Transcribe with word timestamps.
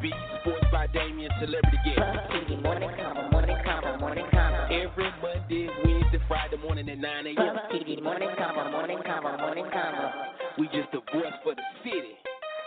Chuck, 0.00 0.08
the 0.08 0.08
beat, 0.08 0.14
sports 0.40 0.66
by 0.72 0.86
Damien, 0.88 1.30
celebrity 1.40 1.78
guest. 1.84 1.98
Every 4.70 5.10
Monday, 5.20 5.68
Wednesday, 5.84 6.20
Friday 6.28 6.56
morning 6.62 6.88
at 6.88 6.98
9 6.98 7.26
a.m. 7.26 7.56
TV 7.72 8.02
morning 8.02 8.28
convo, 8.38 8.70
morning 8.70 8.98
convo, 8.98 9.38
morning 9.38 9.64
convo. 9.64 10.12
We 10.58 10.66
just 10.68 10.90
the 10.92 11.00
voice 11.12 11.34
for 11.42 11.54
the 11.54 11.62
city. 11.84 12.16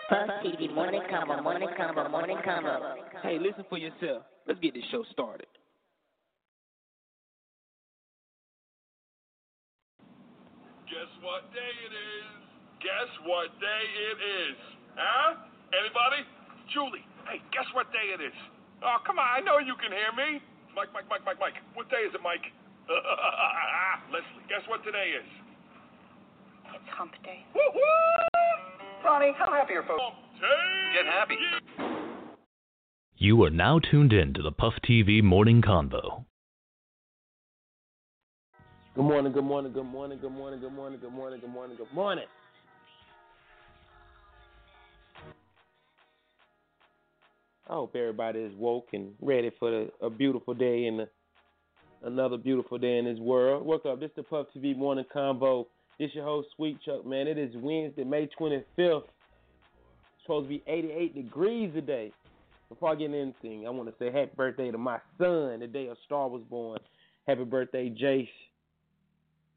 Buzz 0.10 0.30
TV 0.44 0.74
morning 0.74 1.02
convo, 1.12 1.41
morning 1.41 1.70
convo, 1.80 2.12
morning 2.12 2.38
convo. 2.46 2.96
Hey, 3.22 3.40
listen 3.40 3.66
for 3.70 3.77
yourself. 3.77 4.24
Let's 4.48 4.60
get 4.60 4.74
this 4.74 4.84
show 4.91 5.04
started. 5.12 5.48
Guess 10.86 11.10
what 11.24 11.52
day 11.54 11.74
it 11.88 11.94
is? 11.94 12.27
Guess 12.84 13.10
what 13.26 13.48
day 13.60 13.84
it 14.12 14.20
is? 14.22 14.58
Huh? 14.96 15.36
Anybody? 15.74 16.27
Julie, 16.72 17.05
hey, 17.30 17.40
guess 17.52 17.68
what 17.73 17.91
day 17.91 18.13
it 18.13 18.22
is? 18.22 18.36
Oh, 18.84 18.98
come 19.05 19.20
on, 19.20 19.27
I 19.27 19.40
know 19.40 19.59
you 19.59 19.76
can 19.80 19.91
hear 19.91 20.12
me. 20.16 20.41
Mike, 20.76 20.90
Mike, 20.94 21.05
Mike, 21.09 21.22
Mike, 21.26 21.40
Mike. 21.40 21.57
What 21.74 21.90
day 21.90 22.04
is 22.07 22.13
it, 22.13 22.21
Mike? 22.24 22.43
Leslie, 24.12 24.46
guess 24.49 24.62
what 24.68 24.84
today 24.84 25.16
is? 25.16 25.29
It's 26.76 26.90
hump 26.98 27.13
day. 27.24 27.46
Woo-hoo! 27.55 29.05
Ronnie, 29.05 29.34
how 29.38 29.51
happy 29.51 29.74
are 29.74 29.84
folks? 29.84 30.01
Hump 30.01 30.16
day! 30.41 31.04
Get 31.04 31.05
happy. 31.05 31.38
You 33.16 33.44
are 33.44 33.49
now 33.49 33.79
tuned 33.79 34.12
in 34.12 34.34
to 34.34 34.41
the 34.41 34.51
Puff 34.51 34.74
TV 34.84 35.24
Morning 35.24 35.62
Convo. 35.62 36.26
Good 38.96 39.05
morning, 39.05 39.32
good 39.32 39.44
morning, 39.44 39.71
good 39.74 39.85
morning, 39.85 40.20
good 40.20 40.32
morning, 40.32 40.60
good 40.60 40.71
morning, 40.74 40.99
good 40.99 41.12
morning, 41.12 41.40
good 41.40 41.49
morning, 41.49 41.77
good 41.77 41.94
morning. 41.94 42.26
I 47.70 47.74
hope 47.74 47.96
everybody 47.96 48.40
is 48.40 48.54
woke 48.58 48.90
and 48.92 49.14
ready 49.22 49.50
for 49.58 49.88
a 50.02 50.10
beautiful 50.10 50.54
day 50.54 50.86
and 50.86 51.08
another 52.04 52.36
beautiful 52.36 52.78
day 52.78 52.98
in 52.98 53.06
this 53.06 53.20
world. 53.20 53.66
Wake 53.66 53.86
up, 53.86 54.02
this 54.02 54.10
is 54.10 54.16
the 54.18 54.24
Puff 54.24 54.48
TV 54.56 54.76
Morning 54.76 55.06
Convo. 55.16 55.68
This 55.98 56.10
your 56.14 56.26
host, 56.26 56.50
Sweet 56.58 56.78
Chuck, 56.84 57.06
man. 57.06 57.28
It 57.28 57.38
is 57.38 57.54
Wednesday, 57.56 58.04
May 58.04 58.28
25th. 58.38 58.64
It's 58.78 59.06
supposed 60.24 60.46
to 60.46 60.50
be 60.50 60.64
88 60.68 61.16
degrees 61.16 61.74
today. 61.74 62.12
Before 62.68 62.91
I 62.91 62.96
get 62.96 63.06
into 63.06 63.20
anything, 63.20 63.66
I 63.66 63.70
want 63.70 63.88
to 63.88 63.96
say 63.98 64.12
happy 64.12 64.31
birthday 64.36 64.69
to 64.69 64.78
my 64.78 64.97
son, 65.18 65.59
the 65.62 65.68
day 65.72 65.88
a 65.88 65.96
star 66.06 66.28
was 66.28 66.41
born. 66.50 66.80
Happy 67.28 67.46
birthday, 67.46 67.90
Jace. 67.90 68.28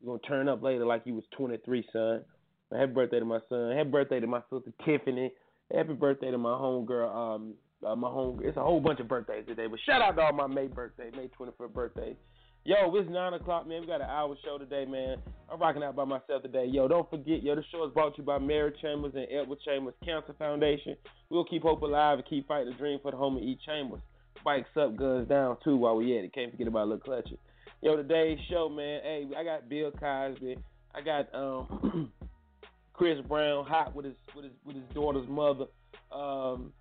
You're 0.01 0.13
going 0.13 0.21
to 0.21 0.27
turn 0.27 0.49
up 0.49 0.63
later 0.63 0.87
like 0.87 1.03
you 1.07 1.15
was 1.15 1.25
23, 1.37 1.85
son. 1.93 2.23
Happy 2.71 2.93
birthday 2.93 3.19
to 3.19 3.25
my 3.25 3.41
son. 3.49 3.77
Happy 3.77 3.91
birthday 3.91 4.21
to 4.21 4.27
my 4.29 4.43
sister, 4.53 4.73
Tiffany. 4.85 5.33
Happy 5.75 5.95
birthday 5.95 6.31
to 6.31 6.39
my 6.39 6.51
homegirl, 6.51 7.13
um, 7.13 7.55
uh, 7.85 7.97
my 7.97 8.09
home. 8.09 8.41
It's 8.43 8.57
a 8.57 8.63
whole 8.63 8.81
bunch 8.81 9.01
of 9.01 9.09
birthdays 9.09 9.47
today, 9.47 9.67
but 9.67 9.79
shout 9.87 10.03
out 10.03 10.17
to 10.17 10.23
all 10.23 10.33
my 10.33 10.47
May 10.47 10.67
birthday, 10.67 11.11
May 11.17 11.29
25th 11.39 11.73
birthday. 11.73 12.17
Yo, 12.65 12.93
it's 12.97 13.09
nine 13.09 13.33
o'clock, 13.33 13.69
man. 13.69 13.83
We 13.83 13.87
got 13.87 14.01
an 14.01 14.11
hour 14.11 14.37
show 14.45 14.59
today, 14.59 14.85
man. 14.85 15.19
I'm 15.49 15.61
rocking 15.61 15.85
out 15.85 15.95
by 15.95 16.05
myself 16.05 16.43
today. 16.43 16.67
Yo, 16.67 16.89
don't 16.89 17.09
forget, 17.09 17.43
yo, 17.43 17.55
the 17.55 17.63
show 17.71 17.87
is 17.87 17.93
brought 17.93 18.17
to 18.17 18.23
you 18.23 18.27
by 18.27 18.39
Mary 18.39 18.73
Chambers 18.83 19.13
and 19.15 19.27
Edward 19.31 19.59
Chambers 19.65 19.95
Cancer 20.05 20.35
Foundation. 20.37 20.97
We'll 21.31 21.45
keep 21.45 21.63
hope 21.63 21.83
alive 21.83 22.19
and 22.19 22.29
keep 22.29 22.49
fighting 22.49 22.73
the 22.73 22.77
dream 22.77 22.99
for 23.01 23.13
the 23.13 23.17
home 23.17 23.37
of 23.37 23.43
E. 23.45 23.57
Chambers. 23.65 24.01
Bikes 24.45 24.69
up, 24.77 24.97
guns 24.97 25.29
down 25.29 25.57
too 25.63 25.77
while 25.77 25.97
we 25.97 26.19
at 26.19 26.25
it. 26.25 26.35
Can't 26.35 26.51
forget 26.51 26.67
about 26.67 26.89
Lil 26.89 26.99
Clutcher. 26.99 27.39
Yo, 27.83 27.97
today's 27.97 28.39
show, 28.51 28.69
man. 28.69 29.01
Hey, 29.03 29.29
I 29.37 29.45
got 29.45 29.69
Bill 29.69 29.93
Cosby. 29.93 30.59
I 30.93 31.01
got 31.03 31.33
um 31.35 32.11
Chris 32.95 33.19
Brown 33.29 33.65
hot 33.65 33.95
with 33.95 34.07
his 34.07 34.15
with 34.35 34.45
his 34.45 34.55
with 34.65 34.75
his 34.75 34.85
daughter's 34.93 35.29
mother. 35.29 35.67
Um, 36.11 36.73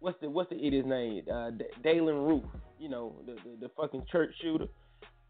what's 0.00 0.20
the 0.20 0.30
what's 0.30 0.50
the 0.50 0.56
idiot's 0.56 0.88
name? 0.88 1.22
Uh, 1.32 1.50
D- 1.50 1.64
Dalen 1.82 2.16
Roof. 2.16 2.44
You 2.78 2.88
know 2.88 3.16
the, 3.26 3.34
the 3.34 3.66
the 3.66 3.70
fucking 3.76 4.04
church 4.10 4.30
shooter. 4.40 4.66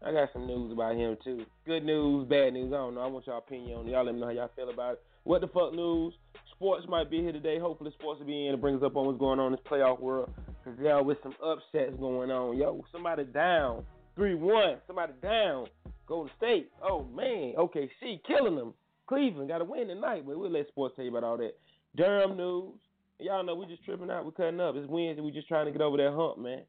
I 0.05 0.11
got 0.13 0.29
some 0.31 0.47
news 0.47 0.71
about 0.71 0.95
him 0.95 1.17
too. 1.23 1.45
Good 1.65 1.83
news, 1.83 2.27
bad 2.27 2.53
news. 2.53 2.71
I 2.71 2.77
don't 2.77 2.95
know. 2.95 3.01
I 3.01 3.07
want 3.07 3.27
y'all 3.27 3.39
opinion 3.39 3.79
on 3.79 3.87
it. 3.87 3.91
Y'all 3.91 4.05
let 4.05 4.13
me 4.13 4.21
know 4.21 4.27
how 4.27 4.33
y'all 4.33 4.51
feel 4.55 4.69
about 4.69 4.93
it. 4.93 5.03
What 5.23 5.41
the 5.41 5.47
fuck 5.47 5.73
news? 5.73 6.13
Sports 6.55 6.85
might 6.87 7.09
be 7.09 7.19
here 7.19 7.33
today. 7.33 7.59
Hopefully, 7.59 7.91
sports 7.99 8.19
will 8.19 8.27
be 8.27 8.47
in 8.47 8.53
and 8.53 8.61
bring 8.61 8.75
us 8.75 8.83
up 8.83 8.95
on 8.95 9.05
what's 9.05 9.19
going 9.19 9.39
on 9.39 9.47
in 9.47 9.51
this 9.53 9.65
playoff 9.69 9.99
world. 9.99 10.31
Cause 10.63 10.73
y'all 10.81 11.03
with 11.03 11.17
some 11.23 11.33
upsets 11.43 11.95
going 11.99 12.31
on. 12.31 12.57
Yo, 12.57 12.83
somebody 12.91 13.23
down. 13.25 13.83
Three 14.15 14.35
one. 14.35 14.77
Somebody 14.87 15.13
down. 15.21 15.67
Golden 16.07 16.31
State. 16.37 16.71
Oh 16.81 17.03
man. 17.03 17.53
OKC 17.57 18.21
killing 18.25 18.55
them. 18.55 18.73
Cleveland 19.07 19.49
got 19.49 19.57
to 19.57 19.65
win 19.65 19.87
tonight, 19.87 20.23
but 20.25 20.37
we'll 20.37 20.51
let 20.51 20.67
sports 20.67 20.95
tell 20.95 21.03
you 21.03 21.11
about 21.11 21.23
all 21.23 21.37
that. 21.37 21.53
Durham 21.95 22.37
news. 22.37 22.75
Y'all 23.21 23.43
know 23.43 23.53
we 23.53 23.65
just 23.65 23.83
tripping 23.83 24.09
out. 24.09 24.23
We're 24.23 24.31
cutting 24.31 24.61
up. 24.61 24.75
It's 24.77 24.87
Wednesday. 24.87 25.21
We 25.21 25.31
just 25.31 25.49
trying 25.49 25.65
to 25.65 25.73
get 25.73 25.81
over 25.81 25.97
that 25.97 26.13
hump, 26.15 26.37
man. 26.37 26.61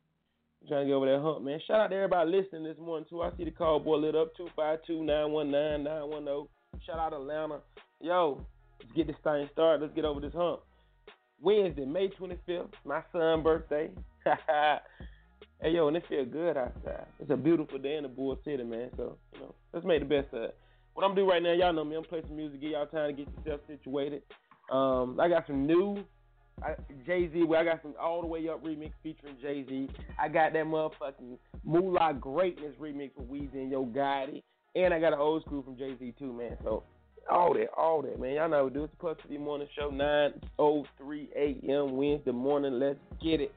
we 0.61 0.69
trying 0.69 0.83
to 0.83 0.87
get 0.89 0.95
over 0.95 1.07
that 1.07 1.23
hump, 1.23 1.45
man. 1.45 1.61
Shout 1.65 1.79
out 1.79 1.91
to 1.91 1.95
everybody 1.95 2.29
listening 2.29 2.65
this 2.65 2.77
morning 2.77 3.07
too. 3.09 3.23
I 3.23 3.31
see 3.37 3.45
the 3.45 3.53
call 3.53 3.79
boy 3.79 3.99
lit 3.99 4.17
up 4.17 4.35
two 4.37 4.49
five 4.57 4.81
two 4.85 5.05
nine 5.05 5.31
one 5.31 5.53
nine 5.53 5.85
nine 5.85 6.09
one 6.09 6.25
zero. 6.25 6.49
Shout 6.85 6.99
out 6.99 7.13
Atlanta. 7.13 7.61
Yo, 8.01 8.45
let's 8.81 8.93
get 8.97 9.07
this 9.07 9.15
thing 9.23 9.49
started. 9.53 9.81
Let's 9.81 9.95
get 9.95 10.05
over 10.05 10.21
this 10.21 10.33
hump. 10.35 10.63
Wednesday, 11.41 11.85
May 11.85 12.09
25th, 12.09 12.73
my 12.85 13.03
son's 13.13 13.45
birthday. 13.45 13.91
hey, 14.27 15.71
yo, 15.71 15.87
and 15.87 15.97
it 15.97 16.03
feel 16.09 16.25
good 16.25 16.57
outside. 16.57 17.07
It's 17.21 17.31
a 17.31 17.37
beautiful 17.37 17.79
day 17.79 17.95
in 17.95 18.03
the 18.03 18.09
Bull 18.09 18.37
City, 18.45 18.65
man. 18.65 18.91
So, 18.97 19.17
you 19.35 19.41
know, 19.41 19.55
let's 19.73 19.87
make 19.87 20.01
the 20.01 20.07
best 20.07 20.35
of 20.35 20.43
it. 20.43 20.57
What 20.95 21.05
I'm 21.05 21.13
gonna 21.13 21.21
do 21.21 21.31
right 21.31 21.43
now, 21.43 21.53
y'all 21.53 21.73
know 21.73 21.85
me. 21.85 21.95
I'm 21.95 22.03
playing 22.03 22.25
some 22.27 22.37
music, 22.37 22.61
give 22.61 22.73
y'all 22.73 22.87
time 22.87 23.15
to 23.15 23.25
get 23.25 23.33
yourself 23.39 23.61
situated. 23.69 24.23
Um, 24.69 25.19
I 25.21 25.29
got 25.29 25.47
some 25.47 25.65
new 25.65 26.05
Jay 27.07 27.31
Z. 27.33 27.45
Well, 27.45 27.61
I 27.61 27.65
got 27.65 27.83
some 27.83 27.95
all 28.01 28.21
the 28.21 28.27
way 28.27 28.49
up 28.49 28.65
remix 28.65 28.93
featuring 29.03 29.37
Jay 29.41 29.65
Z. 29.69 29.89
I 30.19 30.29
got 30.29 30.53
that 30.53 30.65
motherfucking 30.67 31.39
Moolah 31.65 32.15
Greatness 32.15 32.75
remix 32.81 33.11
with 33.17 33.29
Weezy 33.29 33.55
and 33.55 33.71
Yo 33.71 33.85
Gotti, 33.87 34.43
and 34.75 34.93
I 34.95 35.01
got 35.01 35.13
an 35.13 35.19
old 35.19 35.43
school 35.43 35.63
from 35.63 35.77
Jay 35.77 35.97
Z 35.99 36.15
too, 36.19 36.33
man. 36.33 36.57
So 36.63 36.85
all 37.31 37.55
that, 37.55 37.69
all 37.77 38.03
that, 38.03 38.21
man. 38.21 38.35
Y'all 38.35 38.49
know 38.49 38.65
we 38.65 38.71
do. 38.71 38.85
It's 38.85 38.93
the 38.93 38.97
Puff 38.99 39.17
City 39.23 39.39
Morning 39.39 39.69
Show, 39.77 39.91
9:03 39.91 41.29
a.m. 41.37 41.97
Wednesday 41.97 42.33
morning. 42.33 42.79
Let's 42.79 42.99
get 43.23 43.41
it. 43.41 43.53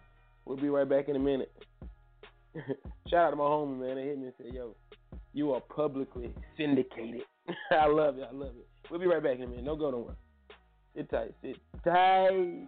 We'll 0.45 0.57
be 0.57 0.69
right 0.69 0.87
back 0.87 1.09
in 1.09 1.15
a 1.15 1.19
minute. 1.19 1.51
Shout 3.09 3.27
out 3.27 3.29
to 3.31 3.35
my 3.35 3.43
homie, 3.43 3.79
man. 3.79 3.95
They 3.95 4.03
hit 4.03 4.19
me 4.19 4.25
and 4.25 4.33
said, 4.37 4.53
"Yo, 4.53 4.75
you 5.33 5.53
are 5.53 5.61
publicly 5.61 6.33
syndicated." 6.57 7.21
I 7.71 7.87
love 7.87 8.17
it. 8.17 8.27
I 8.29 8.35
love 8.35 8.53
it. 8.57 8.67
We'll 8.89 8.99
be 8.99 9.07
right 9.07 9.23
back 9.23 9.37
in 9.37 9.43
a 9.43 9.47
minute. 9.47 9.65
Don't 9.65 9.79
go 9.79 9.91
nowhere. 9.91 10.15
Sit 10.95 11.09
tight. 11.09 11.33
Sit 11.41 11.57
tight. 11.83 12.67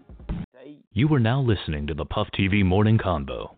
Tight. 0.65 0.83
You 0.93 1.13
are 1.13 1.19
now 1.19 1.41
listening 1.41 1.87
to 1.87 1.93
the 1.93 2.05
Puff 2.05 2.27
TV 2.37 2.63
Morning 2.65 2.97
Convo. 2.97 3.51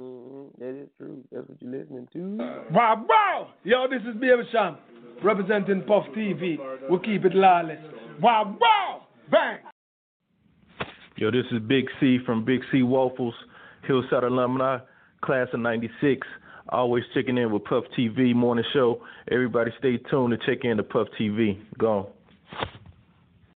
Mm-hmm. 0.00 0.62
That 0.62 0.82
is 0.82 0.88
true. 0.98 1.24
That's 1.32 1.48
what 1.48 1.60
you're 1.60 1.80
listening 1.80 2.08
to. 2.12 2.36
Wow, 2.70 3.04
wow! 3.08 3.48
Yo, 3.64 3.86
this 3.88 4.02
is 4.02 4.14
Baby 4.20 4.42
Sham, 4.52 4.76
representing 5.22 5.82
Puff 5.82 6.04
TV. 6.16 6.56
We'll 6.88 7.00
keep 7.00 7.24
it 7.24 7.34
lawless. 7.34 7.78
Wow, 8.20 8.56
wow! 8.60 9.02
Bang! 9.30 9.58
Yo, 11.16 11.30
this 11.30 11.44
is 11.52 11.60
Big 11.66 11.84
C 12.00 12.18
from 12.26 12.44
Big 12.44 12.60
C 12.70 12.82
Waffles, 12.82 13.34
Hillside 13.86 14.24
Alumni, 14.24 14.78
class 15.22 15.48
of 15.52 15.60
96. 15.60 16.26
Always 16.70 17.04
checking 17.14 17.38
in 17.38 17.52
with 17.52 17.64
Puff 17.64 17.84
TV 17.98 18.34
morning 18.34 18.64
show. 18.72 19.00
Everybody 19.30 19.70
stay 19.78 19.98
tuned 20.10 20.32
to 20.38 20.46
check 20.46 20.64
in 20.64 20.76
to 20.76 20.82
Puff 20.82 21.08
TV. 21.20 21.58
Go. 21.78 22.10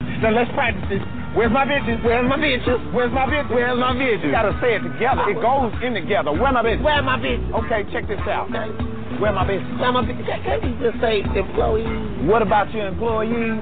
Now 0.01 0.31
let's 0.31 0.51
practice 0.51 0.83
this. 0.89 1.16
Where's 1.35 1.51
my 1.51 1.65
bitches? 1.65 2.03
Where's 2.03 2.27
my 2.27 2.37
bitches? 2.37 2.93
Where's 2.93 3.11
my 3.11 3.25
bitches? 3.25 3.49
Where's 3.49 3.79
my 3.79 3.93
bitches? 3.93 4.25
You 4.25 4.31
gotta 4.31 4.57
say 4.61 4.75
it 4.75 4.79
together. 4.79 5.29
It 5.29 5.41
goes 5.41 5.73
in 5.83 5.93
together. 5.93 6.31
Where 6.31 6.51
my 6.51 6.63
bitches? 6.63 6.83
Where 6.83 7.01
my 7.01 7.17
bitches? 7.17 7.65
Okay, 7.65 7.91
check 7.91 8.07
this 8.07 8.19
out. 8.27 8.49
Where 8.51 9.33
my 9.33 9.45
bitches? 9.45 9.79
Where 9.79 9.91
my 9.91 10.03
bitches? 10.03 10.43
Can't 10.43 10.63
you 10.63 10.91
just 10.91 11.01
say 11.01 11.21
employees? 11.21 12.27
What 12.27 12.41
about 12.41 12.71
your 12.73 12.87
employees? 12.87 13.61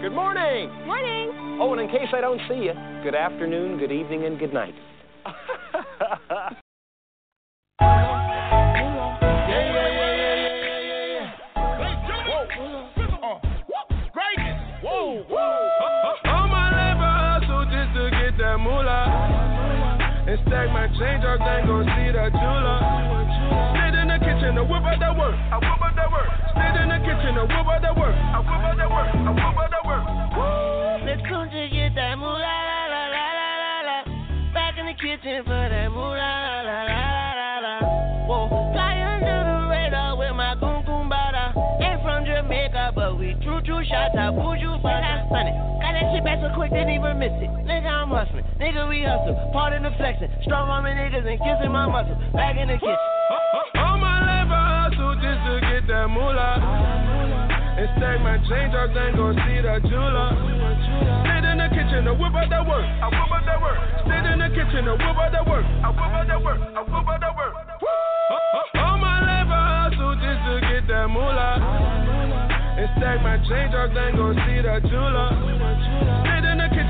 Good 0.00 0.12
morning. 0.12 0.70
Morning. 0.86 1.58
Oh, 1.60 1.72
and 1.72 1.82
in 1.82 1.88
case 1.88 2.08
I 2.14 2.22
don't 2.22 2.40
see 2.48 2.54
you, 2.54 2.72
good 3.02 3.14
afternoon, 3.14 3.78
good 3.78 3.92
evening, 3.92 4.24
and 4.24 4.38
good 4.38 4.54
night. 4.54 4.74
and 20.30 20.38
stack 20.46 20.70
my 20.70 20.86
change 20.94 21.26
up, 21.26 21.42
then 21.42 21.66
gon' 21.66 21.82
see 21.90 22.14
the 22.14 22.30
jeweler. 22.30 22.78
Stayed 23.74 23.98
in 23.98 24.06
the 24.06 24.18
kitchen 24.22 24.54
to 24.54 24.62
whip 24.62 24.86
out 24.86 24.98
that 25.02 25.14
work. 25.18 25.34
I 25.34 25.58
whip 25.58 25.82
out 25.82 25.94
that 25.98 26.06
work. 26.06 26.30
Stayed 26.54 26.76
in 26.78 26.86
the 26.86 26.98
kitchen 27.02 27.34
to 27.34 27.44
whip 27.50 27.66
out 27.66 27.82
that 27.82 27.94
work. 27.98 28.14
I 28.14 28.38
whip 28.38 28.62
out 28.62 28.76
that 28.78 28.90
work. 28.94 29.10
I 29.10 29.30
whip 29.34 29.58
out 29.58 29.70
that 29.74 29.82
work. 29.82 30.04
Let's 31.02 31.22
come 31.26 31.50
to 31.50 31.62
get 31.74 31.98
that 31.98 32.14
moolah 32.14 32.38
la 32.38 32.80
la 32.94 33.02
la 33.10 33.24
la 33.34 33.50
la 33.58 33.74
la. 33.90 33.98
Back 34.54 34.78
in 34.78 34.86
the 34.86 34.94
kitchen 34.94 35.42
for 35.42 35.66
that 35.66 35.90
moolah 35.90 36.14
la 36.14 36.56
la 36.62 36.78
la 36.86 37.02
la 37.34 37.52
la. 37.66 37.74
Whoa, 38.30 38.70
fly 38.70 39.02
under 39.02 39.34
the 39.34 39.58
radar 39.66 40.14
with 40.14 40.34
my 40.38 40.54
goon 40.62 40.86
goon 40.86 41.10
bada. 41.10 41.58
Ain't 41.82 42.06
from 42.06 42.22
Jamaica, 42.22 42.94
but 42.94 43.18
we 43.18 43.34
true 43.42 43.58
true 43.66 43.82
shots 43.82 44.14
out. 44.14 44.38
Buju 44.38 44.78
but 44.78 45.02
I'm 45.02 45.26
stunning. 45.26 45.58
Got 45.82 45.98
that 45.98 46.06
shit 46.14 46.22
back 46.22 46.38
so 46.38 46.54
quick, 46.54 46.70
didn't 46.70 46.94
even 46.94 47.18
miss 47.18 47.34
it. 47.42 47.59
Hustling. 48.10 48.42
Nigga, 48.58 48.90
we 48.90 49.06
hustle. 49.06 49.38
Part 49.54 49.72
in 49.72 49.86
the 49.86 49.94
flexing. 49.94 50.28
Strong 50.42 50.66
arming 50.66 50.98
niggas 50.98 51.22
and 51.22 51.38
kissing 51.38 51.70
my 51.70 51.86
muscles. 51.86 52.18
Back 52.34 52.58
in 52.58 52.66
the 52.66 52.74
kitchen. 52.74 52.98
All 53.78 54.02
my 54.02 54.18
life 54.18 54.50
I 54.50 54.90
hustle 54.90 55.14
just 55.22 55.40
to 55.46 55.54
get 55.62 55.86
that 55.86 56.10
moolah. 56.10 56.58
And 57.78 57.88
stack 57.96 58.18
my 58.20 58.36
change 58.50 58.74
up, 58.74 58.90
then 58.92 59.14
gon' 59.14 59.38
see 59.46 59.62
the 59.62 59.78
jeweler. 59.86 60.34
Stayed 61.22 61.46
in 61.48 61.56
the 61.62 61.70
kitchen 61.70 62.02
to 62.10 62.12
whip 62.18 62.34
out 62.34 62.50
that 62.50 62.66
work. 62.66 62.82
I 62.82 63.06
whip 63.14 63.30
out 63.30 63.46
that 63.46 63.62
work. 63.62 63.78
Stayed 64.04 64.26
in 64.26 64.38
the 64.42 64.50
kitchen 64.58 64.90
to 64.90 64.94
whip 64.98 65.16
out 65.16 65.30
that 65.30 65.46
work. 65.46 65.64
I 65.64 65.88
whip 65.94 66.10
out 66.10 66.26
that 66.26 66.40
work. 66.42 66.60
I 66.60 66.82
whip 66.82 67.06
out 67.06 67.20
that 67.22 67.34
work. 67.38 67.54
All 68.74 68.98
my 68.98 69.22
life 69.22 69.48
I 69.48 69.86
hustle 69.86 70.18
just 70.18 70.40
to 70.50 70.54
get 70.66 70.82
that 70.90 71.06
moolah. 71.06 71.62
And 72.74 72.90
stack 72.98 73.22
my 73.22 73.38
change 73.46 73.70
up, 73.70 73.94
then 73.94 74.18
gon' 74.18 74.34
see 74.44 74.60
the 74.66 74.82
jeweler. 74.90 75.59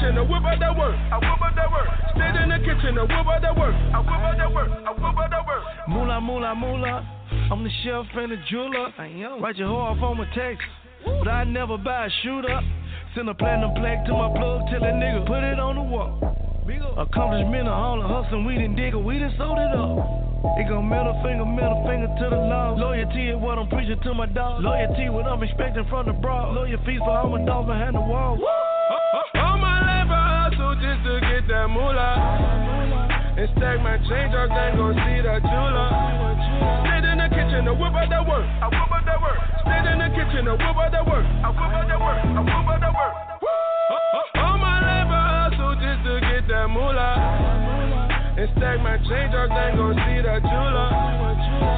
Stayed 0.00 0.08
in 0.08 0.16
the 0.16 0.24
kitchen 0.24 0.32
to 0.32 0.32
whip 0.32 0.44
out 0.48 0.58
that 0.60 0.76
work. 0.76 0.96
I 1.12 1.16
whip 1.20 1.42
out 1.44 1.54
that 1.56 1.70
work. 1.70 1.88
Stayed 2.16 2.36
in 2.40 2.48
the 2.48 2.58
kitchen 2.64 2.94
to 2.96 3.04
whip 3.04 3.26
out 3.28 3.42
that 3.42 3.52
work. 3.52 3.74
I 3.76 4.00
whip 4.00 4.16
out 4.16 4.36
that 4.38 4.52
work. 4.52 4.70
I 4.72 4.92
whip 4.96 5.16
out 5.20 5.28
that 5.28 5.44
work. 5.46 5.62
Moolah, 5.88 6.20
moolah, 6.20 6.54
moolah. 6.54 7.04
I'm 7.52 7.62
the 7.62 7.70
chef 7.84 8.06
and 8.16 8.32
the 8.32 8.40
jeweler. 8.48 8.88
Write 9.40 9.56
your 9.56 9.68
hoe 9.68 9.92
off 9.92 10.02
on 10.02 10.16
my 10.16 10.24
text. 10.34 10.64
But 11.04 11.28
I 11.28 11.44
never 11.44 11.76
buy 11.76 12.06
a 12.06 12.10
shooter. 12.22 12.60
Send 13.14 13.28
a 13.28 13.34
platinum 13.34 13.74
plaque 13.74 14.06
to 14.06 14.12
my 14.12 14.30
plug, 14.32 14.70
tell 14.70 14.80
that 14.80 14.94
nigga 14.94 15.26
put 15.26 15.44
it 15.44 15.58
on 15.58 15.76
the 15.76 15.82
wall. 15.82 16.16
Accomplishment 16.96 17.66
of 17.68 17.74
all 17.74 18.00
the 18.00 18.06
hustling, 18.06 18.46
we 18.46 18.54
didn't 18.54 18.76
dig 18.76 18.94
it, 18.94 19.02
we 19.02 19.18
done 19.18 19.34
sold 19.36 19.58
it 19.58 19.74
up. 19.74 19.98
It 20.56 20.68
go 20.68 20.80
middle 20.80 21.18
finger, 21.20 21.44
middle 21.44 21.84
finger 21.84 22.08
to 22.08 22.26
the 22.30 22.40
law. 22.40 22.72
Loyalty 22.78 23.28
is 23.28 23.36
what 23.36 23.58
I'm 23.58 23.68
preaching 23.68 24.00
to 24.00 24.14
my 24.14 24.26
dog. 24.26 24.62
Loyalty 24.62 25.10
what 25.10 25.26
I'm 25.26 25.42
expecting 25.42 25.84
from 25.90 26.06
the 26.06 26.12
broad. 26.12 26.54
Lawyer 26.54 26.78
fees 26.86 27.00
for 27.00 27.10
all 27.10 27.28
my 27.28 27.44
dogs 27.44 27.66
behind 27.66 27.96
the 27.96 28.00
wall. 28.00 28.38
All 28.40 28.69
just 30.80 31.04
to 31.04 31.20
get 31.20 31.44
that 31.52 31.68
moolah. 31.68 32.16
And 33.36 33.48
stack 33.56 33.78
my 33.84 34.00
change 34.08 34.32
up, 34.32 34.48
then 34.48 34.80
gon' 34.80 34.96
see 34.96 35.20
the 35.20 35.36
jeweler. 35.44 35.88
Stayed 36.88 37.04
in 37.04 37.16
the 37.20 37.28
kitchen 37.28 37.68
to 37.68 37.72
whip 37.76 37.92
out 37.92 38.08
that 38.08 38.24
work. 38.24 38.44
I 38.64 38.66
whip 38.72 38.88
out 38.88 39.04
that 39.04 39.20
work. 39.20 39.38
Stayed 39.60 39.86
in 39.92 39.96
the 40.00 40.08
kitchen 40.16 40.42
to 40.48 40.54
whip 40.56 40.76
out 40.76 40.90
that 40.90 41.04
work. 41.04 41.24
I 41.24 41.48
whip 41.52 41.72
out 41.72 41.84
that 41.84 42.00
work. 42.00 42.18
I 42.20 42.40
whip 42.40 42.68
out 42.68 42.80
that 42.80 42.94
work. 42.96 43.14
All 44.40 44.56
my 44.56 44.76
life 44.80 45.08
I 45.12 45.52
hustle 45.52 45.76
just 45.76 46.00
to 46.08 46.14
get 46.20 46.48
that 46.48 46.66
moolah. 46.72 48.40
And 48.40 48.48
stack 48.56 48.80
my 48.80 48.96
change 49.04 49.36
up, 49.36 49.52
then 49.52 49.76
gon' 49.76 49.96
see 50.00 50.18
the 50.24 50.34
jeweler. 50.40 50.88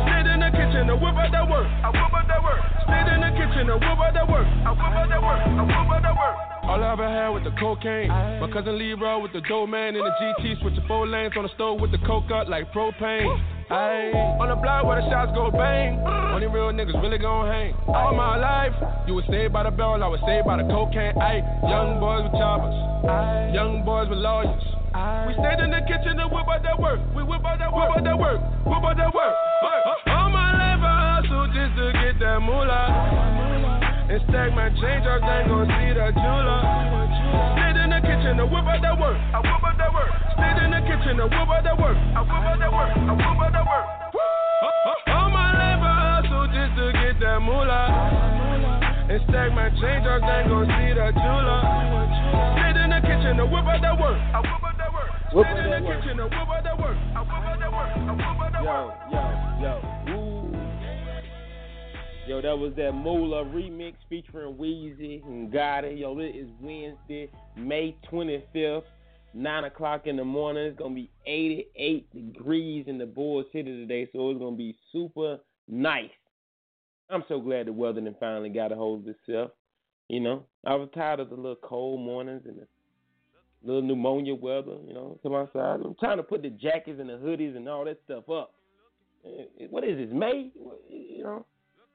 Stayed 0.06 0.30
in 0.30 0.38
the 0.46 0.50
kitchen 0.54 0.86
to 0.86 0.94
whip 0.94 1.18
out 1.18 1.30
that 1.34 1.46
work. 1.50 1.66
I 1.66 1.90
whip 1.90 2.14
out 2.14 2.26
that 2.30 2.42
work. 2.42 2.62
Stayed 2.86 3.08
in 3.10 3.18
the 3.18 3.30
kitchen 3.34 3.66
to 3.66 3.76
whip 3.82 3.98
out 3.98 4.14
that 4.14 4.26
work. 4.30 4.46
I 4.46 4.70
whip 4.70 4.94
out 4.94 5.10
that 5.10 5.22
work. 5.22 5.42
I 5.42 5.62
whip 5.66 5.90
out 5.90 6.02
that 6.06 6.14
work. 6.14 6.51
All 6.72 6.80
I 6.80 6.96
ever 6.96 7.04
had 7.04 7.28
with 7.36 7.44
the 7.44 7.52
cocaine. 7.60 8.08
My 8.08 8.48
cousin 8.48 8.80
Leroy 8.80 9.20
with 9.20 9.36
the 9.36 9.44
dope 9.44 9.68
man 9.68 9.92
in 9.92 10.00
the 10.00 10.14
GT, 10.16 10.56
switching 10.64 10.80
four 10.88 11.06
lanes 11.06 11.36
on 11.36 11.44
the 11.44 11.52
stove 11.52 11.84
with 11.84 11.92
the 11.92 12.00
coke 12.08 12.32
up 12.32 12.48
like 12.48 12.72
propane. 12.72 13.28
On 13.68 14.48
the 14.48 14.56
block 14.56 14.88
where 14.88 14.96
the 14.96 15.04
shots 15.12 15.36
go 15.36 15.52
bang. 15.52 16.00
Only 16.00 16.48
real 16.48 16.72
niggas 16.72 16.96
really 17.04 17.20
gon' 17.20 17.44
hang. 17.44 17.76
All 17.92 18.16
my 18.16 18.40
life, 18.40 18.72
you 19.04 19.12
was 19.12 19.28
saved 19.28 19.52
by 19.52 19.68
the 19.68 19.70
bell, 19.70 20.00
I 20.00 20.08
was 20.08 20.24
saved 20.24 20.48
by 20.48 20.64
the 20.64 20.66
cocaine. 20.72 21.12
Ayy, 21.20 21.44
young 21.68 22.00
boys 22.00 22.24
with 22.24 22.40
choppers, 22.40 22.72
young 23.52 23.84
boys 23.84 24.08
with 24.08 24.24
lawyers. 24.24 24.64
We 25.28 25.36
stayed 25.44 25.60
in 25.60 25.76
the 25.76 25.84
kitchen 25.84 26.16
and 26.16 26.32
whip 26.32 26.48
out 26.48 26.64
that 26.64 26.80
work. 26.80 27.04
We 27.12 27.20
whip 27.20 27.44
out 27.44 27.60
that 27.60 27.68
work, 27.68 27.92
whip 27.92 28.00
out 28.00 28.04
that 28.08 28.16
work, 28.16 28.40
whip 28.64 28.80
out 28.80 28.96
that 28.96 29.12
work. 29.12 29.34
All 30.08 30.32
my 30.32 30.56
life 30.56 30.80
I 30.80 31.20
hustle 31.20 31.52
just 31.52 31.76
to 31.76 31.92
get 32.00 32.16
that 32.24 32.40
moolah. 32.40 33.21
And 34.12 34.20
stack 34.28 34.52
my 34.52 34.68
change 34.76 35.08
up, 35.08 35.24
then 35.24 35.48
gon' 35.48 35.64
see 35.72 35.88
the 35.96 36.12
jeweler. 36.12 36.60
Stayed 37.56 37.80
in 37.80 37.88
the 37.88 38.00
kitchen 38.04 38.36
to 38.36 38.44
whip 38.44 38.68
out 38.68 38.84
that 38.84 38.92
work. 39.00 39.16
I 39.32 39.40
whip 39.40 39.64
out 39.64 39.72
that 39.80 39.88
work. 39.88 40.12
Stayed 40.36 40.58
in 40.60 40.68
the 40.68 40.80
kitchen 40.84 41.16
to 41.16 41.24
whip 41.32 41.48
out 41.48 41.64
that 41.64 41.76
work. 41.80 41.96
I 41.96 42.20
whip 42.20 42.44
out 42.44 42.58
that 42.60 42.72
work. 42.76 42.92
I 42.92 43.12
whip 43.16 43.40
out 43.40 43.52
that 43.56 43.64
work. 43.64 43.86
All 45.16 45.32
my 45.32 45.48
life 45.56 45.80
I 45.80 46.20
hustle 46.20 46.44
just 46.52 46.76
to 46.76 46.84
get 46.92 47.16
that 47.24 47.40
moolah. 47.40 47.88
And 49.08 49.20
stack 49.32 49.48
my 49.56 49.72
change 49.80 50.04
up, 50.04 50.20
then 50.20 50.44
gon' 50.44 50.68
see 50.68 50.92
the 50.92 51.08
jeweler. 51.16 51.60
Stayed 52.60 52.76
in 52.84 52.88
the 52.92 53.00
kitchen 53.00 53.32
to 53.40 53.44
whip 53.48 53.64
out 53.64 53.80
that 53.80 53.96
work. 53.96 54.20
I 54.36 54.44
whip 54.44 54.60
out 54.60 54.76
that 54.76 54.92
work. 54.92 55.08
Whip 55.32 55.46
Stayed 55.48 55.56
out 55.56 55.64
in 55.64 55.70
that 55.72 55.80
the 55.80 55.88
work. 55.88 56.00
kitchen 56.04 56.16
to 56.20 56.24
whip 56.28 56.52
out 56.52 56.60
that 56.68 56.76
work. 56.76 56.96
I 57.16 57.20
whip 57.24 57.48
out 57.48 57.56
that 57.64 57.72
work. 57.72 57.90
I 57.96 58.12
whip 58.12 58.28
out 58.28 58.52
that 58.52 58.60
Yo, 58.60 58.92
yo, 59.08 59.24
yo. 59.64 60.20
Ooh. 60.20 60.41
Yo, 62.26 62.40
that 62.40 62.56
was 62.56 62.72
that 62.76 62.92
Moolah 62.92 63.44
remix 63.44 63.94
featuring 64.08 64.54
Weezy 64.54 65.24
and 65.26 65.52
Gotti. 65.52 65.98
Yo, 65.98 66.16
it 66.20 66.36
is 66.36 66.48
Wednesday, 66.60 67.28
May 67.56 67.96
25th, 68.10 68.84
9 69.34 69.64
o'clock 69.64 70.06
in 70.06 70.16
the 70.16 70.24
morning. 70.24 70.64
It's 70.66 70.78
going 70.78 70.92
to 70.92 70.94
be 70.94 71.10
88 71.26 72.32
degrees 72.32 72.84
in 72.86 72.98
the 72.98 73.06
Bull 73.06 73.42
City 73.52 73.70
today, 73.76 74.08
so 74.12 74.30
it's 74.30 74.38
going 74.38 74.54
to 74.54 74.58
be 74.58 74.76
super 74.92 75.38
nice. 75.66 76.10
I'm 77.10 77.24
so 77.26 77.40
glad 77.40 77.66
the 77.66 77.72
weather 77.72 78.00
done 78.00 78.14
finally 78.20 78.50
got 78.50 78.70
a 78.70 78.76
hold 78.76 79.00
of 79.08 79.08
itself. 79.08 79.50
You 80.08 80.20
know, 80.20 80.44
I 80.64 80.76
was 80.76 80.88
tired 80.94 81.18
of 81.20 81.28
the 81.30 81.34
little 81.36 81.56
cold 81.56 82.00
mornings 82.00 82.42
and 82.46 82.56
the 82.58 82.66
little 83.64 83.82
pneumonia 83.82 84.34
weather, 84.36 84.76
you 84.86 84.94
know, 84.94 85.18
come 85.24 85.34
outside. 85.34 85.80
I'm 85.84 85.96
trying 85.98 86.18
to 86.18 86.22
put 86.22 86.42
the 86.42 86.50
jackets 86.50 87.00
and 87.00 87.08
the 87.08 87.14
hoodies 87.14 87.56
and 87.56 87.68
all 87.68 87.84
that 87.84 87.98
stuff 88.04 88.28
up. 88.30 88.54
Eh, 89.26 89.66
What 89.70 89.82
is 89.84 89.96
this, 89.98 90.14
May? 90.16 90.52
You 90.88 91.24
know, 91.24 91.46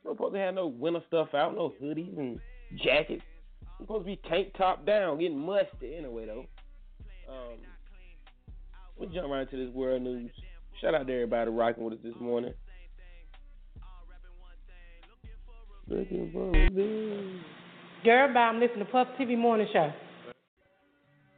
we're 0.07 0.13
supposed 0.13 0.35
to 0.35 0.39
have 0.39 0.55
no 0.55 0.67
winter 0.67 1.01
stuff 1.07 1.33
out, 1.33 1.55
no 1.55 1.73
hoodies 1.81 2.17
and 2.17 2.39
jackets. 2.83 3.23
We're 3.79 3.85
supposed 3.85 4.05
to 4.05 4.05
be 4.05 4.21
tank 4.29 4.53
top 4.57 4.85
down, 4.85 5.19
getting 5.19 5.37
musty 5.37 5.95
anyway, 5.97 6.25
though. 6.25 6.45
Um, 7.29 7.57
we 8.97 9.07
jump 9.07 9.29
right 9.29 9.41
into 9.41 9.65
this 9.65 9.73
world 9.75 10.01
news. 10.01 10.31
Shout 10.81 10.95
out 10.95 11.07
to 11.07 11.13
everybody 11.13 11.51
rocking 11.51 11.83
with 11.83 11.93
us 11.93 11.99
this 12.03 12.13
morning. 12.19 12.53
Looking 15.89 16.29
for 16.33 16.51
Girl, 18.03 18.33
bye. 18.33 18.39
I'm 18.41 18.59
listening 18.59 18.79
to 18.79 18.85
Puff 18.85 19.07
TV 19.19 19.37
Morning 19.37 19.67
Show. 19.71 19.91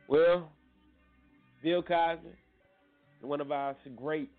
Well, 0.08 0.50
Bill 1.64 1.84
Cosby, 1.84 2.30
one 3.22 3.42
of 3.42 3.52
our 3.52 3.76
great 3.96 4.30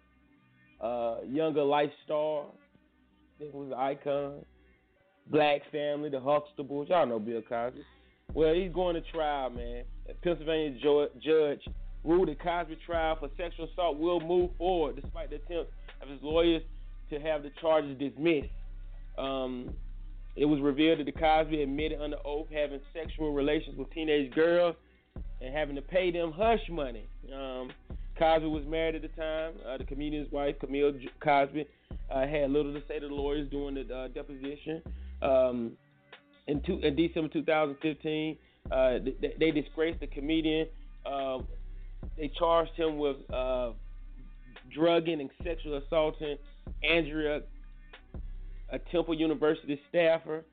uh, 0.81 1.19
younger 1.29 1.63
life 1.63 1.91
stars, 2.05 2.53
think 3.41 3.55
was 3.55 3.73
icon. 3.77 4.45
Black 5.27 5.63
family, 5.73 6.11
the 6.11 6.19
Huxtables, 6.19 6.89
y'all 6.89 7.07
know 7.07 7.19
Bill 7.19 7.43
Cosby. 7.43 7.83
Well, 8.35 8.55
he's 8.55 8.73
going 8.73 8.95
to 8.95 9.01
trial, 9.13 9.51
man. 9.51 9.85
Pennsylvania 10.23 10.79
judge 11.23 11.61
ruled 12.05 12.29
that 12.29 12.43
Cosby 12.43 12.79
trial 12.85 13.17
for 13.19 13.31
sexual 13.37 13.69
assault 13.73 13.99
will 13.99 14.21
move 14.21 14.51
forward 14.59 15.01
despite 15.01 15.31
the 15.31 15.37
attempt 15.37 15.73
of 16.03 16.09
his 16.09 16.19
lawyers 16.23 16.63
to 17.11 17.21
have 17.21 17.43
the 17.43 17.51
charges 17.61 17.97
dismissed. 17.99 18.51
Um, 19.19 19.71
it 20.37 20.45
was 20.45 20.61
revealed 20.61 21.01
that 21.01 21.07
the 21.07 21.13
Cosby 21.13 21.63
admitted 21.63 22.01
under 22.01 22.19
oath 22.25 22.49
having 22.53 22.81
sexual 22.93 23.33
relations 23.33 23.77
with 23.77 23.91
teenage 23.91 24.33
girls 24.33 24.77
and 25.41 25.55
having 25.55 25.77
to 25.77 25.83
pay 25.83 26.11
them 26.11 26.33
hush 26.33 26.69
money. 26.69 27.07
Um, 27.35 27.71
Cosby 28.21 28.49
was 28.49 28.65
married 28.67 28.97
at 28.97 29.00
the 29.00 29.09
time. 29.09 29.55
Uh, 29.67 29.79
the 29.79 29.85
comedian's 29.85 30.31
wife, 30.31 30.55
Camille 30.61 30.93
Cosby, 31.25 31.67
uh, 32.11 32.27
had 32.27 32.50
little 32.50 32.75
to 32.75 32.83
say 32.87 32.99
to 32.99 33.09
the 33.09 33.15
lawyers 33.15 33.49
during 33.50 33.75
the 33.77 33.95
uh, 33.95 34.09
deposition. 34.09 34.83
Um, 35.23 35.73
in, 36.47 36.61
two, 36.61 36.81
in 36.81 36.97
December 36.97 37.31
2015, 37.33 38.37
uh, 38.71 38.99
they, 39.21 39.35
they 39.41 39.50
disgraced 39.50 40.00
the 40.00 40.07
comedian. 40.07 40.69
Uh, 41.07 41.39
they 42.19 42.31
charged 42.39 42.73
him 42.73 42.99
with 42.99 43.17
uh, 43.33 43.71
drugging 44.75 45.23
and 45.23 45.31
sexual 45.43 45.79
assaulting 45.79 46.37
Andrea, 46.85 47.41
a 48.71 48.79
Temple 48.93 49.15
University 49.15 49.81
staffer. 49.89 50.45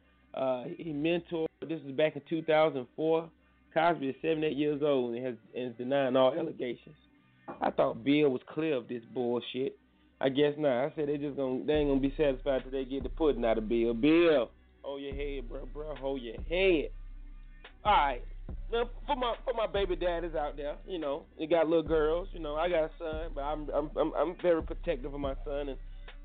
He 0.77 0.93
mentored. 0.93 1.47
This 1.67 1.81
was 1.83 1.93
back 1.97 2.15
in 2.15 2.21
2004. 2.29 3.29
Cosby 3.73 4.07
is 4.07 4.15
78 4.21 4.55
years 4.55 4.81
old 4.81 5.15
and 5.15 5.25
has 5.25 5.35
and 5.53 5.71
is 5.71 5.77
denying 5.77 6.15
all 6.15 6.33
allegations. 6.33 6.95
I 7.61 7.71
thought 7.71 8.03
Bill 8.03 8.29
was 8.29 8.41
clear 8.53 8.75
of 8.75 8.87
this 8.87 9.03
bullshit. 9.13 9.77
I 10.19 10.29
guess 10.29 10.53
not. 10.57 10.85
I 10.85 10.93
said 10.95 11.07
they 11.07 11.17
just 11.17 11.37
gonna 11.37 11.63
they 11.65 11.73
ain't 11.73 11.89
gonna 11.89 11.99
be 11.99 12.13
satisfied 12.17 12.63
till 12.63 12.71
they 12.71 12.85
get 12.85 13.03
the 13.03 13.09
pudding 13.09 13.45
out 13.45 13.57
of 13.57 13.69
Bill. 13.69 13.93
Bill, 13.93 14.49
hold 14.81 15.01
your 15.01 15.15
head, 15.15 15.47
bro, 15.47 15.67
bro, 15.71 15.95
hold 15.95 16.21
your 16.21 16.35
head. 16.49 16.89
All 17.85 17.93
right, 17.93 18.21
Now, 18.71 18.89
for 19.05 19.15
my 19.15 19.35
for 19.45 19.53
my 19.53 19.67
baby 19.67 19.95
daddies 19.95 20.35
out 20.35 20.57
there, 20.57 20.75
you 20.87 20.97
know, 20.99 21.23
they 21.37 21.45
got 21.45 21.67
little 21.67 21.83
girls. 21.83 22.27
You 22.33 22.39
know, 22.39 22.55
I 22.55 22.67
got 22.67 22.85
a 22.85 22.89
son, 22.97 23.31
but 23.35 23.41
I'm 23.41 23.69
I'm 23.73 23.91
I'm, 23.95 24.13
I'm 24.17 24.35
very 24.41 24.63
protective 24.63 25.13
of 25.13 25.19
my 25.19 25.35
son, 25.45 25.69
and 25.69 25.77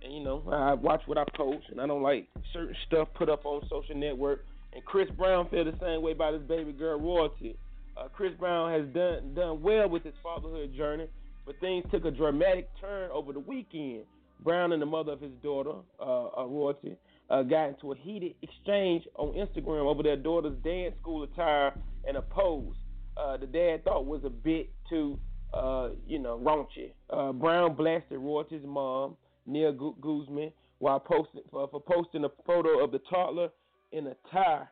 and 0.02 0.14
you 0.14 0.24
know, 0.24 0.42
I 0.50 0.74
watch 0.74 1.02
what 1.06 1.18
I 1.18 1.24
post, 1.36 1.64
and 1.70 1.80
I 1.80 1.86
don't 1.86 2.02
like 2.02 2.28
certain 2.52 2.74
stuff 2.86 3.08
put 3.14 3.28
up 3.28 3.44
on 3.44 3.62
social 3.68 3.94
network. 3.94 4.44
And 4.74 4.84
Chris 4.84 5.08
Brown 5.18 5.48
feel 5.50 5.64
the 5.64 5.74
same 5.80 6.02
way 6.02 6.12
about 6.12 6.32
his 6.32 6.42
baby 6.44 6.72
girl 6.72 6.98
royalty. 6.98 7.56
Uh, 7.96 8.08
Chris 8.08 8.32
Brown 8.38 8.70
has 8.72 8.88
done 8.94 9.34
done 9.34 9.62
well 9.62 9.88
with 9.88 10.02
his 10.02 10.14
fatherhood 10.22 10.74
journey, 10.74 11.06
but 11.44 11.58
things 11.60 11.84
took 11.90 12.04
a 12.04 12.10
dramatic 12.10 12.68
turn 12.80 13.10
over 13.10 13.32
the 13.32 13.40
weekend. 13.40 14.04
Brown 14.42 14.72
and 14.72 14.82
the 14.82 14.86
mother 14.86 15.12
of 15.12 15.20
his 15.20 15.32
daughter, 15.42 15.74
uh, 16.00 16.28
uh, 16.36 16.44
royalty, 16.46 16.96
uh, 17.30 17.42
got 17.42 17.68
into 17.68 17.92
a 17.92 17.96
heated 17.96 18.34
exchange 18.42 19.04
on 19.16 19.28
Instagram 19.34 19.86
over 19.86 20.02
their 20.02 20.16
daughter's 20.16 20.56
dance 20.64 20.94
school 21.00 21.22
attire 21.22 21.72
and 22.06 22.16
a 22.16 22.22
pose. 22.22 22.74
Uh, 23.16 23.36
the 23.36 23.46
dad 23.46 23.84
thought 23.84 24.06
was 24.06 24.22
a 24.24 24.30
bit 24.30 24.70
too, 24.88 25.18
uh, 25.54 25.90
you 26.06 26.18
know, 26.18 26.38
raunchy. 26.38 26.92
Uh, 27.10 27.32
Brown 27.32 27.74
blasted 27.74 28.18
Royalty's 28.18 28.64
mom, 28.64 29.16
Gu- 29.46 29.96
Guzman, 30.00 30.50
while 30.78 30.98
posting 30.98 31.42
for, 31.50 31.68
for 31.68 31.80
posting 31.80 32.24
a 32.24 32.30
photo 32.46 32.82
of 32.82 32.90
the 32.90 33.00
toddler 33.10 33.50
in 33.92 34.08
a 34.08 34.16
tie. 34.32 34.66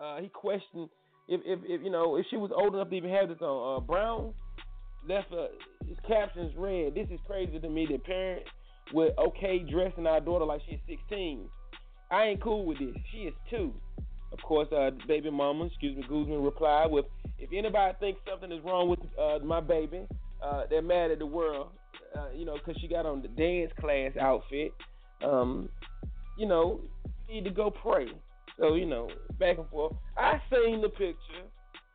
Uh, 0.00 0.20
he 0.20 0.28
questioned 0.28 0.88
if, 1.28 1.40
if, 1.44 1.60
if 1.64 1.82
you 1.82 1.90
know 1.90 2.16
if 2.16 2.26
she 2.30 2.36
was 2.36 2.50
old 2.54 2.74
enough 2.74 2.90
to 2.90 2.96
even 2.96 3.10
have 3.10 3.28
this 3.28 3.40
on. 3.40 3.76
Uh, 3.76 3.80
Brown 3.80 4.34
left 5.08 5.32
uh, 5.32 5.46
his 5.86 5.96
captions 6.06 6.52
read, 6.56 6.94
"This 6.94 7.08
is 7.10 7.20
crazy 7.26 7.58
to 7.58 7.68
me 7.68 7.86
that 7.90 8.04
parents 8.04 8.48
would 8.92 9.12
okay 9.18 9.58
dressing 9.58 10.06
our 10.06 10.20
daughter 10.20 10.44
like 10.44 10.60
she's 10.68 10.78
16. 10.88 11.48
I 12.10 12.24
ain't 12.24 12.42
cool 12.42 12.66
with 12.66 12.78
this. 12.78 12.94
She 13.12 13.18
is 13.18 13.34
two. 13.50 13.72
Of 14.32 14.40
course, 14.42 14.68
uh, 14.72 14.90
baby 15.06 15.30
mama, 15.30 15.66
excuse 15.66 15.96
me, 15.96 16.02
Guzman 16.02 16.42
replied 16.42 16.90
with, 16.90 17.06
"If 17.38 17.50
anybody 17.52 17.96
thinks 18.00 18.20
something 18.28 18.52
is 18.52 18.62
wrong 18.64 18.88
with 18.88 19.00
uh, 19.18 19.38
my 19.42 19.60
baby, 19.60 20.06
uh, 20.42 20.64
they're 20.68 20.82
mad 20.82 21.10
at 21.10 21.20
the 21.20 21.26
world, 21.26 21.68
uh, 22.16 22.28
you 22.34 22.44
know, 22.44 22.54
because 22.54 22.80
she 22.80 22.88
got 22.88 23.06
on 23.06 23.22
the 23.22 23.28
dance 23.28 23.72
class 23.80 24.12
outfit. 24.20 24.72
Um, 25.22 25.68
you 26.36 26.46
know, 26.46 26.80
need 27.28 27.44
to 27.44 27.50
go 27.50 27.70
pray." 27.70 28.08
So 28.58 28.74
you 28.74 28.86
know, 28.86 29.08
back 29.38 29.58
and 29.58 29.68
forth. 29.68 29.94
I 30.16 30.40
seen 30.50 30.80
the 30.80 30.88
picture. 30.88 31.44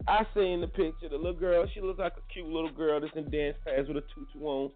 I 0.07 0.25
seen 0.33 0.61
the 0.61 0.67
picture. 0.67 1.09
The 1.09 1.17
little 1.17 1.33
girl, 1.33 1.65
she 1.73 1.81
looks 1.81 1.99
like 1.99 2.13
a 2.13 2.33
cute 2.33 2.47
little 2.47 2.71
girl 2.71 2.99
that's 3.01 3.15
in 3.15 3.29
dance 3.29 3.57
class 3.63 3.87
with 3.87 3.97
a 3.97 4.03
tutu 4.13 4.45
on, 4.45 4.71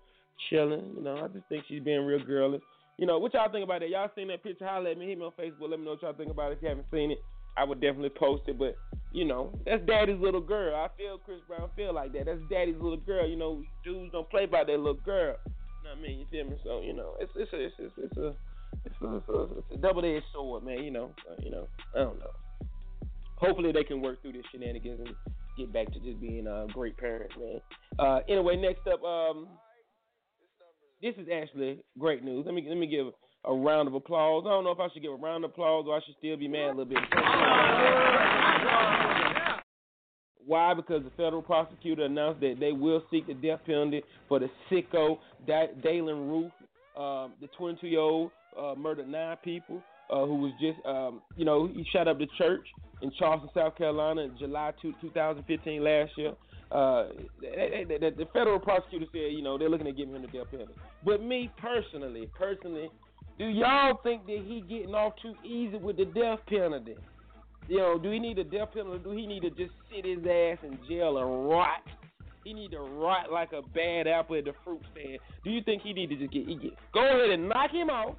chilling. 0.49 0.93
You 0.95 1.03
know, 1.03 1.17
I 1.17 1.27
just 1.27 1.47
think 1.49 1.65
she's 1.67 1.81
being 1.81 2.05
real 2.05 2.23
girly. 2.23 2.59
You 2.97 3.07
know, 3.07 3.17
what 3.17 3.33
y'all 3.33 3.51
think 3.51 3.63
about 3.63 3.79
that? 3.79 3.89
Y'all 3.89 4.11
seen 4.15 4.27
that 4.27 4.43
picture? 4.43 4.65
Holla 4.65 4.91
at 4.91 4.97
me. 4.97 5.07
Hit 5.07 5.17
me 5.17 5.25
on 5.25 5.31
Facebook. 5.31 5.69
Let 5.69 5.79
me 5.79 5.85
know 5.85 5.91
what 5.91 6.01
y'all 6.01 6.13
think 6.13 6.29
about 6.29 6.51
it. 6.51 6.57
If 6.57 6.63
you 6.63 6.69
haven't 6.69 6.87
seen 6.91 7.11
it, 7.11 7.19
I 7.57 7.63
would 7.63 7.81
definitely 7.81 8.09
post 8.09 8.43
it. 8.47 8.59
But 8.59 8.75
you 9.11 9.25
know, 9.25 9.57
that's 9.65 9.85
daddy's 9.85 10.19
little 10.19 10.41
girl. 10.41 10.75
I 10.75 10.87
feel 10.97 11.17
Chris 11.17 11.39
Brown 11.47 11.69
feel 11.75 11.93
like 11.93 12.13
that. 12.13 12.25
That's 12.25 12.39
daddy's 12.49 12.75
little 12.75 12.97
girl. 12.97 13.27
You 13.27 13.35
know, 13.35 13.63
dudes 13.83 14.11
don't 14.11 14.29
play 14.29 14.45
by 14.45 14.63
their 14.63 14.77
little 14.77 14.93
girl. 15.05 15.37
You 15.45 15.89
know 15.89 15.95
what 15.95 15.99
I 15.99 16.01
mean? 16.01 16.19
You 16.19 16.25
feel 16.31 16.45
me? 16.45 16.57
So 16.63 16.81
you 16.81 16.93
know, 16.93 17.15
it's 17.19 17.31
it's 17.35 17.53
a, 17.53 17.65
it's 17.65 17.75
it's, 17.79 17.93
it's 17.97 18.17
a 18.17 18.35
it's 18.85 18.95
a, 19.01 19.73
a 19.73 19.77
double-edged 19.77 20.25
sword, 20.33 20.63
man. 20.63 20.83
You 20.83 20.91
know, 20.91 21.11
uh, 21.29 21.35
you 21.39 21.51
know, 21.51 21.67
I 21.95 21.99
don't 21.99 22.19
know. 22.19 22.31
Hopefully 23.37 23.71
they 23.71 23.83
can 23.83 24.01
work 24.01 24.21
through 24.21 24.33
this 24.33 24.43
shenanigans 24.51 24.99
and 25.05 25.15
get 25.57 25.73
back 25.73 25.87
to 25.93 25.99
just 25.99 26.19
being 26.19 26.47
uh, 26.47 26.67
great 26.73 26.97
parents, 26.97 27.33
man. 27.39 27.61
Uh, 27.99 28.19
anyway, 28.29 28.55
next 28.55 28.87
up, 28.87 29.03
um, 29.03 29.47
this 31.01 31.15
is 31.17 31.27
actually 31.33 31.79
great 31.99 32.23
news. 32.23 32.45
Let 32.45 32.55
me 32.55 32.65
let 32.67 32.77
me 32.77 32.87
give 32.87 33.07
a 33.45 33.53
round 33.53 33.87
of 33.87 33.93
applause. 33.93 34.43
I 34.47 34.49
don't 34.49 34.63
know 34.63 34.71
if 34.71 34.79
I 34.79 34.87
should 34.93 35.01
give 35.01 35.11
a 35.11 35.15
round 35.15 35.43
of 35.43 35.51
applause 35.51 35.85
or 35.87 35.97
I 35.97 35.99
should 36.05 36.15
still 36.17 36.37
be 36.37 36.47
mad 36.47 36.67
a 36.67 36.69
little 36.69 36.85
bit. 36.85 36.99
Why? 40.45 40.73
Because 40.73 41.03
the 41.03 41.09
federal 41.11 41.41
prosecutor 41.41 42.03
announced 42.03 42.41
that 42.41 42.55
they 42.59 42.71
will 42.71 43.03
seek 43.11 43.27
the 43.27 43.33
death 43.33 43.59
penalty 43.65 44.03
for 44.27 44.39
the 44.39 44.49
sicko 44.69 45.17
da- 45.47 45.73
Dalen 45.81 46.29
Roof, 46.29 46.51
um, 46.97 47.33
the 47.41 47.47
22-year-old 47.59 48.31
uh, 48.59 48.75
murdered 48.75 49.07
nine 49.07 49.37
people. 49.43 49.81
Uh, 50.09 50.25
who 50.25 50.35
was 50.35 50.51
just, 50.59 50.77
um, 50.85 51.21
you 51.37 51.45
know, 51.45 51.65
he 51.65 51.83
shot 51.91 52.09
up 52.09 52.19
the 52.19 52.27
church 52.37 52.67
in 53.01 53.11
Charleston, 53.17 53.49
South 53.53 53.75
Carolina, 53.77 54.21
in 54.21 54.37
July 54.37 54.71
two, 54.79 54.93
2015 55.01 55.83
last 55.83 56.11
year. 56.17 56.33
Uh, 56.71 57.07
the, 57.41 57.97
the, 57.99 58.11
the 58.17 58.25
federal 58.33 58.59
prosecutor 58.59 59.05
said, 59.11 59.31
you 59.31 59.41
know, 59.41 59.57
they're 59.57 59.69
looking 59.69 59.87
at 59.87 59.95
giving 59.95 60.13
him 60.13 60.21
the 60.21 60.27
death 60.27 60.47
penalty. 60.51 60.73
But 61.05 61.23
me 61.23 61.49
personally, 61.57 62.29
personally, 62.37 62.89
do 63.37 63.45
y'all 63.45 63.99
think 64.03 64.25
that 64.25 64.43
he 64.45 64.61
getting 64.61 64.93
off 64.93 65.13
too 65.21 65.35
easy 65.43 65.77
with 65.77 65.97
the 65.97 66.05
death 66.05 66.39
penalty? 66.47 66.95
You 67.67 67.77
know, 67.77 67.97
do 67.97 68.11
he 68.11 68.19
need 68.19 68.37
a 68.39 68.43
death 68.43 68.69
penalty? 68.73 69.03
Do 69.03 69.11
he 69.11 69.25
need 69.25 69.41
to 69.41 69.49
just 69.51 69.71
sit 69.89 70.05
his 70.05 70.19
ass 70.19 70.57
in 70.63 70.77
jail 70.87 71.17
and 71.17 71.49
rot? 71.49 71.81
He 72.43 72.53
need 72.53 72.71
to 72.71 72.79
rot 72.79 73.31
like 73.31 73.51
a 73.53 73.61
bad 73.61 74.07
apple 74.07 74.37
at 74.37 74.45
the 74.45 74.53
fruit 74.65 74.81
stand. 74.91 75.19
Do 75.43 75.49
you 75.49 75.61
think 75.63 75.81
he 75.81 75.93
need 75.93 76.09
to 76.09 76.15
just 76.15 76.33
get, 76.33 76.45
get 76.47 76.73
go 76.93 77.05
ahead 77.05 77.29
and 77.29 77.47
knock 77.47 77.71
him 77.71 77.89
out, 77.89 78.17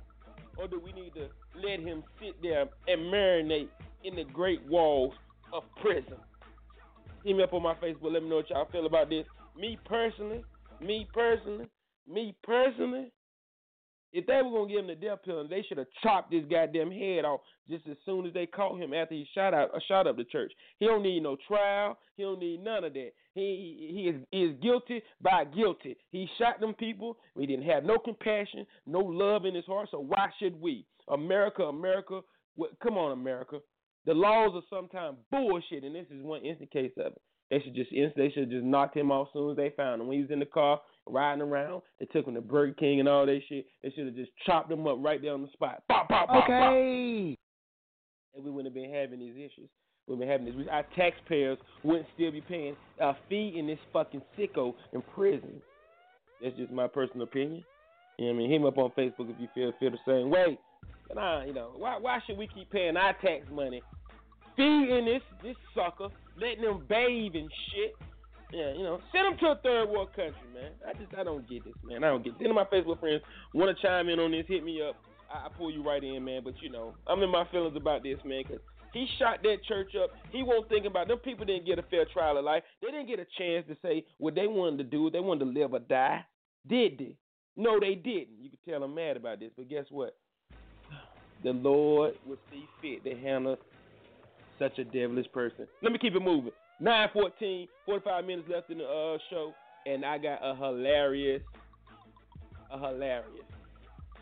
or 0.56 0.68
do 0.68 0.80
we 0.84 0.92
need 0.92 1.12
to 1.14 1.28
let 1.61 1.80
him 1.80 2.02
sit 2.20 2.40
there 2.42 2.66
and 2.88 3.12
marinate 3.12 3.68
in 4.04 4.16
the 4.16 4.25
great 4.25 4.64
walls 4.66 5.12
of 5.52 5.62
prison? 5.80 6.18
Hit 7.25 7.37
me 7.37 7.42
up 7.42 7.52
on 7.52 7.62
my 7.62 7.75
Facebook. 7.75 8.12
Let 8.12 8.23
me 8.23 8.28
know 8.28 8.37
what 8.37 8.50
y'all 8.50 8.68
feel 8.70 8.87
about 8.87 9.08
this. 9.08 9.25
Me 9.56 9.78
personally, 9.84 10.44
me 10.80 11.06
personally, 11.12 11.66
me 12.06 12.34
personally, 12.42 13.12
if 14.14 14.26
they 14.26 14.40
were 14.42 14.50
gonna 14.50 14.68
give 14.68 14.78
him 14.78 14.87
the 14.87 14.94
death 14.94 15.18
penalty, 15.25 15.49
they 15.50 15.62
should 15.66 15.78
have 15.78 15.88
chopped 16.00 16.33
his 16.33 16.44
goddamn 16.44 16.92
head 16.92 17.25
off 17.25 17.40
just 17.68 17.87
as 17.88 17.97
soon 18.06 18.25
as 18.25 18.33
they 18.33 18.47
caught 18.47 18.80
him 18.80 18.94
after 18.94 19.12
he 19.12 19.26
shot 19.35 19.52
out, 19.52 19.75
uh, 19.75 19.80
shot 19.88 20.06
up 20.06 20.16
the 20.16 20.25
church. 20.25 20.52
He 20.78 20.87
don't 20.87 21.02
need 21.02 21.25
no 21.25 21.37
trial. 21.49 21.99
He 22.16 22.23
don't 22.23 22.38
need 22.38 22.62
none 22.62 22.85
of 22.85 22.92
that. 22.92 23.11
He 23.35 23.76
he, 23.76 23.92
he 23.92 24.09
is 24.09 24.16
he 24.30 24.42
is 24.44 24.56
guilty 24.62 25.02
by 25.21 25.44
guilty. 25.44 25.97
He 26.12 26.28
shot 26.38 26.61
them 26.61 26.75
people. 26.75 27.18
We 27.35 27.44
didn't 27.44 27.64
have 27.64 27.83
no 27.83 27.99
compassion, 27.99 28.64
no 28.87 29.00
love 29.00 29.47
in 29.47 29.54
his 29.54 29.66
heart. 29.66 29.88
So 29.90 29.99
why 29.99 30.28
should 30.38 30.61
we? 30.61 30.87
America, 31.09 31.64
America, 31.64 32.21
come 32.80 32.97
on, 32.97 33.12
America. 33.12 33.59
The 34.06 34.14
laws 34.14 34.52
are 34.54 34.62
sometimes 34.71 35.18
bullshit, 35.33 35.83
and 35.83 35.94
this 35.94 36.06
is 36.11 36.23
one 36.23 36.44
instant 36.44 36.71
case 36.71 36.92
of 36.99 37.12
it. 37.12 37.23
They 37.50 37.61
should 37.61 37.75
just 37.75 37.90
they 37.90 38.30
should 38.30 38.50
just 38.50 38.64
knocked 38.64 38.97
him 38.97 39.11
off 39.11 39.28
as 39.28 39.33
soon 39.33 39.50
as 39.50 39.56
they 39.56 39.71
found 39.76 40.00
him. 40.00 40.06
When 40.06 40.16
he 40.16 40.23
was 40.23 40.30
in 40.30 40.38
the 40.38 40.47
car 40.47 40.80
riding 41.06 41.42
around, 41.42 41.82
they 42.00 42.06
took 42.06 42.26
him 42.26 42.34
to 42.34 42.40
Burger 42.40 42.75
King 42.75 43.00
and 43.00 43.08
all 43.08 43.26
that 43.26 43.40
shit. 43.49 43.66
They 43.82 43.90
should 43.90 44.06
have 44.06 44.14
just 44.14 44.30
chopped 44.46 44.70
him 44.70 44.87
up 44.87 44.99
right 45.00 45.20
there 45.20 45.34
on 45.34 45.42
the 45.42 45.49
spot. 45.52 45.82
Pop, 45.88 46.08
pop, 46.08 46.28
pop, 46.28 46.44
Okay. 46.44 47.37
pop. 47.37 48.37
And 48.37 48.44
we 48.44 48.50
wouldn't 48.50 48.75
have 48.75 48.82
been 48.82 48.92
having 48.92 49.20
these 49.20 49.37
issues. 49.37 49.68
We 50.06 50.14
wouldn't 50.16 50.30
have 50.30 50.40
having 50.40 50.58
this. 50.58 50.68
Our 50.70 50.84
taxpayers 50.96 51.58
wouldn't 51.82 52.06
still 52.14 52.32
be 52.32 52.40
paying 52.40 52.76
a 53.00 53.14
fee 53.28 53.54
in 53.56 53.66
this 53.66 53.78
fucking 53.92 54.23
sicko 54.38 54.75
in 54.92 55.02
prison. 55.14 55.62
That's 56.42 56.56
just 56.56 56.73
my 56.73 56.88
personal 56.88 57.25
opinion. 57.25 57.64
You 58.18 58.26
know 58.26 58.32
what 58.32 58.37
I 58.37 58.38
mean? 58.38 58.50
Hit 58.50 58.61
me 58.61 58.68
up 58.68 58.78
on 58.78 58.90
Facebook 58.90 59.30
if 59.30 59.37
you 59.40 59.49
feel 59.54 59.73
feel 59.80 59.90
the 59.90 59.99
same 60.06 60.30
way. 60.30 60.58
But 61.08 61.16
nah, 61.16 61.44
you 61.44 61.52
know, 61.54 61.73
why 61.76 61.99
why 61.99 62.20
should 62.26 62.37
we 62.38 62.46
keep 62.49 62.70
paying 62.70 62.96
our 62.96 63.12
tax 63.14 63.46
money, 63.50 63.82
feeding 64.56 65.04
this 65.06 65.23
this 65.42 65.56
sucker, 65.75 66.08
letting 66.38 66.62
them 66.62 66.84
bathe 66.88 67.34
and 67.34 67.50
shit? 67.73 67.94
Yeah, 68.53 68.73
you 68.73 68.83
know, 68.83 69.01
send 69.11 69.27
them 69.27 69.39
to 69.41 69.47
a 69.47 69.57
third 69.63 69.89
world 69.89 70.09
country, 70.15 70.47
man. 70.53 70.73
I 70.87 70.93
just 70.93 71.15
I 71.19 71.25
don't 71.25 71.49
get 71.49 71.65
this, 71.65 71.75
man. 71.83 72.05
I 72.05 72.09
don't 72.09 72.23
get. 72.23 72.35
This. 72.35 72.47
Any 72.47 72.51
of 72.51 72.57
my 72.57 72.65
Facebook 72.65 73.01
friends 73.01 73.23
want 73.53 73.77
to 73.77 73.83
chime 73.83 74.09
in 74.09 74.21
on 74.21 74.31
this? 74.31 74.45
Hit 74.47 74.65
me 74.65 74.81
up. 74.83 74.97
I, 75.33 75.47
I 75.47 75.49
pull 75.57 75.71
you 75.71 75.83
right 75.83 76.03
in, 76.03 76.25
man. 76.25 76.43
But 76.45 76.55
you 76.63 76.71
know, 76.71 76.95
I'm 77.07 77.23
in 77.23 77.31
my 77.31 77.45
feelings 77.51 77.77
about 77.77 78.03
this, 78.03 78.19
man, 78.25 78.45
because 78.47 78.63
he 78.93 79.07
shot 79.19 79.43
that 79.43 79.65
church 79.67 79.93
up. 80.03 80.11
He 80.31 80.43
won't 80.43 80.69
think 80.69 80.87
about 80.87 81.09
them. 81.09 81.19
People 81.19 81.45
didn't 81.45 81.67
get 81.67 81.79
a 81.79 81.83
fair 81.83 82.05
trial 82.13 82.39
of 82.39 82.45
life. 82.45 82.63
They 82.81 82.89
didn't 82.89 83.09
get 83.09 83.19
a 83.19 83.27
chance 83.37 83.67
to 83.69 83.77
say 83.83 84.05
what 84.19 84.35
they 84.35 84.47
wanted 84.47 84.79
to 84.79 84.85
do. 84.85 85.11
They 85.11 85.21
wanted 85.21 85.47
to 85.47 85.51
live 85.51 85.73
or 85.73 85.81
die. 85.81 86.25
Did 86.69 86.99
they? 86.99 87.17
No, 87.57 87.81
they 87.81 87.95
didn't. 87.95 88.41
You 88.41 88.51
can 88.51 88.59
tell 88.69 88.83
I'm 88.83 88.95
mad 88.95 89.17
about 89.17 89.41
this, 89.41 89.51
but 89.57 89.69
guess 89.69 89.85
what? 89.91 90.17
The 91.43 91.53
Lord 91.53 92.15
will 92.27 92.39
see 92.51 92.67
fit 92.81 93.05
to 93.05 93.21
handle 93.21 93.57
such 94.59 94.79
a 94.79 94.85
devilish 94.85 95.31
person. 95.33 95.67
Let 95.83 95.93
me 95.93 95.99
keep 95.99 96.15
it 96.15 96.23
moving. 96.23 96.53
914, 96.81 97.69
45 97.87 98.25
minutes 98.25 98.49
left 98.52 98.69
in 98.69 98.78
the 98.78 98.85
uh, 98.85 99.19
show, 99.31 99.52
and 99.87 100.04
I 100.04 100.19
got 100.19 100.40
a 100.43 100.57
hilarious, 100.57 101.43
a 102.71 102.78
hilarious, 102.78 103.47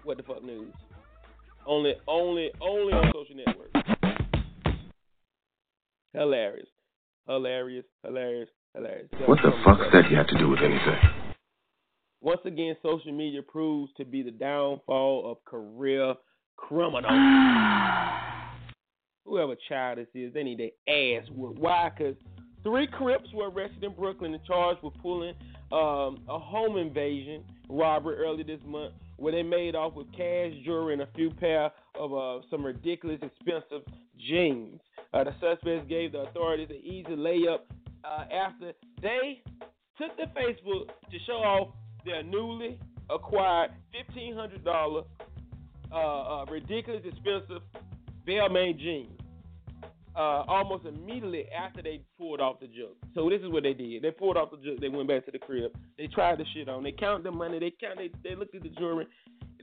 what 0.05 0.19
the 0.19 0.23
fuck 0.23 0.45
news. 0.45 0.73
Only, 1.67 1.95
only, 2.07 2.51
only 2.61 2.93
on 2.93 3.13
social 3.15 3.37
networks. 3.37 3.71
Hilarious, 6.13 6.69
hilarious, 7.27 7.87
hilarious, 8.05 8.51
hilarious. 8.75 9.09
What 9.27 9.39
the 9.43 9.53
fuck's 9.65 9.91
that 9.93 10.11
you 10.11 10.17
have 10.17 10.27
to 10.27 10.39
do 10.39 10.51
with 10.51 10.59
anything? 10.59 10.99
Once 12.21 12.41
again, 12.45 12.77
social 12.83 13.13
media 13.13 13.41
proves 13.43 13.91
to 13.97 14.05
be 14.05 14.23
the 14.23 14.31
downfall 14.31 15.31
of 15.31 15.43
career 15.45 16.15
criminals. 16.57 17.13
Whoever 19.25 19.55
child 19.69 19.99
this 19.99 20.09
is, 20.15 20.35
they 20.35 20.43
need 20.43 20.59
their 20.59 21.19
ass 21.19 21.29
whooped. 21.31 21.59
Why? 21.59 21.91
Because 21.97 22.17
three 22.63 22.87
Crips 22.87 23.29
were 23.35 23.51
arrested 23.51 23.83
in 23.85 23.93
Brooklyn 23.93 24.35
and 24.35 24.45
charged 24.45 24.83
with 24.83 24.95
pulling 25.03 25.35
um, 25.73 26.23
a 26.29 26.39
home 26.39 26.77
invasion 26.77 27.45
robbery 27.69 28.17
early 28.17 28.43
this 28.43 28.61
month, 28.67 28.95
where 29.17 29.33
they 29.33 29.43
made 29.43 29.75
off 29.75 29.95
with 29.95 30.11
cash, 30.13 30.53
jewelry, 30.65 30.93
and 30.93 31.03
a 31.03 31.09
few 31.15 31.31
pair 31.31 31.71
of 31.99 32.15
uh, 32.15 32.45
some 32.51 32.65
ridiculous 32.65 33.21
expensive 33.23 33.83
jeans. 34.19 34.81
Uh, 35.15 35.25
the 35.25 35.33
suspects 35.41 35.87
gave 35.89 36.13
the 36.13 36.19
authorities 36.21 36.69
an 36.71 36.77
easy 36.77 37.17
layup 37.17 37.61
uh, 38.05 38.25
after 38.33 38.73
they 39.01 39.43
took 39.99 40.17
to 40.17 40.27
Facebook 40.39 40.89
to 41.11 41.19
show 41.27 41.35
off 41.35 41.75
their 42.05 42.23
newly 42.23 42.79
acquired 43.11 43.71
$1,500 44.17 45.05
uh, 45.93 45.97
uh, 45.97 46.45
ridiculous 46.47 47.03
expensive 47.05 47.63
Balmain 48.27 48.79
jeans. 48.79 49.22
Uh, 50.15 50.45
almost 50.47 50.85
immediately 50.85 51.47
after 51.59 51.81
they 51.81 52.03
pulled 52.19 52.39
off 52.39 52.61
the 52.61 52.67
joke. 52.67 52.99
So 53.15 53.31
this 53.31 53.41
is 53.41 53.49
what 53.49 53.63
they 53.63 53.73
did. 53.73 54.03
They 54.03 54.11
pulled 54.11 54.37
off 54.37 54.51
the 54.51 54.59
joke. 54.59 54.79
They 54.79 54.91
went 54.91 55.09
back 55.09 55.25
to 55.25 55.31
the 55.31 55.39
crib. 55.39 55.73
They 55.97 56.07
tried 56.07 56.37
the 56.39 56.45
shit 56.53 56.69
on. 56.69 56.83
They 56.83 56.93
counted 56.93 57.25
the 57.25 57.31
money. 57.31 57.59
They 57.59 57.73
count. 57.81 57.97
They, 57.97 58.11
they 58.23 58.37
looked 58.37 58.55
at 58.55 58.63
the 58.63 58.69
jewelry. 58.69 59.07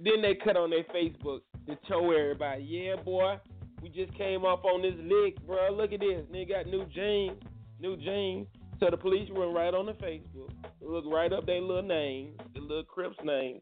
Then 0.04 0.24
they 0.24 0.34
cut 0.34 0.58
on 0.58 0.72
their 0.72 0.86
Facebook 0.86 1.42
to 1.68 1.78
show 1.88 2.12
everybody, 2.12 2.64
yeah, 2.64 2.96
boy, 2.96 3.38
we 3.82 3.90
just 3.90 4.14
came 4.18 4.44
off 4.44 4.64
on 4.66 4.82
this 4.82 4.96
lick, 5.04 5.46
bro. 5.46 5.70
Look 5.72 5.94
at 5.94 6.00
this. 6.00 6.26
They 6.32 6.46
got 6.46 6.66
new 6.66 6.86
jeans, 6.86 7.38
new 7.80 7.96
jeans. 7.98 8.48
So 8.80 8.88
the 8.90 8.98
police 8.98 9.30
went 9.32 9.54
right 9.54 9.74
on 9.74 9.86
the 9.86 9.94
Facebook, 9.94 10.52
looked 10.82 11.08
right 11.08 11.32
up 11.34 11.46
their 11.46 11.62
little 11.62 11.84
name, 11.84 12.34
the 12.54 12.62
little 12.62 12.84
Crips 12.84 13.18
name, 13.24 13.60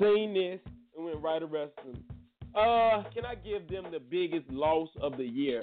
seen 0.00 0.34
this, 0.34 0.60
and 0.96 1.06
went 1.06 1.22
right 1.22 1.40
arrest 1.42 1.72
them. 1.76 2.02
Uh, 2.54 3.04
can 3.14 3.24
I 3.24 3.36
give 3.36 3.68
them 3.68 3.84
the 3.92 4.00
biggest 4.00 4.48
loss 4.50 4.88
of 5.00 5.16
the 5.16 5.24
year? 5.24 5.60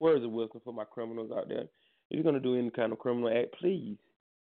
Words 0.00 0.24
of 0.24 0.30
wisdom 0.30 0.60
for 0.64 0.72
my 0.72 0.84
criminals 0.84 1.32
out 1.36 1.48
there. 1.48 1.62
If 1.62 1.70
you're 2.10 2.22
gonna 2.22 2.38
do 2.38 2.56
any 2.56 2.70
kind 2.70 2.92
of 2.92 3.00
criminal 3.00 3.30
act, 3.36 3.54
please 3.60 3.96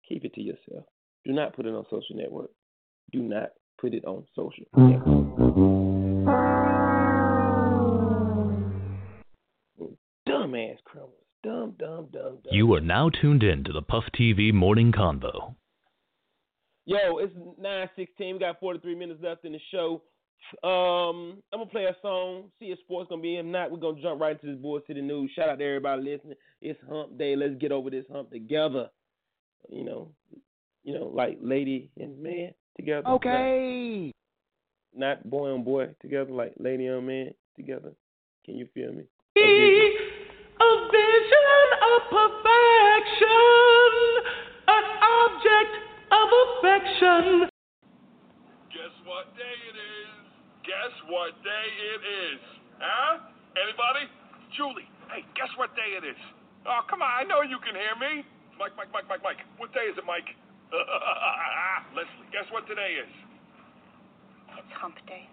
keep 0.09 0.25
it 0.25 0.33
to 0.35 0.41
yourself. 0.41 0.85
Do 1.27 1.33
not 1.33 1.55
put 1.55 1.67
it 1.67 1.75
on 1.75 1.85
social 1.91 2.17
network. 2.17 2.51
Do 3.13 3.21
not 3.21 3.51
put 3.79 3.93
it 3.93 4.05
on 4.07 4.25
social 4.35 4.65
network. 4.75 5.05
Dumbass 10.27 10.83
criminals. 10.85 11.15
Dumb, 11.43 11.75
dumb, 11.79 12.09
dumb, 12.13 12.39
dumb. 12.45 12.53
You 12.53 12.73
are 12.75 12.81
now 12.81 13.11
tuned 13.11 13.43
in 13.43 13.65
to 13.65 13.73
the 13.73 13.83
Puff 13.83 14.05
TV 14.19 14.55
Morning 14.55 14.91
Convo. 14.91 15.55
Yo, 16.87 17.19
it's 17.19 17.35
nine 17.61 17.91
sixteen. 17.95 18.35
We 18.35 18.41
got 18.41 18.59
forty 18.59 18.79
three 18.79 18.95
minutes 18.95 19.21
left 19.23 19.45
in 19.45 19.53
the 19.53 19.61
show. 19.71 20.03
Um, 20.63 21.43
I'm 21.53 21.61
gonna 21.61 21.67
play 21.67 21.85
a 21.85 21.97
song. 22.03 22.51
See 22.59 22.67
if 22.67 22.79
sports 22.81 23.09
gonna 23.09 23.23
be. 23.23 23.37
If 23.37 23.47
not, 23.47 23.71
we're 23.71 23.79
gonna 23.79 24.01
jump 24.01 24.21
right 24.21 24.33
into 24.33 24.47
this 24.47 24.61
Bull 24.61 24.81
City 24.87 25.01
news. 25.01 25.31
Shout 25.35 25.49
out 25.49 25.59
to 25.59 25.65
everybody 25.65 26.03
listening. 26.03 26.37
It's 26.61 26.79
Hump 26.89 27.17
Day. 27.19 27.37
Let's 27.37 27.55
get 27.55 27.73
over 27.73 27.91
this 27.91 28.05
hump 28.13 28.31
together. 28.31 28.91
You 29.69 29.85
know, 29.85 30.11
you 30.85 30.95
know, 30.99 31.07
like 31.15 31.39
lady 31.41 31.91
and 31.99 32.23
man 32.23 32.53
together. 32.77 33.09
Okay. 33.09 34.13
Not, 34.95 35.25
not 35.25 35.31
boy 35.31 35.51
on 35.51 35.65
boy 35.65 35.95
together, 36.01 36.33
like 36.33 36.55
lady 36.59 36.89
on 36.89 37.07
man 37.07 37.35
together. 37.57 37.93
Can 38.45 38.57
you 38.57 38.67
feel 38.75 38.93
me? 38.93 39.05
A 39.35 40.89
vision 40.91 41.67
of 41.81 42.03
perfection, 42.11 43.29
an 44.69 44.85
object 45.03 45.75
of 46.13 46.29
affection. 46.45 47.49
Guess 48.71 48.95
what 49.07 49.35
day 49.37 49.57
it 49.71 49.77
is? 49.77 50.02
Guess 50.63 50.95
what 51.11 51.35
day 51.43 51.69
it 51.91 52.03
is? 52.07 52.41
Huh? 52.79 53.19
Anybody? 53.59 54.07
Julie, 54.55 54.87
hey, 55.11 55.27
guess 55.35 55.51
what 55.59 55.75
day 55.75 55.99
it 55.99 56.05
is? 56.07 56.19
Oh, 56.67 56.87
come 56.87 57.03
on, 57.03 57.11
I 57.11 57.27
know 57.27 57.43
you 57.43 57.59
can 57.59 57.75
hear 57.75 57.99
me. 57.99 58.23
Mike, 58.59 58.79
Mike, 58.79 58.95
Mike, 58.95 59.09
Mike, 59.09 59.23
Mike. 59.25 59.43
What 59.59 59.75
day 59.75 59.91
is 59.91 59.99
it, 59.99 60.07
Mike? 60.07 60.29
Leslie, 61.97 62.31
guess 62.31 62.47
what 62.55 62.67
today 62.71 62.97
is? 63.03 63.11
It's 64.59 64.73
hump 64.79 64.97
day. 65.07 65.27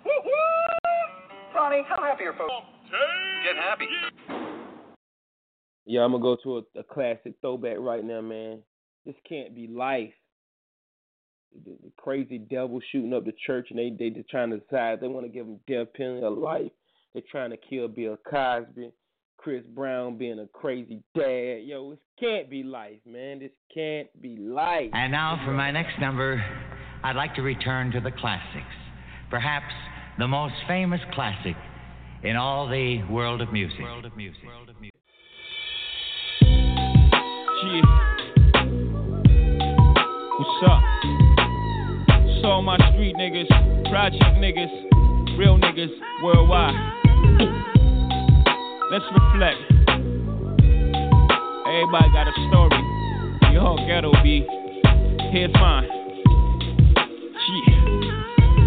Ronnie, 1.54 1.84
how 1.88 2.02
happy 2.02 2.26
are 2.26 2.34
folks? 2.34 2.54
Get 3.46 3.56
happy. 3.56 3.86
Yeah, 5.86 6.02
I'm 6.02 6.12
gonna 6.12 6.24
go 6.24 6.38
to 6.44 6.58
a, 6.58 6.80
a 6.80 6.84
classic 6.84 7.34
throwback 7.42 7.78
right 7.80 8.04
now, 8.04 8.22
man. 8.22 8.60
This 9.06 9.16
can't 9.28 9.56
be 9.56 9.68
life. 9.68 10.14
The, 11.54 11.72
the 11.84 11.92
crazy 11.98 12.38
devil 12.38 12.80
shooting 12.92 13.14
up 13.14 13.26
the 13.26 13.34
church, 13.46 13.68
and 13.70 13.80
they 13.80 13.90
they 13.98 14.10
just 14.12 14.30
trying 14.30 14.52
to 14.52 14.60
decide 14.60 15.02
they 15.02 15.08
want 15.08 15.26
to 15.26 15.32
give 15.32 15.48
him 15.48 15.60
death 15.68 15.88
penalty 15.96 16.24
or 16.24 16.32
life. 16.32 16.72
They're 17.14 17.24
trying 17.32 17.50
to 17.50 17.58
kill 17.58 17.88
Bill 17.88 18.18
Cosby, 18.30 18.92
Chris 19.38 19.64
Brown 19.74 20.18
being 20.18 20.40
a 20.40 20.48
crazy 20.48 21.02
dad. 21.16 21.64
Yo, 21.64 21.92
this 21.92 22.00
can't 22.20 22.50
be 22.50 22.62
life, 22.62 23.00
man. 23.06 23.40
This 23.40 23.52
can't 23.74 24.08
be 24.22 24.38
life. 24.38 24.92
And 24.94 25.12
now 25.12 25.42
for 25.46 25.54
my 25.54 25.72
next 25.72 26.00
number, 26.00 26.44
I'd 27.04 27.16
like 27.16 27.34
to 27.36 27.42
return 27.42 27.92
to 27.92 28.00
the 28.00 28.12
classics. 28.12 28.66
Perhaps 29.30 29.74
the 30.18 30.28
most 30.28 30.56
famous 30.68 31.00
classic 31.14 31.56
in 32.24 32.36
all 32.36 32.68
the 32.68 33.02
world 33.10 33.42
of 33.42 33.54
music. 33.54 33.80
World 33.80 34.06
of 34.06 34.16
music. 34.18 34.44
World 34.46 34.70
of 34.70 34.76
music. 34.80 35.00
Yeah. 37.66 37.82
What's 40.38 40.72
up? 40.72 41.29
It's 42.40 42.46
all 42.46 42.62
my 42.62 42.78
street 42.94 43.18
niggas, 43.18 43.50
project 43.92 44.24
niggas, 44.40 44.72
real 45.38 45.60
niggas 45.60 45.92
worldwide. 46.24 46.74
Let's 48.90 49.04
reflect. 49.12 49.60
Everybody 51.68 52.08
got 52.16 52.30
a 52.30 52.34
story. 52.48 52.80
Your 53.52 53.60
whole 53.60 53.86
ghetto 53.86 54.14
be. 54.24 54.48
Here's 55.34 55.52
mine. 55.56 55.84
Yeah. 57.52 57.76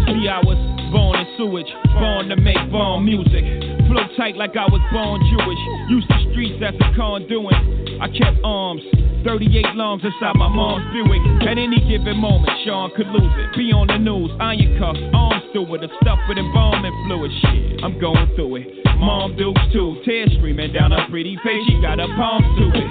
See, 0.05 0.27
I 0.29 0.39
was 0.45 0.59
born 0.91 1.02
in 1.23 1.37
sewage, 1.37 1.71
born 1.99 2.29
to 2.29 2.35
make 2.35 2.59
born 2.71 3.05
music. 3.05 3.43
Flow 3.87 4.03
tight 4.17 4.35
like 4.35 4.55
I 4.55 4.67
was 4.67 4.81
born 4.91 5.21
Jewish. 5.31 5.63
Used 5.89 6.09
the 6.09 6.19
streets 6.31 6.59
as 6.63 6.75
a 6.75 6.89
conduit. 6.95 7.55
I 8.01 8.07
kept 8.11 8.43
arms, 8.43 8.83
38 9.23 9.75
lungs 9.75 10.03
inside 10.03 10.35
my 10.35 10.49
mom's 10.49 10.83
Buick. 10.91 11.23
At 11.47 11.57
any 11.57 11.79
given 11.87 12.17
moment, 12.17 12.51
Sean 12.65 12.91
could 12.95 13.07
lose 13.07 13.31
it. 13.39 13.55
Be 13.55 13.71
on 13.71 13.87
the 13.87 13.99
news, 13.99 14.31
iron 14.39 14.75
cuff, 14.79 14.97
arms 15.13 15.43
through 15.53 15.75
it, 15.75 15.89
stuff 16.01 16.19
with 16.27 16.37
embalming 16.37 16.95
fluid. 17.07 17.31
Shit, 17.41 17.83
I'm 17.83 17.99
going 17.99 18.27
through 18.35 18.55
it. 18.57 18.67
Mom 18.99 19.35
Dukes 19.37 19.61
too, 19.71 20.01
tears 20.03 20.31
streaming 20.39 20.73
down 20.73 20.91
her 20.91 21.05
pretty 21.09 21.37
face. 21.43 21.63
She 21.67 21.79
got 21.79 21.99
her 21.99 22.11
palms 22.15 22.47
to 22.59 22.65
it. 22.75 22.89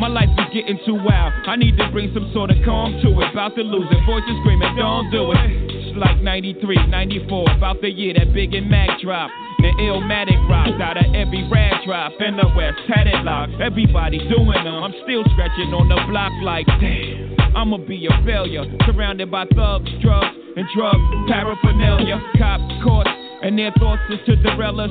My 0.00 0.08
life 0.08 0.32
is 0.32 0.48
getting 0.52 0.80
too 0.84 0.96
wild. 0.96 1.32
I 1.44 1.56
need 1.56 1.76
to 1.76 1.84
bring 1.92 2.12
some 2.12 2.32
sort 2.32 2.50
of 2.50 2.56
calm 2.64 2.96
to 3.04 3.08
it. 3.20 3.32
About 3.32 3.54
to 3.56 3.62
lose 3.62 3.88
it. 3.92 4.00
Voices 4.08 4.32
screaming, 4.40 4.72
don't 4.76 5.12
do 5.12 5.32
it. 5.32 5.79
Like 5.96 6.22
93, 6.22 6.86
94. 6.86 7.50
About 7.52 7.80
the 7.80 7.90
year 7.90 8.14
that 8.14 8.32
Big 8.32 8.54
and 8.54 8.70
Mac 8.70 9.00
dropped. 9.00 9.32
The 9.58 9.68
Illmatic 9.82 10.40
rocks 10.48 10.80
out 10.80 10.96
of 10.96 11.14
every 11.14 11.46
rag 11.50 11.84
drop 11.84 12.12
in 12.20 12.36
the 12.36 12.48
West. 12.56 12.78
Tatted 12.88 13.24
locks. 13.24 13.52
Everybody 13.60 14.18
doing 14.18 14.64
them. 14.64 14.82
I'm 14.82 14.94
still 15.04 15.24
scratching 15.32 15.74
on 15.74 15.88
the 15.88 16.00
block 16.08 16.32
like, 16.42 16.66
damn. 16.80 17.36
I'ma 17.56 17.78
be 17.78 18.06
a 18.06 18.24
failure. 18.24 18.64
Surrounded 18.86 19.30
by 19.30 19.44
thugs, 19.54 19.90
drugs, 20.00 20.36
and 20.56 20.66
drug 20.74 20.96
paraphernalia. 21.28 22.22
Cop 22.38 22.60
caught. 22.82 23.19
And 23.42 23.58
their 23.58 23.72
thoughts 23.80 24.02
is 24.10 24.20
to 24.26 24.36
derail 24.36 24.80
us. 24.80 24.90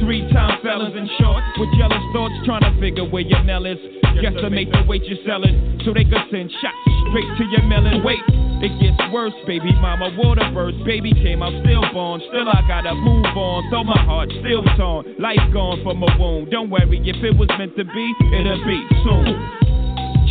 Three 0.00 0.24
time 0.32 0.58
fellas 0.62 0.96
in 0.96 1.08
short 1.20 1.44
with 1.60 1.68
jealous 1.76 2.00
thoughts 2.16 2.32
trying 2.46 2.64
to 2.64 2.72
figure 2.80 3.04
where 3.04 3.20
your 3.20 3.44
Nell 3.44 3.66
is. 3.66 3.76
Guesstimate 4.16 4.72
the 4.72 4.82
weight 4.88 5.04
you're 5.04 5.20
selling 5.26 5.80
so 5.84 5.92
they 5.92 6.04
could 6.04 6.24
send 6.32 6.50
shots 6.60 6.76
straight 7.08 7.28
to 7.36 7.44
your 7.52 7.62
melon. 7.68 8.02
Wait, 8.02 8.20
it 8.64 8.72
gets 8.80 8.96
worse, 9.12 9.36
baby 9.46 9.72
mama. 9.80 10.10
Water 10.16 10.48
burst, 10.52 10.82
baby 10.84 11.12
came 11.12 11.42
out 11.42 11.52
stillborn. 11.62 11.84
Still 11.84 11.92
born. 11.92 12.20
Still 12.28 12.48
I 12.48 12.64
gotta 12.66 12.94
move 12.94 13.26
on, 13.36 13.70
though 13.70 13.84
my 13.84 14.00
heart 14.04 14.32
still 14.40 14.64
torn. 14.76 15.14
Life 15.18 15.44
gone 15.52 15.84
from 15.84 16.02
a 16.02 16.08
wound. 16.18 16.50
Don't 16.50 16.70
worry, 16.70 17.00
if 17.04 17.22
it 17.22 17.36
was 17.36 17.48
meant 17.58 17.76
to 17.76 17.84
be, 17.84 18.06
it'll 18.32 18.64
be 18.64 18.80
soon. 19.04 19.36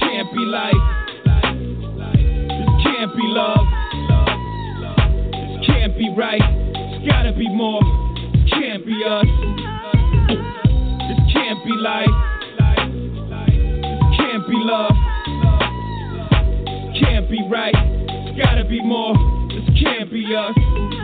Can't 0.02 0.30
be 0.34 0.44
life. 0.50 0.74
This 2.50 2.70
can't 2.82 3.14
be 3.16 3.26
love. 3.30 3.66
This 5.32 5.68
can't 5.68 5.98
be 5.98 6.10
right. 6.18 6.59
It's 7.02 7.08
gotta 7.08 7.32
be 7.32 7.48
more. 7.48 7.80
Can't 8.50 8.86
be 8.86 9.04
us. 9.08 9.26
This 11.08 11.34
can't 11.34 11.64
be 11.64 11.72
life. 11.72 12.10
Can't 14.18 14.46
be 14.46 14.56
love. 14.58 14.92
Can't 17.00 17.30
be 17.30 17.48
right. 17.50 17.74
It's 17.74 18.38
gotta 18.38 18.66
be 18.66 18.84
more. 18.84 19.16
This 19.48 19.82
can't 19.82 20.12
be 20.12 20.26
us. 20.36 20.99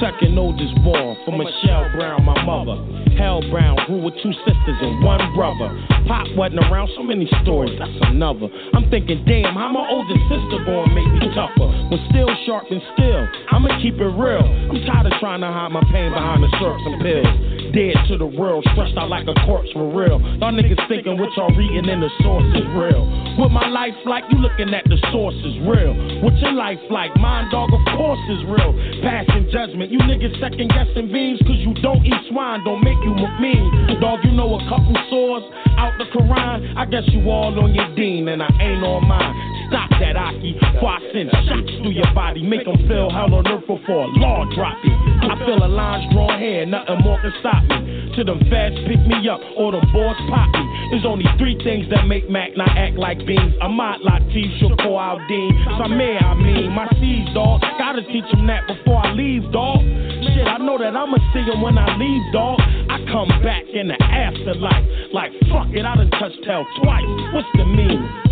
Second 0.00 0.38
oldest 0.38 0.74
born 0.84 1.16
from 1.24 1.38
Michelle 1.38 1.88
Brown, 1.96 2.24
my 2.24 2.36
mother. 2.44 2.76
Hell 3.16 3.40
Brown 3.50 3.78
grew 3.86 4.02
with 4.02 4.14
two 4.22 4.32
sisters 4.44 4.78
and 4.82 5.04
one 5.04 5.20
brother. 5.34 5.70
Pop 6.06 6.26
wasn't 6.36 6.60
around, 6.66 6.90
so 6.96 7.02
many 7.02 7.28
stories, 7.42 7.78
that's 7.78 7.92
another. 8.10 8.48
I'm 8.74 8.90
thinking, 8.90 9.24
damn, 9.24 9.54
how 9.54 9.72
my 9.72 9.86
oldest 9.88 10.20
sister 10.28 10.64
born 10.66 10.92
made 10.94 11.08
me 11.08 11.32
tougher. 11.34 11.70
When 11.88 12.00
still 12.10 12.28
sharp 12.44 12.64
and 12.70 12.82
still, 12.92 13.28
I'ma 13.52 13.80
keep 13.80 13.94
it 13.94 14.12
real. 14.18 14.44
I'm 14.44 14.84
tired 14.84 15.06
of 15.06 15.12
trying 15.20 15.40
to 15.40 15.48
hide 15.48 15.72
my 15.72 15.82
pain 15.92 16.12
behind 16.12 16.42
the 16.42 16.50
syrups 16.58 16.82
and 16.84 17.00
pills. 17.00 17.63
Dead 17.74 17.98
to 18.06 18.16
the 18.16 18.26
world, 18.26 18.62
stretched 18.70 18.96
out 18.96 19.10
like 19.10 19.26
a 19.26 19.34
corpse 19.42 19.66
for 19.74 19.90
real. 19.90 20.22
Y'all 20.38 20.54
niggas 20.54 20.78
thinking 20.86 21.18
what 21.18 21.28
y'all 21.36 21.50
reading 21.58 21.90
in 21.90 21.98
the 21.98 22.10
source 22.22 22.46
is 22.54 22.62
real. 22.70 23.02
What 23.34 23.50
my 23.50 23.66
life 23.66 23.98
like, 24.06 24.22
you 24.30 24.38
looking 24.38 24.72
at 24.72 24.86
the 24.86 24.94
source 25.10 25.34
is 25.42 25.58
real. 25.66 25.90
What 26.22 26.38
your 26.38 26.54
life 26.54 26.78
like, 26.88 27.10
mine 27.18 27.50
dog, 27.50 27.74
of 27.74 27.82
course 27.98 28.22
is 28.30 28.46
real. 28.46 28.70
Passing 29.02 29.50
judgment, 29.50 29.90
you 29.90 29.98
niggas 29.98 30.38
second 30.38 30.70
guessing 30.70 31.10
beans, 31.10 31.42
cause 31.42 31.58
you 31.66 31.74
don't 31.82 32.06
eat 32.06 32.14
swine, 32.30 32.62
don't 32.62 32.78
make 32.78 32.98
you 33.02 33.10
mean. 33.42 33.98
Dog, 33.98 34.22
you 34.22 34.30
know 34.30 34.54
a 34.54 34.62
couple 34.70 34.94
swords 35.10 35.46
out 35.74 35.98
the 35.98 36.06
Quran, 36.14 36.78
I 36.78 36.86
guess 36.86 37.02
you 37.10 37.28
all 37.28 37.58
on 37.58 37.74
your 37.74 37.90
deen, 37.96 38.28
and 38.28 38.40
I 38.40 38.50
ain't 38.62 38.84
on 38.86 39.02
mine. 39.08 39.53
Stop 39.68 39.90
that, 40.00 40.16
Akhi, 40.16 40.54
before 40.60 40.92
I 40.96 41.00
send 41.12 41.30
shots 41.48 41.72
through 41.80 41.96
your 41.96 42.12
body, 42.14 42.42
make 42.42 42.64
them 42.64 42.76
feel 42.88 43.10
hell 43.10 43.32
on 43.34 43.46
earth 43.48 43.66
before 43.66 44.04
a 44.04 44.10
law 44.20 44.44
drop 44.54 44.76
it. 44.84 44.96
I 45.24 45.38
feel 45.46 45.62
a 45.64 45.68
line 45.68 46.12
drawn 46.12 46.38
here, 46.38 46.66
nothing 46.66 47.00
more 47.00 47.20
can 47.20 47.32
stop 47.40 47.62
me. 47.64 48.12
To 48.16 48.22
them 48.22 48.38
feds 48.46 48.76
pick 48.86 49.00
me 49.06 49.26
up, 49.28 49.40
or 49.56 49.72
them 49.72 49.82
boys 49.90 50.20
pop 50.30 50.52
me. 50.52 50.62
There's 50.90 51.06
only 51.06 51.24
three 51.38 51.58
things 51.64 51.88
that 51.90 52.06
make 52.06 52.30
Mac 52.30 52.56
not 52.56 52.76
act 52.76 52.94
like 52.94 53.18
beans. 53.26 53.54
Ahmad 53.60 54.00
Latif, 54.06 54.46
Shakur 54.62 54.94
Aldin, 54.94 55.50
Samir, 55.80 56.22
I 56.22 56.34
mean, 56.34 56.70
my 56.70 56.86
C's, 57.00 57.26
dog. 57.34 57.60
Gotta 57.78 58.02
teach 58.06 58.28
them 58.30 58.46
that 58.46 58.68
before 58.68 59.04
I 59.04 59.12
leave, 59.12 59.50
dog. 59.50 59.80
Shit, 59.80 60.46
I 60.46 60.58
know 60.58 60.78
that 60.78 60.94
I'ma 60.94 61.18
see 61.32 61.42
them 61.42 61.62
when 61.62 61.78
I 61.78 61.96
leave, 61.96 62.22
dog. 62.32 62.60
I 62.60 63.02
come 63.10 63.28
back 63.42 63.64
in 63.72 63.88
the 63.88 63.98
afterlife. 64.02 64.84
Like, 65.12 65.32
fuck 65.50 65.68
it, 65.74 65.84
I 65.84 65.96
done 65.96 66.10
touched 66.10 66.44
hell 66.46 66.66
twice. 66.82 67.02
What's 67.34 67.48
the 67.56 67.64
meaning? 67.64 68.23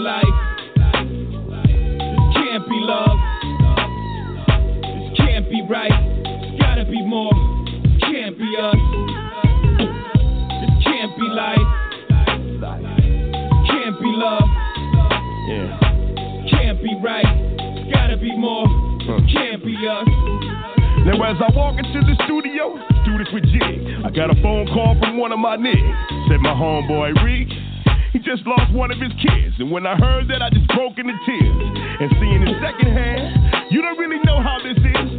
Life. 0.00 0.24
This 0.80 1.44
can't 2.34 2.64
be 2.68 2.78
love. 2.80 3.18
This 4.82 5.18
can't 5.18 5.50
be 5.50 5.60
right. 5.68 5.92
It's 5.92 6.60
gotta 6.60 6.84
be 6.86 7.04
more. 7.04 7.32
Can't 8.00 8.38
be 8.38 8.56
us. 8.56 8.80
This 10.56 10.72
can't 10.84 11.12
be 11.18 11.28
life. 11.28 11.68
Can't 13.68 14.00
be 14.00 14.10
love. 14.16 14.48
Yeah. 15.48 15.78
Can't 16.48 16.82
be 16.82 16.96
right. 17.02 17.26
It's 17.76 17.92
gotta 17.92 18.16
be 18.16 18.34
more. 18.36 18.66
Can't 19.30 19.62
be 19.62 19.76
us. 19.86 20.08
Now 21.04 21.22
as 21.24 21.36
I 21.40 21.54
walk 21.54 21.76
into 21.78 22.00
the 22.00 22.14
studio, 22.24 22.78
do 23.04 23.18
this 23.18 23.28
with 23.34 23.44
Jig. 23.52 24.04
I 24.04 24.10
got 24.10 24.30
a 24.30 24.40
phone 24.40 24.66
call 24.68 24.96
from 24.98 25.18
one 25.18 25.32
of 25.32 25.38
my 25.38 25.56
niggas. 25.58 26.28
Said 26.28 26.40
my 26.40 26.54
homeboy 26.54 27.22
Reek. 27.22 27.48
He 28.12 28.18
just 28.18 28.42
lost 28.46 28.72
one 28.74 28.90
of 28.90 28.98
his 28.98 29.12
kids, 29.22 29.54
and 29.58 29.70
when 29.70 29.86
I 29.86 29.94
heard 29.94 30.26
that, 30.28 30.42
I 30.42 30.50
just 30.50 30.66
broke 30.74 30.98
into 30.98 31.14
tears. 31.24 31.62
And 32.00 32.10
seeing 32.18 32.42
it 32.42 32.56
secondhand, 32.58 33.70
you 33.70 33.82
don't 33.82 33.98
really 33.98 34.18
know 34.24 34.42
how 34.42 34.58
this 34.58 34.78
is, 34.78 35.09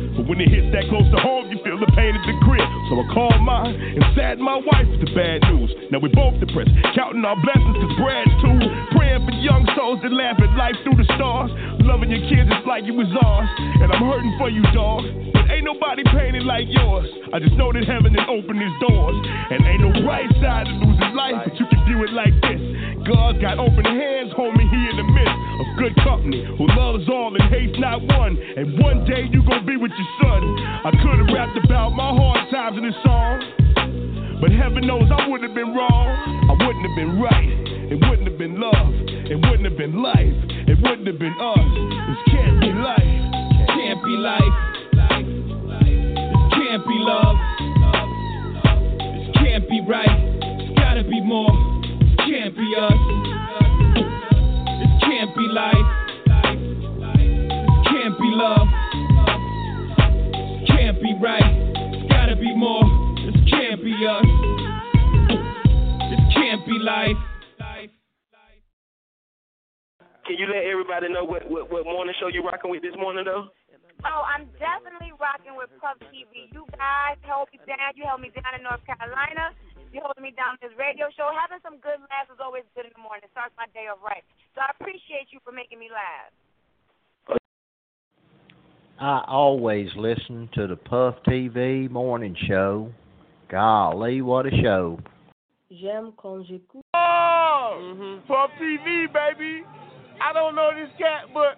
when 0.41 0.49
it 0.49 0.57
hits 0.57 0.73
that 0.73 0.89
close 0.89 1.05
to 1.13 1.21
home, 1.21 1.53
you 1.53 1.61
feel 1.61 1.77
the 1.77 1.89
pain 1.93 2.17
at 2.17 2.25
the 2.25 2.33
crib. 2.41 2.65
So 2.89 2.97
I 2.97 3.05
called 3.13 3.41
mine 3.45 3.77
and 3.77 4.01
saddened 4.17 4.41
my 4.41 4.57
wife 4.57 4.89
with 4.89 5.05
the 5.05 5.11
bad 5.13 5.45
news. 5.53 5.69
Now 5.93 6.01
we 6.01 6.09
both 6.09 6.39
depressed, 6.41 6.71
counting 6.97 7.21
our 7.21 7.37
blessings, 7.37 7.77
cause 7.77 7.93
Brad's 8.01 8.33
too. 8.41 8.57
Praying 8.97 9.21
for 9.29 9.35
young 9.37 9.69
souls 9.77 10.01
that 10.01 10.09
laugh 10.09 10.41
at 10.41 10.49
life 10.57 10.73
through 10.81 10.97
the 10.97 11.05
stars. 11.13 11.53
Loving 11.85 12.09
your 12.09 12.25
kids 12.25 12.49
is 12.49 12.65
like 12.65 12.89
it 12.89 12.95
was 12.97 13.09
ours, 13.21 13.49
and 13.85 13.93
I'm 13.93 14.01
hurting 14.01 14.33
for 14.41 14.49
you, 14.49 14.65
dog. 14.73 15.05
But 15.29 15.45
ain't 15.53 15.65
nobody 15.65 16.01
painted 16.09 16.43
like 16.43 16.65
yours. 16.69 17.05
I 17.33 17.37
just 17.37 17.53
know 17.53 17.69
that 17.69 17.85
heaven 17.85 18.17
has 18.17 18.25
opened 18.25 18.57
its 18.57 18.77
doors, 18.81 19.17
and 19.53 19.61
ain't 19.61 19.85
no 19.85 19.93
right 20.09 20.29
side 20.41 20.65
to 20.65 20.73
losing 20.81 21.13
life, 21.13 21.45
but 21.45 21.53
you 21.61 21.69
can 21.69 21.85
view 21.85 22.01
it 22.01 22.13
like 22.17 22.33
this. 22.41 22.61
God's 23.05 23.41
got 23.41 23.57
open 23.57 23.85
hands, 23.85 24.31
homie, 24.37 24.69
he 24.69 24.81
in 24.89 24.97
the 24.97 25.07
midst 25.09 25.41
of 25.57 25.65
good 25.77 25.95
company 26.05 26.45
who 26.45 26.67
loves 26.77 27.09
all 27.09 27.33
and 27.33 27.41
hates 27.49 27.77
not 27.79 28.01
one. 28.17 28.37
And 28.37 28.77
one 28.79 29.05
day 29.05 29.25
you 29.31 29.41
gon' 29.43 29.65
be 29.65 29.77
with 29.77 29.91
your 29.91 30.09
son. 30.21 30.41
I 30.85 30.91
could 31.01 31.17
have 31.17 31.33
rapped 31.33 31.57
about 31.65 31.93
my 31.97 32.13
hard 32.13 32.49
times 32.51 32.77
in 32.77 32.83
this 32.85 32.95
song, 33.03 34.37
but 34.39 34.51
heaven 34.51 34.85
knows 34.85 35.09
I 35.09 35.27
wouldn't 35.27 35.49
have 35.49 35.55
been 35.55 35.73
wrong. 35.73 36.07
I 36.49 36.53
wouldn't 36.61 36.85
have 36.85 36.95
been 36.95 37.19
right. 37.19 37.49
It 37.91 37.97
wouldn't 38.07 38.27
have 38.29 38.37
been 38.37 38.59
love. 38.59 38.93
It 39.29 39.35
wouldn't 39.35 39.65
have 39.65 39.77
been 39.77 40.01
life. 40.01 40.37
It 40.69 40.77
wouldn't 40.81 41.07
have 41.07 41.19
been 41.19 41.35
us. 41.41 41.69
This 42.05 42.21
can't 42.37 42.59
be 42.61 42.69
life. 42.69 43.13
Can't 43.65 44.03
be 44.05 44.15
life. 44.21 44.55
This 44.93 45.09
can't 46.53 46.85
be 46.85 46.97
love. 47.01 47.35
This 49.01 49.35
can't 49.41 49.65
be 49.67 49.81
right. 49.89 50.17
It's 50.61 50.79
gotta 50.79 51.03
be 51.03 51.19
more. 51.21 51.70
Can't 52.41 52.57
be 52.57 52.73
us. 52.75 52.91
This 54.81 54.93
can't 55.05 55.29
be 55.37 55.45
life. 55.53 55.89
This 56.33 57.85
can't 57.85 58.17
be 58.17 58.29
love. 58.33 58.67
This 60.41 60.69
can't 60.73 60.97
be 61.03 61.13
right. 61.21 61.45
It's 61.93 62.09
gotta 62.09 62.35
be 62.35 62.55
more. 62.55 62.81
This 63.29 63.37
can't 63.45 63.83
be 63.83 63.93
us. 64.09 64.25
This 66.09 66.33
can't 66.33 66.65
be 66.65 66.79
life. 66.81 67.13
Can 70.25 70.37
you 70.39 70.47
let 70.47 70.65
everybody 70.65 71.13
know 71.13 71.23
what, 71.23 71.47
what, 71.47 71.69
what 71.69 71.85
morning 71.85 72.15
show 72.19 72.27
you're 72.29 72.41
rocking 72.41 72.71
with 72.71 72.81
this 72.81 72.95
morning, 72.97 73.23
though? 73.23 73.49
Oh, 74.01 74.25
I'm 74.25 74.49
definitely 74.57 75.13
rocking 75.21 75.53
with 75.53 75.69
Puff 75.77 76.01
TV. 76.09 76.49
You 76.49 76.65
guys 76.73 77.21
held 77.21 77.49
me 77.53 77.59
down. 77.67 77.93
You 77.93 78.05
held 78.09 78.21
me 78.21 78.31
down 78.33 78.57
in 78.57 78.63
North 78.63 78.81
Carolina. 78.89 79.53
You 79.91 79.99
holding 79.99 80.23
me 80.23 80.31
down 80.31 80.55
in 80.55 80.69
this 80.69 80.77
radio 80.79 81.11
show. 81.17 81.27
Having 81.35 81.59
some 81.63 81.75
good 81.83 81.99
laughs 82.07 82.31
is 82.31 82.39
always 82.39 82.63
good 82.75 82.85
in 82.87 82.95
the 82.95 83.03
morning. 83.03 83.27
It 83.27 83.31
starts 83.35 83.51
my 83.59 83.67
day 83.75 83.91
off 83.91 83.99
right. 83.99 84.23
So 84.55 84.63
I 84.63 84.71
appreciate 84.79 85.35
you 85.35 85.39
for 85.43 85.51
making 85.51 85.79
me 85.79 85.89
laugh. 85.91 86.31
I 89.01 89.25
always 89.27 89.89
listen 89.97 90.47
to 90.53 90.67
the 90.67 90.77
Puff 90.77 91.15
TV 91.27 91.89
morning 91.89 92.37
show. 92.47 92.93
Golly, 93.49 94.21
what 94.21 94.45
a 94.45 94.51
show. 94.63 94.97
J'aime 95.71 96.13
quand 96.15 96.45
j'écoute. 96.47 96.83
Oh, 96.93 98.19
Puff 98.27 98.51
TV, 98.61 99.11
baby. 99.11 99.63
I 100.23 100.31
don't 100.31 100.55
know 100.55 100.69
this 100.73 100.91
cat, 100.97 101.33
but 101.33 101.57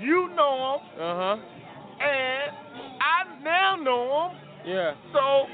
you 0.00 0.28
know 0.34 0.74
him. 0.74 1.00
Uh 1.00 1.14
huh. 1.14 1.36
And 2.02 2.50
I 2.98 3.44
now 3.44 3.76
know 3.76 4.30
him. 4.30 4.38
Yeah. 4.66 4.94
So 5.12 5.46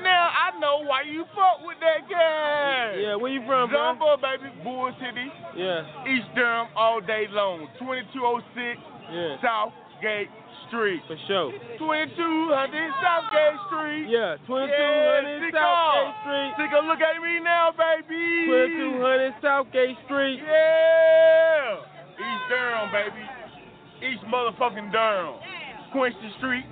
now 0.00 0.30
I 0.32 0.56
know 0.58 0.80
why 0.86 1.02
you 1.02 1.24
fuck 1.34 1.60
with 1.66 1.76
that 1.80 2.08
guy. 2.08 2.96
Yeah, 3.00 3.16
where 3.16 3.30
you 3.32 3.40
from, 3.46 3.68
bro? 3.68 3.92
Jumbo, 3.92 4.16
baby. 4.16 4.48
Bull 4.64 4.92
City. 4.98 5.28
Yeah. 5.56 5.84
East 6.08 6.28
Durham 6.34 6.68
all 6.76 7.00
day 7.00 7.26
long. 7.30 7.68
2206 7.78 8.80
Yeah. 9.12 9.36
Southgate 9.44 10.30
Street. 10.68 11.02
For 11.06 11.16
sure. 11.28 11.52
2200 11.76 12.92
Southgate 13.04 13.58
Street. 13.68 14.06
Yeah, 14.08 14.40
2200 14.48 14.72
yeah, 14.72 15.52
Southgate 15.52 16.14
Street. 16.24 16.52
Take 16.56 16.72
a 16.72 16.82
look 16.86 17.00
at 17.04 17.20
me 17.20 17.40
now, 17.44 17.72
baby. 17.76 18.48
2200 18.48 19.34
Southgate 19.44 19.96
Street. 20.08 20.40
Yeah. 20.40 21.84
East 22.16 22.44
Durham, 22.48 22.88
baby. 22.88 23.24
East 24.00 24.24
motherfucking 24.32 24.90
Durham. 24.92 25.36
Quincy 25.92 26.32
Street, 26.38 26.64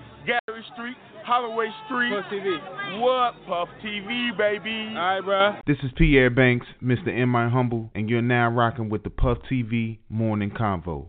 Gary 0.61 0.73
Street, 0.75 0.97
Holloway 1.25 1.69
Street. 1.87 2.11
Puff 2.11 2.33
TV. 2.33 3.01
What? 3.01 3.35
Puff 3.47 3.69
TV, 3.85 4.37
baby. 4.37 4.95
All 4.97 5.21
right, 5.21 5.21
bro. 5.21 5.53
This 5.67 5.77
is 5.83 5.91
Pierre 5.97 6.31
Banks, 6.31 6.67
Mr. 6.83 7.09
M. 7.09 7.29
My 7.31 7.49
Humble, 7.49 7.91
and 7.95 8.11
you're 8.11 8.23
now 8.23 8.49
rocking 8.51 8.89
with 8.89 9.03
the 9.03 9.11
Puff 9.11 9.39
TV 9.51 9.99
Morning 10.09 10.51
Convo. 10.51 11.09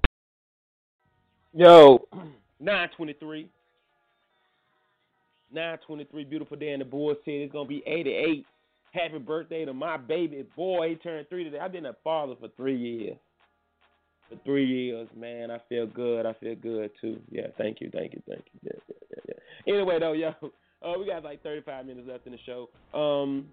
Yo, 1.53 1.99
923. 2.59 3.49
923, 5.51 6.23
beautiful 6.23 6.55
day 6.55 6.71
in 6.71 6.79
the 6.79 6.85
boys 6.85 7.17
said 7.25 7.33
it's 7.33 7.51
gonna 7.51 7.67
be 7.67 7.83
88. 7.85 8.45
Happy 8.93 9.17
birthday 9.19 9.65
to 9.65 9.73
my 9.73 9.97
baby 9.97 10.45
boy. 10.55 10.89
He 10.89 10.95
turned 10.95 11.27
three 11.29 11.43
today. 11.43 11.59
I've 11.59 11.73
been 11.73 11.85
a 11.87 11.95
father 12.03 12.35
for 12.39 12.47
three 12.55 12.77
years. 12.77 13.17
For 14.31 14.37
three 14.45 14.65
years, 14.65 15.09
man. 15.13 15.51
I 15.51 15.59
feel 15.67 15.85
good. 15.85 16.25
I 16.25 16.33
feel 16.33 16.55
good 16.55 16.91
too. 17.01 17.19
Yeah, 17.29 17.47
thank 17.57 17.81
you, 17.81 17.89
thank 17.91 18.13
you, 18.13 18.21
thank 18.29 18.43
you. 18.53 18.59
Yeah, 18.63 18.79
yeah, 18.87 18.95
yeah, 19.09 19.35
yeah. 19.67 19.73
Anyway 19.73 19.99
though, 19.99 20.13
yo, 20.13 20.29
uh, 20.81 20.97
we 20.97 21.05
got 21.05 21.23
like 21.23 21.43
35 21.43 21.85
minutes 21.85 22.07
left 22.09 22.25
in 22.25 22.31
the 22.31 22.39
show. 22.45 22.69
Um, 22.97 23.47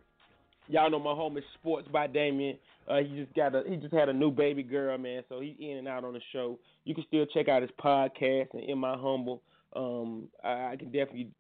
y'all 0.68 0.88
know 0.88 1.00
my 1.00 1.14
home 1.14 1.36
is 1.36 1.42
Sports 1.60 1.88
by 1.92 2.06
Damien. 2.06 2.58
Uh, 2.88 2.98
he 2.98 3.16
just 3.16 3.34
got 3.34 3.54
a 3.56 3.64
he 3.68 3.76
just 3.76 3.92
had 3.92 4.08
a 4.08 4.12
new 4.12 4.30
baby 4.30 4.62
girl, 4.62 4.96
man. 4.98 5.24
So 5.28 5.40
he's 5.40 5.56
in 5.58 5.78
and 5.78 5.88
out 5.88 6.04
on 6.04 6.12
the 6.12 6.20
show. 6.32 6.58
You 6.84 6.94
can 6.94 7.04
still 7.08 7.26
check 7.26 7.48
out 7.48 7.62
his 7.62 7.70
podcast 7.82 8.54
and 8.54 8.62
in 8.62 8.78
my 8.78 8.96
humble. 8.96 9.42
Um, 9.74 10.28
I, 10.44 10.72
I 10.72 10.76
can 10.78 10.86
definitely 10.86 11.30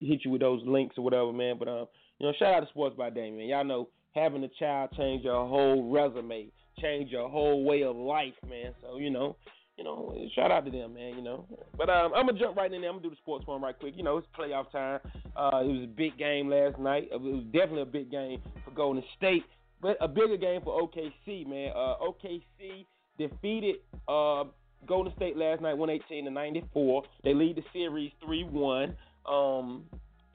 hit 0.00 0.24
you 0.24 0.30
with 0.30 0.40
those 0.40 0.62
links 0.64 0.96
or 0.96 1.04
whatever, 1.04 1.32
man. 1.32 1.56
But 1.58 1.68
um, 1.68 1.86
you 2.18 2.26
know, 2.26 2.32
shout 2.38 2.54
out 2.54 2.60
to 2.60 2.68
Sports 2.70 2.96
by 2.96 3.10
Damien. 3.10 3.48
Y'all 3.48 3.64
know 3.64 3.88
having 4.14 4.42
a 4.42 4.48
child 4.58 4.90
change 4.96 5.24
your 5.24 5.46
whole 5.46 5.90
resume, 5.90 6.48
change 6.80 7.10
your 7.10 7.28
whole 7.28 7.64
way 7.64 7.82
of 7.82 7.96
life, 7.96 8.34
man. 8.48 8.72
So 8.82 8.98
you 8.98 9.10
know, 9.10 9.36
you 9.76 9.84
know, 9.84 10.16
shout 10.34 10.50
out 10.50 10.64
to 10.64 10.70
them, 10.70 10.94
man. 10.94 11.16
You 11.16 11.22
know, 11.22 11.46
but 11.76 11.88
um, 11.88 12.12
I'm 12.14 12.26
gonna 12.26 12.38
jump 12.38 12.56
right 12.56 12.72
in 12.72 12.80
there. 12.80 12.90
I'm 12.90 12.96
gonna 12.96 13.08
do 13.08 13.10
the 13.10 13.16
sports 13.16 13.46
one 13.46 13.62
right 13.62 13.78
quick. 13.78 13.94
You 13.96 14.02
know, 14.02 14.16
it's 14.18 14.26
playoff 14.38 14.70
time. 14.70 15.00
Uh, 15.36 15.62
it 15.62 15.72
was 15.72 15.84
a 15.84 15.92
big 15.94 16.18
game 16.18 16.48
last 16.48 16.78
night. 16.78 17.08
It 17.12 17.20
was 17.20 17.44
definitely 17.52 17.82
a 17.82 17.86
big 17.86 18.10
game 18.10 18.40
for 18.64 18.70
Golden 18.70 19.02
State, 19.16 19.44
but 19.80 19.96
a 20.00 20.08
bigger 20.08 20.36
game 20.36 20.60
for 20.62 20.80
OKC, 20.80 21.46
man. 21.46 21.72
Uh, 21.74 21.96
OKC 22.00 22.86
defeated 23.18 23.76
uh, 24.08 24.44
Golden 24.86 25.14
State 25.16 25.36
last 25.36 25.60
night, 25.60 25.74
118 25.74 26.24
to 26.24 26.30
94. 26.30 27.02
They 27.24 27.34
lead 27.34 27.56
the 27.56 27.62
series 27.72 28.12
3-1. 28.26 28.94
Um, 29.26 29.84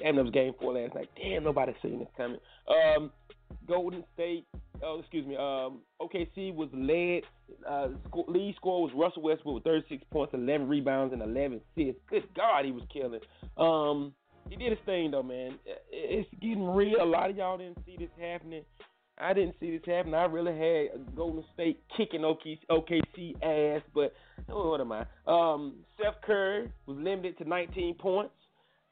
Damn, 0.01 0.15
that 0.15 0.23
was 0.23 0.33
game 0.33 0.53
four 0.59 0.73
last 0.73 0.95
night. 0.95 1.09
Damn, 1.15 1.43
nobody 1.43 1.73
seen 1.81 1.99
this 1.99 2.07
coming. 2.17 2.39
Um, 2.67 3.11
Golden 3.67 4.03
State, 4.13 4.45
oh 4.83 4.99
excuse 4.99 5.25
me, 5.25 5.35
um, 5.35 5.81
OKC 6.01 6.53
was 6.53 6.69
led. 6.73 7.23
Uh, 7.69 7.89
lead 8.27 8.55
score 8.55 8.83
was 8.83 8.91
Russell 8.95 9.21
Westbrook 9.21 9.55
with 9.55 9.63
36 9.63 10.03
points, 10.11 10.33
11 10.33 10.67
rebounds, 10.67 11.13
and 11.13 11.21
11 11.21 11.61
assists. 11.75 12.01
Good 12.09 12.23
God, 12.35 12.65
he 12.65 12.71
was 12.71 12.83
killing. 12.91 13.19
Um, 13.57 14.13
he 14.49 14.55
did 14.55 14.71
his 14.71 14.79
thing 14.85 15.11
though, 15.11 15.23
man. 15.23 15.59
It's 15.91 16.29
getting 16.41 16.67
real. 16.67 17.01
A 17.01 17.05
lot 17.05 17.29
of 17.29 17.37
y'all 17.37 17.57
didn't 17.57 17.79
see 17.85 17.95
this 17.97 18.09
happening. 18.19 18.63
I 19.17 19.33
didn't 19.33 19.55
see 19.59 19.71
this 19.71 19.85
happen. 19.85 20.13
I 20.13 20.25
really 20.25 20.57
had 20.57 21.15
Golden 21.15 21.43
State 21.53 21.81
kicking 21.95 22.21
OKC, 22.21 23.35
ass, 23.43 23.81
but 23.93 24.13
oh, 24.49 24.71
what 24.71 24.81
am 24.81 24.91
I? 24.91 25.05
Um, 25.27 25.75
Steph 25.95 26.15
Curry 26.25 26.71
was 26.87 26.97
limited 26.97 27.37
to 27.37 27.47
19 27.47 27.95
points. 27.95 28.33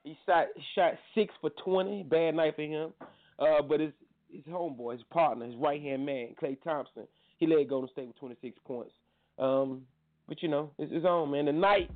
He 0.04 0.17
shot 0.26 0.48
shot 0.76 0.93
six 1.15 1.34
for 1.41 1.50
20. 1.63 2.04
Bad 2.04 2.36
night 2.36 2.56
for 2.56 2.62
him. 2.62 2.93
Uh, 3.39 3.62
but 3.67 3.80
his 3.80 3.91
his 4.31 4.43
homeboy, 4.45 4.93
his 4.93 5.03
partner, 5.11 5.45
his 5.45 5.55
right 5.55 5.81
hand 5.81 6.05
man, 6.05 6.29
Klay 6.41 6.57
Thompson, 6.63 7.07
he 7.37 7.47
led 7.47 7.69
Golden 7.69 7.89
State 7.89 8.07
with 8.07 8.17
26 8.17 8.57
points. 8.65 8.93
Um, 9.37 9.81
but 10.27 10.41
you 10.43 10.49
know, 10.49 10.71
it's 10.77 10.91
his 10.91 11.05
own 11.05 11.31
man. 11.31 11.45
Tonight, 11.45 11.89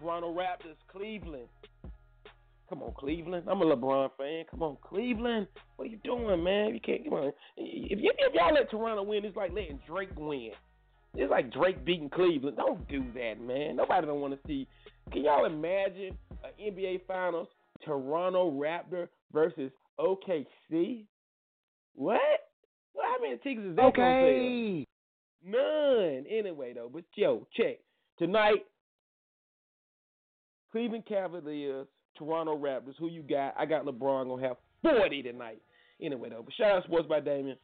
Toronto 0.00 0.34
Raptors, 0.34 0.76
Cleveland. 0.90 1.48
Come 2.68 2.82
on, 2.82 2.92
Cleveland. 2.98 3.44
I'm 3.48 3.62
a 3.62 3.64
LeBron 3.64 4.10
fan. 4.18 4.44
Come 4.50 4.62
on, 4.62 4.76
Cleveland. 4.82 5.46
What 5.76 5.86
are 5.86 5.90
you 5.90 5.98
doing, 6.02 6.42
man? 6.42 6.74
You 6.74 6.80
can't 6.80 7.04
come 7.04 7.12
on. 7.14 7.32
If, 7.56 7.98
y- 8.00 8.10
if 8.18 8.34
y'all 8.34 8.52
let 8.52 8.68
Toronto 8.70 9.04
win, 9.04 9.24
it's 9.24 9.36
like 9.36 9.52
letting 9.52 9.78
Drake 9.86 10.08
win. 10.16 10.50
It's 11.14 11.30
like 11.30 11.52
Drake 11.52 11.84
beating 11.84 12.10
Cleveland. 12.10 12.56
Don't 12.56 12.86
do 12.88 13.04
that, 13.14 13.40
man. 13.40 13.76
Nobody 13.76 14.06
don't 14.06 14.20
want 14.20 14.34
to 14.34 14.40
see. 14.48 14.66
Can 15.12 15.22
y'all 15.24 15.44
imagine 15.44 16.18
an 16.42 16.50
NBA 16.72 17.02
Finals 17.06 17.46
Toronto 17.84 18.50
Raptor 18.50 19.06
versus 19.32 19.70
OKC? 20.00 21.04
What? 21.96 22.20
Well, 22.94 23.04
how 23.04 23.20
many 23.20 23.36
tickets 23.38 23.66
is 23.66 23.76
that 23.76 23.94
gonna 23.94 24.16
Okay. 24.16 24.86
sell? 25.42 25.52
None. 25.52 26.26
Anyway, 26.28 26.72
though, 26.72 26.88
but 26.92 27.04
yo, 27.14 27.46
check 27.56 27.78
tonight. 28.18 28.64
Cleveland 30.72 31.06
Cavaliers, 31.06 31.86
Toronto 32.16 32.56
Raptors. 32.56 32.96
Who 32.98 33.08
you 33.08 33.22
got? 33.22 33.54
I 33.58 33.64
got 33.66 33.84
LeBron 33.84 34.28
gonna 34.28 34.46
have 34.46 34.56
forty 34.82 35.22
tonight. 35.22 35.60
Anyway, 36.00 36.28
though, 36.28 36.42
but 36.42 36.52
shout 36.54 36.72
out 36.72 36.84
Sports 36.84 37.08
by 37.08 37.20
Damien. 37.20 37.56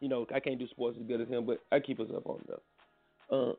You 0.00 0.08
know, 0.08 0.26
I 0.34 0.38
can't 0.40 0.58
do 0.58 0.68
sports 0.68 0.96
as 1.00 1.06
good 1.06 1.20
as 1.20 1.28
him, 1.28 1.46
but 1.46 1.60
I 1.72 1.80
keep 1.80 1.98
us 1.98 2.08
up 2.14 2.26
on 2.26 2.40
it 2.40 2.46
though. 2.46 2.62
Uh, 3.30 3.54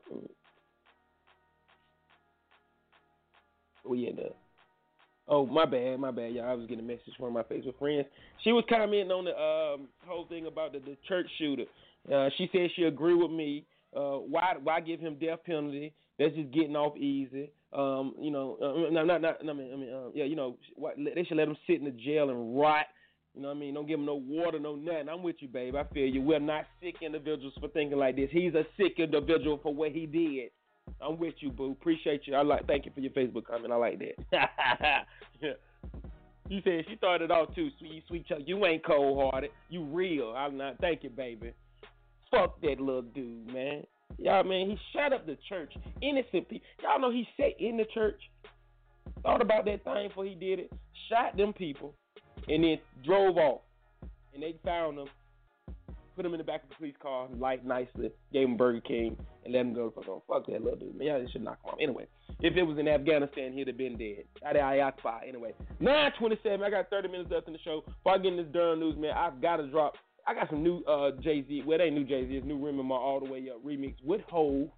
oh 3.84 3.94
yeah, 3.94 4.10
no. 4.12 4.34
Oh, 5.28 5.44
my 5.44 5.64
bad, 5.64 5.98
my 5.98 6.12
bad, 6.12 6.32
y'all. 6.32 6.48
I 6.48 6.54
was 6.54 6.66
getting 6.66 6.84
a 6.84 6.86
message 6.86 7.14
from 7.18 7.32
my 7.32 7.42
Facebook 7.42 7.78
friends. 7.78 8.06
She 8.44 8.52
was 8.52 8.64
commenting 8.68 9.10
on 9.10 9.24
the 9.24 9.32
um, 9.32 9.88
whole 10.06 10.26
thing 10.26 10.46
about 10.46 10.72
the, 10.72 10.78
the 10.78 10.96
church 11.08 11.26
shooter. 11.38 11.64
Uh, 12.12 12.28
she 12.38 12.48
said 12.52 12.70
she 12.76 12.84
agreed 12.84 13.16
with 13.16 13.32
me. 13.32 13.64
Uh, 13.96 14.18
why 14.18 14.54
why 14.62 14.80
give 14.80 15.00
him 15.00 15.16
death 15.20 15.40
penalty? 15.44 15.92
That's 16.18 16.34
just 16.34 16.52
getting 16.52 16.76
off 16.76 16.96
easy. 16.96 17.50
Um, 17.72 18.14
you 18.20 18.30
know, 18.30 18.56
uh, 18.62 18.90
no, 18.90 19.04
not 19.04 19.20
not. 19.20 19.38
I 19.40 19.52
mean, 19.52 19.70
I 19.72 19.76
mean, 19.76 19.92
uh, 19.92 20.10
yeah, 20.14 20.24
you 20.24 20.36
know, 20.36 20.56
why, 20.76 20.92
they 20.96 21.24
should 21.24 21.36
let 21.36 21.48
him 21.48 21.56
sit 21.66 21.80
in 21.80 21.84
the 21.84 21.90
jail 21.90 22.30
and 22.30 22.58
rot. 22.58 22.86
You 23.34 23.42
know 23.42 23.48
what 23.48 23.56
I 23.56 23.60
mean? 23.60 23.74
Don't 23.74 23.86
give 23.86 23.98
him 23.98 24.06
no 24.06 24.14
water, 24.14 24.58
no 24.58 24.76
nothing. 24.76 25.08
I'm 25.10 25.22
with 25.22 25.36
you, 25.40 25.48
babe. 25.48 25.74
I 25.74 25.84
feel 25.92 26.06
you. 26.06 26.22
We're 26.22 26.38
not 26.38 26.64
sick 26.80 26.96
individuals 27.02 27.52
for 27.60 27.68
thinking 27.68 27.98
like 27.98 28.16
this. 28.16 28.30
He's 28.30 28.54
a 28.54 28.64
sick 28.78 28.98
individual 28.98 29.58
for 29.62 29.74
what 29.74 29.90
he 29.90 30.06
did. 30.06 30.50
I'm 31.00 31.18
with 31.18 31.34
you, 31.40 31.50
boo. 31.50 31.72
Appreciate 31.72 32.26
you. 32.26 32.34
I 32.34 32.42
like. 32.42 32.66
Thank 32.66 32.86
you 32.86 32.92
for 32.94 33.00
your 33.00 33.12
Facebook 33.12 33.46
comment. 33.46 33.72
I 33.72 33.76
like 33.76 33.98
that. 33.98 35.06
You 36.48 36.60
said 36.62 36.84
she 36.88 36.96
it 37.02 37.30
all 37.30 37.46
too, 37.46 37.70
sweet, 37.78 38.04
sweet 38.06 38.26
Chuck. 38.26 38.38
You 38.46 38.64
ain't 38.66 38.84
cold 38.84 39.30
hearted. 39.32 39.50
You 39.68 39.82
real. 39.84 40.28
I'm 40.36 40.56
not. 40.56 40.78
Thank 40.80 41.02
you, 41.02 41.10
baby. 41.10 41.52
Fuck 42.30 42.60
that 42.60 42.80
little 42.80 43.02
dude, 43.02 43.52
man. 43.52 43.82
Y'all, 44.18 44.44
man, 44.44 44.70
he 44.70 44.78
shut 44.92 45.12
up 45.12 45.26
the 45.26 45.36
church. 45.48 45.72
Innocent 46.00 46.48
people. 46.48 46.66
Y'all 46.82 47.00
know 47.00 47.10
he 47.10 47.26
sat 47.36 47.60
in 47.60 47.76
the 47.76 47.84
church, 47.92 48.20
thought 49.22 49.42
about 49.42 49.64
that 49.64 49.82
thing 49.82 50.08
before 50.08 50.24
he 50.24 50.34
did 50.34 50.60
it, 50.60 50.72
shot 51.08 51.36
them 51.36 51.52
people, 51.52 51.94
and 52.48 52.62
then 52.62 52.78
drove 53.04 53.36
off. 53.36 53.62
And 54.32 54.42
they 54.42 54.54
found 54.64 54.98
him, 54.98 55.08
put 56.16 56.24
him 56.24 56.32
in 56.32 56.38
the 56.38 56.44
back 56.44 56.64
of 56.64 56.70
the 56.70 56.74
police 56.76 56.94
car, 57.00 57.28
light 57.38 57.64
nicely, 57.64 58.10
gave 58.32 58.48
him 58.48 58.56
Burger 58.56 58.80
King, 58.80 59.16
and 59.44 59.52
let 59.52 59.60
him 59.60 59.74
go. 59.74 59.92
Fuck. 59.94 60.26
Fuck 60.26 60.46
that 60.46 60.64
little 60.64 60.78
dude, 60.78 60.96
man. 60.96 61.06
Y'all 61.06 61.26
should 61.30 61.44
knock 61.44 61.58
him 61.62 61.70
off. 61.70 61.78
Anyway, 61.80 62.06
if 62.40 62.56
it 62.56 62.62
was 62.62 62.78
in 62.78 62.88
Afghanistan, 62.88 63.52
he'd 63.52 63.68
have 63.68 63.76
been 63.76 63.96
dead. 63.96 64.24
Ayakba. 64.44 65.20
Anyway, 65.28 65.52
927. 65.78 66.64
I 66.64 66.70
got 66.70 66.90
30 66.90 67.08
minutes 67.08 67.30
left 67.30 67.46
in 67.46 67.52
the 67.52 67.58
show. 67.60 67.82
Before 67.86 68.14
I 68.14 68.18
get 68.18 68.32
in 68.32 68.38
this 68.38 68.52
Durham 68.52 68.80
news, 68.80 68.96
man, 68.96 69.12
I've 69.16 69.40
got 69.40 69.56
to 69.58 69.68
drop. 69.68 69.94
I 70.26 70.34
got 70.34 70.50
some 70.50 70.62
new 70.62 70.82
uh, 70.84 71.12
Jay 71.22 71.44
Z. 71.46 71.62
Well, 71.66 71.80
it 71.80 71.84
ain't 71.84 71.94
new 71.94 72.04
Jay 72.04 72.26
Z. 72.26 72.34
It's 72.34 72.46
new 72.46 72.64
Remy 72.64 72.82
Ma 72.82 72.96
All 72.96 73.20
the 73.20 73.30
Way 73.30 73.48
Up 73.50 73.64
remix 73.64 73.94
with 74.02 74.22
Hove. 74.28 74.68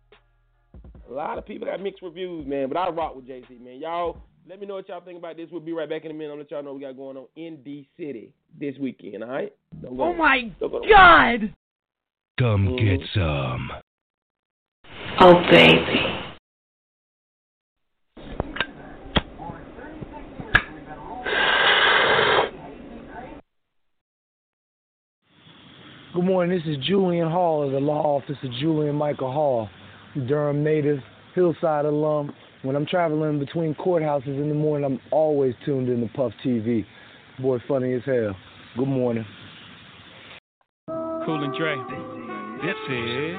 A 1.09 1.13
lot 1.13 1.39
of 1.39 1.47
people 1.47 1.67
got 1.67 1.81
mixed 1.81 2.03
reviews, 2.03 2.47
man, 2.47 2.69
but 2.69 2.77
I 2.77 2.91
rock 2.91 3.17
with 3.17 3.27
Jay 3.27 3.43
Z, 3.49 3.59
man. 3.63 3.81
Y'all, 3.81 4.21
let 4.49 4.61
me 4.61 4.67
know 4.67 4.75
what 4.75 4.89
y'all 4.89 5.03
think 5.03 5.19
about 5.19 5.37
this. 5.37 5.49
We'll 5.53 5.61
be 5.61 5.73
right 5.73 5.89
back 5.89 6.05
in 6.05 6.11
a 6.11 6.15
minute. 6.15 6.33
I'll 6.33 6.39
let 6.39 6.51
y'all 6.51 6.63
know 6.63 6.71
what 6.73 6.81
we 6.81 6.87
got 6.87 6.97
going 6.97 7.17
on 7.19 7.27
in 7.37 7.63
D 7.63 7.87
City 7.99 8.33
this 8.59 8.75
weekend. 8.81 9.23
All 9.23 9.31
right? 9.31 9.53
Don't 9.83 9.97
go- 9.97 10.05
Oh 10.05 10.15
my 10.15 10.51
don't 10.59 10.71
go- 10.71 10.83
God! 10.89 11.55
Come 12.39 12.69
mm-hmm. 12.69 12.99
get 12.99 13.01
some. 13.15 13.71
Oh 15.21 15.35
baby. 15.51 16.15
Good 26.15 26.25
morning. 26.25 26.59
This 26.59 26.67
is 26.67 26.85
Julian 26.85 27.31
Hall 27.31 27.65
of 27.65 27.73
the 27.73 27.79
Law 27.79 28.17
Office 28.17 28.37
of 28.43 28.51
Julian 28.59 28.97
Michael 28.97 29.31
Hall, 29.31 29.69
Durham 30.27 30.65
native, 30.65 30.99
Hillside 31.35 31.85
alum. 31.85 32.35
When 32.63 32.75
I'm 32.75 32.87
traveling 32.87 33.39
between 33.39 33.75
courthouses 33.77 34.27
in 34.27 34.49
the 34.49 34.55
morning, 34.55 34.85
I'm 34.85 35.01
always 35.13 35.55
tuned 35.65 35.89
in 35.89 36.01
to 36.01 36.13
Puff 36.13 36.33
TV. 36.45 36.85
Boy, 37.41 37.59
funny 37.69 37.95
as 37.95 38.03
hell. 38.05 38.35
Good 38.77 38.89
morning. 38.89 39.25
Cool 40.89 41.45
and 41.45 41.55
Dre. 41.57 41.77
This 42.67 42.75
is 42.91 43.37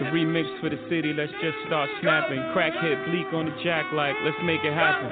the 0.00 0.10
remix 0.10 0.60
for 0.60 0.70
the 0.70 0.78
city. 0.90 1.12
Let's 1.12 1.30
just 1.40 1.56
start 1.68 1.88
snapping. 2.00 2.38
Crackhead 2.54 3.06
bleak 3.06 3.32
on 3.32 3.46
the 3.46 3.54
jack 3.62 3.86
like, 3.92 4.14
let's 4.24 4.36
make 4.44 4.60
it 4.64 4.72
happen. 4.74 5.06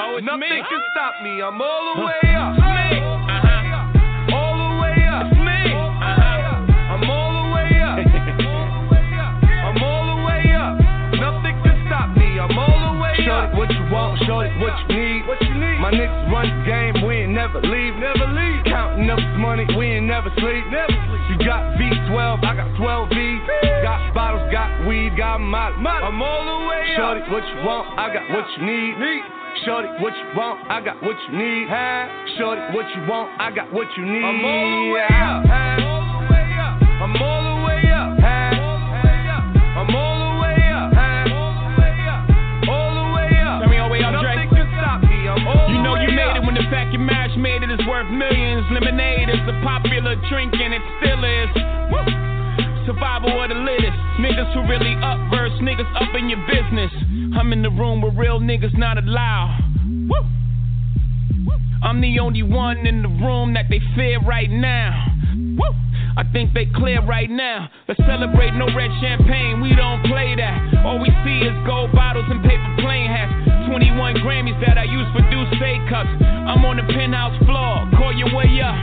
Oh, 0.00 0.16
it's 0.16 0.26
Nothing 0.26 0.40
me. 0.40 0.62
can 0.68 0.82
stop 0.92 1.22
me. 1.22 1.40
I'm 1.42 1.60
all 1.62 1.94
the 1.94 2.04
way 2.04 2.34
up. 2.34 2.77
My 15.88 15.96
niggas 15.96 16.28
run 16.28 16.44
the 16.44 16.68
game, 16.68 16.94
we 17.08 17.24
ain't 17.24 17.32
never 17.32 17.64
leave. 17.64 17.96
Never 17.96 18.28
leave. 18.36 18.60
Counting 18.68 19.08
up 19.08 19.16
this 19.16 19.40
money, 19.40 19.64
we 19.72 19.96
ain't 19.96 20.04
never 20.04 20.28
sleep. 20.36 20.68
Never 20.68 20.92
sleep. 20.92 21.24
You 21.32 21.40
got 21.40 21.80
V12, 21.80 22.44
I 22.44 22.52
got 22.60 22.76
12 22.76 23.08
V. 23.08 23.16
Got 23.80 24.12
bottles, 24.12 24.52
got 24.52 24.84
weed, 24.84 25.16
got 25.16 25.40
molly. 25.40 25.80
I'm 25.80 26.20
all 26.20 26.44
the 26.44 26.68
way 26.68 26.92
Shorty, 26.92 27.24
what 27.32 27.40
you 27.40 27.64
want, 27.64 27.88
I 27.96 28.12
got 28.12 28.28
what 28.28 28.44
you 28.52 28.66
need. 28.68 29.00
Need. 29.00 29.24
Shorty, 29.64 29.88
what 30.04 30.12
you 30.12 30.28
want, 30.36 30.60
I 30.68 30.84
got 30.84 31.00
what 31.00 31.16
you 31.24 31.38
need. 31.38 31.68
Huh? 31.72 32.36
Shorty, 32.36 32.60
what 32.76 32.84
you 32.92 33.08
want, 33.08 33.40
I 33.40 33.48
got 33.50 33.72
what 33.72 33.88
you 33.96 34.04
need. 34.04 34.28
I'm 34.28 34.44
all 34.44 34.68
the 34.68 34.92
way 34.92 35.08
up. 35.08 35.40
I'm 35.48 35.84
all 35.88 36.04
the 36.04 36.28
way 36.28 36.48
up. 36.60 36.76
I'm 37.00 37.16
all 37.16 37.47
worth 47.98 48.10
millions. 48.14 48.64
Lemonade 48.70 49.28
is 49.28 49.42
a 49.48 49.56
popular 49.66 50.14
drink 50.30 50.54
and 50.54 50.72
it 50.74 50.82
still 51.02 51.22
is. 51.24 51.50
Woo. 51.90 52.86
Survival 52.86 53.34
of 53.42 53.48
the 53.50 53.58
littest. 53.58 53.98
Niggas 54.22 54.54
who 54.54 54.62
really 54.70 54.94
up 55.02 55.18
verse 55.30 55.52
niggas 55.58 55.90
up 55.98 56.14
in 56.14 56.28
your 56.28 56.38
business. 56.46 56.92
I'm 57.34 57.52
in 57.52 57.62
the 57.62 57.70
room 57.70 58.00
with 58.00 58.14
real 58.14 58.38
niggas 58.38 58.76
not 58.78 58.98
allowed. 58.98 59.58
Woo. 60.08 60.22
I'm 61.82 62.00
the 62.00 62.18
only 62.20 62.42
one 62.42 62.86
in 62.86 63.02
the 63.02 63.08
room 63.08 63.54
that 63.54 63.66
they 63.68 63.80
fear 63.96 64.20
right 64.22 64.50
now. 64.50 64.94
Woo. 65.58 65.74
I 66.16 66.22
think 66.32 66.54
they 66.54 66.66
clear 66.66 67.04
right 67.04 67.30
now. 67.30 67.68
Let's 67.88 68.00
celebrate 68.06 68.54
no 68.54 68.66
red 68.74 68.90
champagne, 69.00 69.60
we 69.60 69.74
don't 69.74 70.04
play 70.06 70.34
that. 70.36 70.84
All 70.84 70.98
we 71.00 71.10
see 71.24 71.46
is 71.46 71.54
gold 71.66 71.92
bottles 71.92 72.26
and 72.28 72.42
paper 72.42 72.76
plane 72.78 73.10
hats. 73.10 73.47
21 73.68 74.24
Grammys 74.24 74.56
that 74.64 74.80
I 74.80 74.88
use 74.88 75.04
for 75.12 75.20
Douce 75.28 75.52
cups. 75.92 76.08
I'm 76.24 76.64
on 76.64 76.80
the 76.80 76.86
penthouse 76.88 77.36
floor, 77.44 77.84
call 78.00 78.16
your 78.16 78.32
way 78.32 78.48
up. 78.64 78.80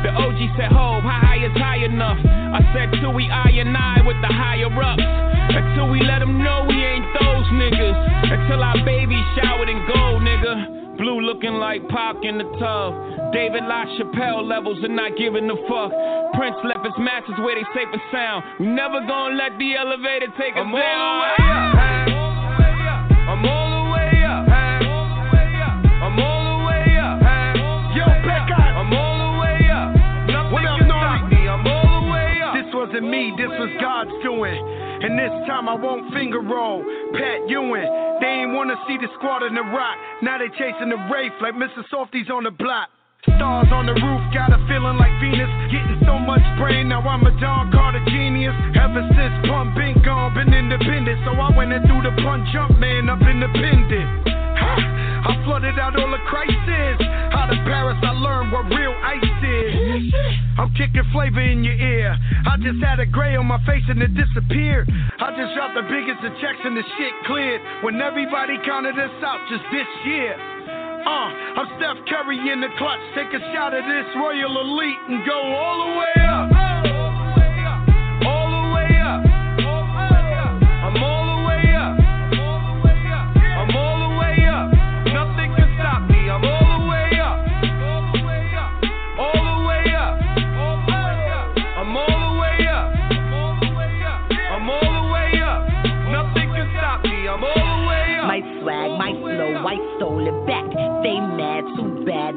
The 0.00 0.12
OG 0.16 0.40
said, 0.56 0.72
Ho, 0.72 1.04
how 1.04 1.20
high 1.20 1.44
is 1.44 1.52
high 1.60 1.84
enough? 1.84 2.16
I 2.24 2.64
said, 2.72 2.88
till 3.00 3.12
we 3.12 3.28
I 3.28 3.52
and 3.60 3.76
I 3.76 4.00
with 4.00 4.16
the 4.24 4.32
higher 4.32 4.72
ups. 4.72 5.04
Until 5.04 5.92
we 5.92 6.00
let 6.00 6.24
them 6.24 6.40
know 6.40 6.64
we 6.64 6.76
ain't 6.76 7.04
those 7.20 7.46
niggas. 7.52 7.96
Until 8.32 8.64
our 8.64 8.80
baby 8.84 9.20
showered 9.36 9.68
in 9.68 9.80
gold, 9.92 10.24
nigga. 10.24 10.96
Blue 10.96 11.20
looking 11.20 11.60
like 11.60 11.84
Pac 11.88 12.16
in 12.24 12.40
the 12.40 12.48
tub. 12.56 13.32
David 13.32 13.64
LaChapelle 13.68 14.48
levels 14.48 14.78
and 14.80 14.96
not 14.96 15.16
giving 15.20 15.50
a 15.52 15.56
fuck. 15.68 15.92
Prince 16.32 16.56
left 16.64 16.84
his 16.84 16.96
matches 16.96 17.36
where 17.44 17.56
they 17.56 17.66
safe 17.76 17.92
and 17.92 18.04
sound. 18.12 18.44
We 18.60 18.66
never 18.72 19.04
gonna 19.04 19.36
let 19.36 19.58
the 19.58 19.76
elevator 19.76 20.32
take 20.40 20.56
us 20.56 20.64
I'm 20.64 20.72
down. 20.72 22.13
Doing. 34.44 34.60
And 34.60 35.16
this 35.18 35.32
time 35.48 35.68
I 35.68 35.74
won't 35.74 36.12
finger 36.12 36.40
roll. 36.40 36.84
Pat 37.16 37.48
Ewing, 37.48 37.88
they 38.20 38.44
ain't 38.44 38.52
wanna 38.52 38.76
see 38.86 38.96
the 39.00 39.08
squad 39.16 39.42
in 39.42 39.54
the 39.54 39.64
rock. 39.72 39.96
Now 40.20 40.36
they 40.36 40.48
chasing 40.52 40.92
the 40.92 41.00
Wraith 41.08 41.32
like 41.40 41.54
Mr. 41.54 41.80
Softee's 41.88 42.28
on 42.28 42.44
the 42.44 42.50
block. 42.50 42.88
Stars 43.24 43.72
on 43.72 43.86
the 43.86 43.96
roof, 43.96 44.22
got 44.36 44.52
a 44.52 44.60
feeling 44.68 45.00
like 45.00 45.12
Venus. 45.16 45.48
Getting 45.72 45.96
so 46.04 46.20
much 46.20 46.44
brain, 46.60 46.88
now 46.88 47.00
I'm 47.00 47.24
a 47.24 47.32
Don 47.40 47.72
Carter 47.72 48.04
genius. 48.04 48.52
Ever 48.76 49.00
since 49.16 49.48
Pun 49.48 49.72
been 49.72 49.96
gone, 50.04 50.36
been 50.36 50.52
independent. 50.52 51.24
So 51.24 51.32
I 51.32 51.48
went 51.56 51.72
and 51.72 51.80
threw 51.88 52.04
the 52.04 52.12
punch 52.20 52.44
jump 52.52 52.76
man 52.76 53.08
up 53.08 53.24
independent. 53.24 54.28
Ha! 54.28 55.13
I 55.24 55.40
flooded 55.44 55.78
out 55.78 55.96
all 55.98 56.10
the 56.10 56.20
crisis. 56.28 57.00
Out 57.32 57.48
of 57.48 57.58
Paris, 57.64 57.96
I 58.04 58.12
learned 58.12 58.52
what 58.52 58.68
real 58.68 58.92
ice 59.00 59.24
is. 59.24 60.12
I'm 60.58 60.68
kicking 60.76 61.04
flavor 61.12 61.40
in 61.40 61.64
your 61.64 61.74
ear. 61.74 62.12
I 62.44 62.56
just 62.60 62.82
had 62.84 63.00
a 63.00 63.06
gray 63.06 63.34
on 63.36 63.46
my 63.46 63.58
face 63.64 63.84
and 63.88 64.02
it 64.02 64.12
disappeared. 64.14 64.88
I 65.18 65.32
just 65.32 65.56
dropped 65.56 65.74
the 65.74 65.86
biggest 65.88 66.20
of 66.24 66.32
checks 66.44 66.60
and 66.64 66.76
the 66.76 66.84
shit 66.96 67.14
cleared. 67.24 67.60
When 67.82 68.00
everybody 68.00 68.60
counted 68.64 68.98
us 69.00 69.16
out 69.24 69.40
just 69.48 69.64
this 69.72 69.88
year. 70.04 70.36
Uh, 71.04 71.28
I'm 71.60 71.68
Steph 71.76 72.04
Curry 72.08 72.40
in 72.52 72.60
the 72.60 72.68
clutch. 72.76 73.00
Take 73.16 73.32
a 73.32 73.40
shot 73.52 73.72
of 73.72 73.84
this 73.84 74.08
Royal 74.16 74.60
Elite 74.60 75.02
and 75.08 75.26
go 75.26 75.36
all 75.36 75.76
the 75.84 75.92
way 76.00 76.16
up. 76.24 76.93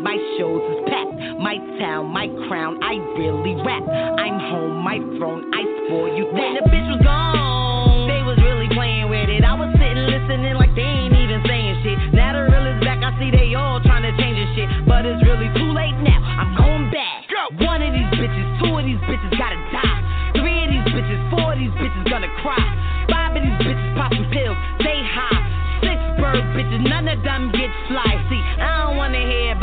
My 0.08 0.16
shows 0.40 0.64
is 0.72 0.88
packed. 0.88 1.20
My 1.44 1.60
town, 1.84 2.08
my 2.16 2.32
crown, 2.48 2.80
I 2.80 2.96
really 3.20 3.60
rap. 3.60 3.84
I'm 3.84 4.40
home, 4.40 4.80
my 4.80 5.04
throne, 5.20 5.52
I 5.52 5.68
spoil 5.84 6.16
you 6.16 6.32
that. 6.32 6.48
When 6.48 6.56
the 6.56 6.64
bitch 6.72 6.88
was 6.96 7.04
gone, 7.04 8.08
they 8.08 8.24
was 8.24 8.40
really 8.40 8.72
playing 8.72 9.12
with 9.12 9.28
it. 9.28 9.44
I 9.44 9.52
was 9.52 9.68
sitting 9.76 10.08
listening 10.08 10.56
like 10.56 10.72
they 10.80 10.88
ain't 10.88 11.12
even 11.12 11.44
saying 11.44 11.84
shit. 11.84 12.00
Now 12.16 12.40
the 12.40 12.48
real 12.48 12.72
is 12.72 12.80
back, 12.88 13.04
I 13.04 13.20
see 13.20 13.36
they 13.36 13.52
all 13.60 13.84
trying 13.84 14.08
to 14.08 14.16
change 14.16 14.40
this 14.40 14.48
shit. 14.56 14.88
But 14.88 15.04
it's 15.04 15.20
really 15.28 15.52
too 15.60 15.76
late 15.76 16.00
now. 16.00 16.24
I'm 16.24 16.56
going 16.56 16.88
back. 16.88 17.28
One 17.60 17.84
of 17.84 17.92
these 17.92 18.08
bitches, 18.16 18.48
two 18.64 18.80
of 18.80 18.88
these 18.88 19.04
bitches 19.12 19.36
gotta 19.36 19.60
die. 19.76 20.40
Three 20.40 20.56
of 20.56 20.70
these 20.72 20.88
bitches, 20.88 21.20
four 21.36 21.52
of 21.52 21.60
these 21.60 21.76
bitches 21.76 22.08
gonna 22.08 22.32
cry. 22.40 22.64
Five 23.12 23.36
of 23.36 23.44
these 23.44 23.60
bitches 23.60 23.92
popping 24.00 24.24
pills, 24.32 24.56
they 24.88 25.04
high. 25.04 25.44
Six 25.84 26.00
bird 26.16 26.48
bitches, 26.56 26.80
none 26.88 27.12
of 27.12 27.20
them 27.28 27.52
get 27.52 27.68
fly. 27.92 28.16
See, 28.32 28.40
I 28.40 28.56
don't 28.56 28.56
wanna 28.56 28.64
hear 28.64 28.77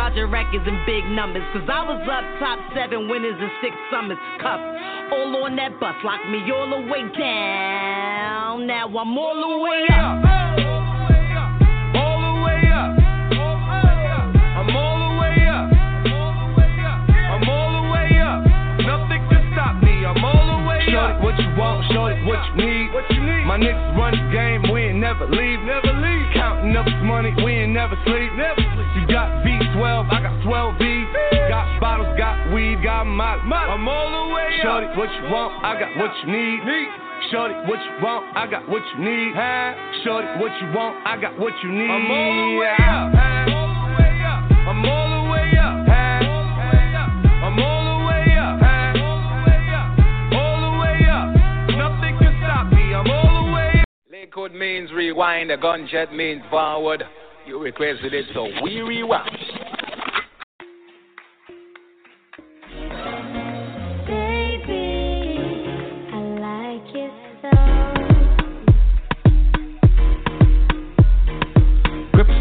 about 0.04 0.16
your 0.16 0.28
records 0.28 0.64
and 0.66 0.84
big 0.84 1.02
numbers. 1.06 1.42
Cause 1.54 1.66
I 1.66 1.82
was 1.82 2.02
up 2.04 2.24
top 2.38 2.58
seven 2.76 3.08
winners 3.08 3.36
and 3.40 3.50
six 3.62 3.74
summers. 3.90 4.18
Cup 4.38 4.60
all 5.12 5.44
on 5.44 5.56
that 5.56 5.80
bus, 5.80 5.94
lock 6.04 6.20
me 6.28 6.40
all 6.52 6.68
the 6.68 6.92
way 6.92 7.08
down. 7.18 8.66
Now 8.66 8.86
I'm 8.86 9.16
all 9.16 9.34
the 9.34 9.58
way 9.64 9.86
up. 9.90 10.73
What 22.26 22.40
you 22.48 22.54
need. 22.64 22.92
What 22.92 23.04
you 23.10 23.20
need? 23.20 23.44
My 23.44 23.58
niggas 23.58 23.96
run 23.96 24.12
the 24.16 24.24
game, 24.32 24.72
we 24.72 24.90
ain't 24.90 24.98
never 24.98 25.26
leave. 25.28 25.60
Never 25.60 25.92
leave. 25.92 26.26
Counting 26.34 26.76
up 26.76 26.84
this 26.84 27.00
money, 27.04 27.32
we 27.44 27.64
ain't 27.64 27.72
never 27.72 27.96
sleep. 28.04 28.32
Never 28.36 28.60
sleep. 28.60 28.88
You 28.96 29.06
got 29.08 29.44
V12, 29.44 30.10
I 30.10 30.18
got 30.22 30.34
12 30.42 30.78
V's. 30.78 31.08
Got 31.48 31.80
bottles, 31.80 32.16
got 32.16 32.52
weed, 32.52 32.82
got 32.82 33.04
my 33.04 33.36
I'm 33.36 33.88
all 33.88 34.10
the 34.10 34.34
way 34.34 34.60
up. 34.60 34.64
Shorty, 34.64 34.86
what 34.96 35.10
you 35.12 35.30
want, 35.30 35.52
I 35.64 35.78
got 35.78 35.96
what 35.96 36.10
you 36.22 36.32
need. 36.32 36.64
Need. 36.64 36.88
Shorty, 37.30 37.54
what 37.68 37.78
you 37.78 38.04
want, 38.04 38.36
I 38.36 38.46
got 38.46 38.68
what 38.68 38.82
you 38.94 39.04
need. 39.04 39.32
Huh? 39.34 39.74
Shorty, 40.04 40.28
what 40.40 40.52
you 40.60 40.68
want, 40.76 41.06
I 41.06 41.20
got 41.20 41.38
what 41.38 41.52
you 41.62 41.72
need. 41.72 41.90
I'm 41.90 42.10
all 42.10 42.50
the 42.50 42.58
way 42.58 42.76
up. 42.78 43.14
I'm 43.14 43.53
Liquid 54.36 54.58
means 54.58 54.90
rewind, 54.90 55.52
a 55.52 55.56
gunshot 55.56 56.12
means 56.12 56.42
forward. 56.50 57.04
You 57.46 57.62
requested 57.62 58.12
it, 58.12 58.24
so 58.34 58.48
we 58.64 58.80
rewind. 58.80 59.30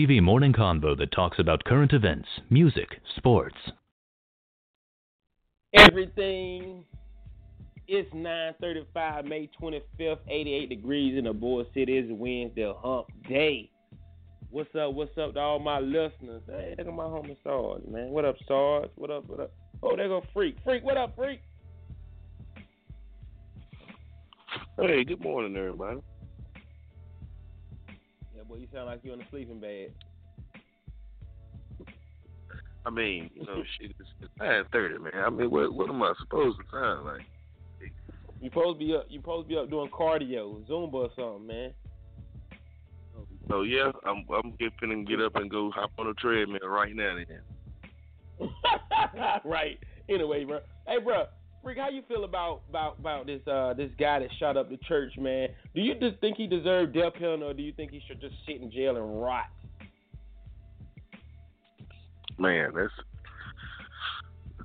TV 0.00 0.22
morning 0.22 0.54
convo 0.54 0.96
that 0.96 1.12
talks 1.12 1.38
about 1.38 1.62
current 1.64 1.92
events, 1.92 2.26
music, 2.48 2.88
sports. 3.18 3.56
Everything. 5.74 6.84
It's 7.86 8.10
9:35, 8.14 9.26
May 9.26 9.50
25th, 9.60 10.20
88 10.26 10.70
degrees 10.70 11.18
in 11.18 11.24
the 11.24 11.34
Bull 11.34 11.66
City. 11.74 11.98
It's 11.98 12.10
Wednesday, 12.10 12.72
Hump 12.78 13.08
Day. 13.28 13.70
What's 14.48 14.74
up? 14.74 14.94
What's 14.94 15.18
up 15.18 15.34
to 15.34 15.40
all 15.40 15.58
my 15.58 15.80
listeners? 15.80 16.42
Hey, 16.46 16.74
look 16.78 16.86
at 16.86 16.94
my 16.94 17.04
homie 17.04 17.36
Sarge, 17.44 17.82
man. 17.86 18.08
What 18.08 18.24
up, 18.24 18.36
Sarge? 18.48 18.88
What 18.94 19.10
up? 19.10 19.28
What 19.28 19.40
up? 19.40 19.52
Oh, 19.82 19.96
there 19.96 20.08
go 20.08 20.22
Freak. 20.32 20.56
Freak, 20.64 20.82
what 20.82 20.96
up, 20.96 21.14
Freak? 21.14 21.42
Hey, 24.78 25.04
good 25.04 25.20
morning, 25.20 25.54
everybody. 25.54 26.00
Boy, 28.50 28.56
you 28.56 28.66
sound 28.74 28.86
like 28.86 28.98
you're 29.04 29.14
in 29.14 29.20
a 29.20 29.30
sleeping 29.30 29.60
bag. 29.60 29.92
I 32.84 32.90
mean, 32.90 33.30
you 33.32 33.44
know, 33.44 33.62
shit, 33.80 33.92
it's, 33.98 34.08
it's 34.20 34.30
nine 34.40 34.64
thirty, 34.72 34.98
man. 34.98 35.12
I 35.14 35.30
mean, 35.30 35.50
what 35.52 35.72
what 35.72 35.88
am 35.88 36.02
I 36.02 36.12
supposed 36.20 36.58
to 36.58 36.64
sound 36.72 37.06
like? 37.06 37.20
You 38.40 38.48
supposed 38.48 38.80
to 38.80 38.84
be 38.84 38.94
up. 38.96 39.06
You 39.08 39.20
supposed 39.20 39.48
to 39.48 39.54
be 39.54 39.56
up 39.56 39.70
doing 39.70 39.88
cardio, 39.90 40.66
Zumba 40.66 40.94
or 40.94 41.10
something, 41.14 41.46
man. 41.46 41.72
So 43.48 43.62
yeah, 43.62 43.92
I'm 44.04 44.24
I'm 44.34 44.52
get 44.58 44.72
finna 44.82 45.06
get 45.06 45.20
up 45.20 45.36
and 45.36 45.48
go 45.48 45.70
hop 45.70 45.92
on 45.98 46.08
a 46.08 46.14
treadmill 46.14 46.66
right 46.66 46.94
now. 46.96 47.16
Then. 47.28 48.50
right. 49.44 49.78
Anyway, 50.08 50.44
bro. 50.44 50.58
Hey, 50.88 50.98
bro. 50.98 51.26
Freak, 51.62 51.78
how 51.78 51.90
you 51.90 52.02
feel 52.08 52.24
about 52.24 52.62
about 52.70 52.98
about 52.98 53.26
this 53.26 53.46
uh 53.46 53.74
this 53.74 53.90
guy 53.98 54.18
that 54.20 54.30
shot 54.38 54.56
up 54.56 54.70
the 54.70 54.78
church, 54.88 55.12
man? 55.18 55.48
Do 55.74 55.82
you 55.82 55.94
just 55.94 56.18
think 56.20 56.36
he 56.38 56.46
deserved 56.46 56.94
death 56.94 57.14
penalty, 57.14 57.42
or 57.42 57.52
do 57.52 57.62
you 57.62 57.72
think 57.72 57.90
he 57.90 58.02
should 58.08 58.20
just 58.20 58.34
sit 58.46 58.60
in 58.62 58.70
jail 58.70 58.96
and 58.96 59.22
rot? 59.22 59.46
Man, 62.38 62.72
that's. 62.74 62.92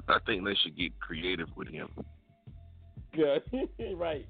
I 0.07 0.19
think 0.25 0.45
they 0.45 0.55
should 0.63 0.77
get 0.77 0.97
creative 0.99 1.49
with 1.57 1.67
him. 1.67 1.89
Yeah, 3.13 3.37
right. 3.95 4.25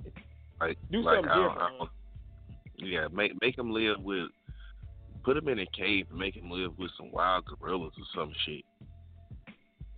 Like, 0.60 0.78
Do 0.90 1.02
like, 1.02 1.18
something 1.18 1.32
I 1.32 1.48
different, 1.50 1.90
yeah, 2.78 3.08
make 3.12 3.34
make 3.42 3.58
him 3.58 3.72
live 3.72 4.02
with. 4.02 4.30
Put 5.24 5.38
him 5.38 5.48
in 5.50 5.60
a 5.60 5.66
cave 5.68 6.06
and 6.12 6.20
make 6.20 6.36
him 6.36 6.50
live 6.52 6.78
with 6.78 6.92
some 6.98 7.12
wild 7.12 7.46
gorillas 7.46 7.94
or 7.98 8.06
some 8.16 8.32
shit. 8.46 8.64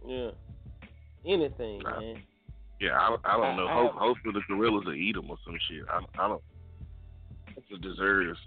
Yeah. 0.05 0.31
Anything, 1.25 1.79
Nah. 1.79 1.99
man. 1.99 2.23
Yeah, 2.79 2.91
I, 2.99 3.15
I 3.25 3.37
don't 3.37 3.45
I- 3.45 3.55
know. 3.57 3.67
I 3.67 3.73
Hope, 3.73 3.93
hopefully 3.93 4.33
the 4.33 4.41
gorillas 4.53 4.85
will 4.85 4.93
eat 4.93 5.15
him 5.15 5.29
or 5.29 5.37
some 5.45 5.57
shit. 5.69 5.83
I, 5.89 5.99
I 6.23 6.27
don't. 6.27 6.41
He 7.67 7.77
deserves. 7.79 8.37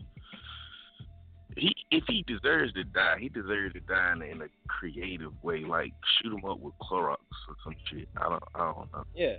He 1.57 1.75
if 1.91 2.05
he 2.07 2.23
deserves 2.29 2.73
to 2.75 2.85
die, 2.85 3.17
he 3.19 3.29
deserves 3.29 3.75
to 3.75 3.81
die 3.81 4.13
in 4.13 4.23
a, 4.23 4.25
in 4.27 4.43
a 4.43 4.47
creative 4.69 5.33
way, 5.43 5.65
like 5.65 5.93
shoot 6.23 6.33
him 6.33 6.45
up 6.49 6.61
with 6.61 6.75
Clorox 6.81 7.17
or 7.49 7.57
some 7.65 7.75
shit. 7.91 8.09
I 8.17 8.29
don't. 8.29 8.43
I 8.55 8.59
don't 8.73 8.93
know. 8.93 9.05
Yeah. 9.15 9.37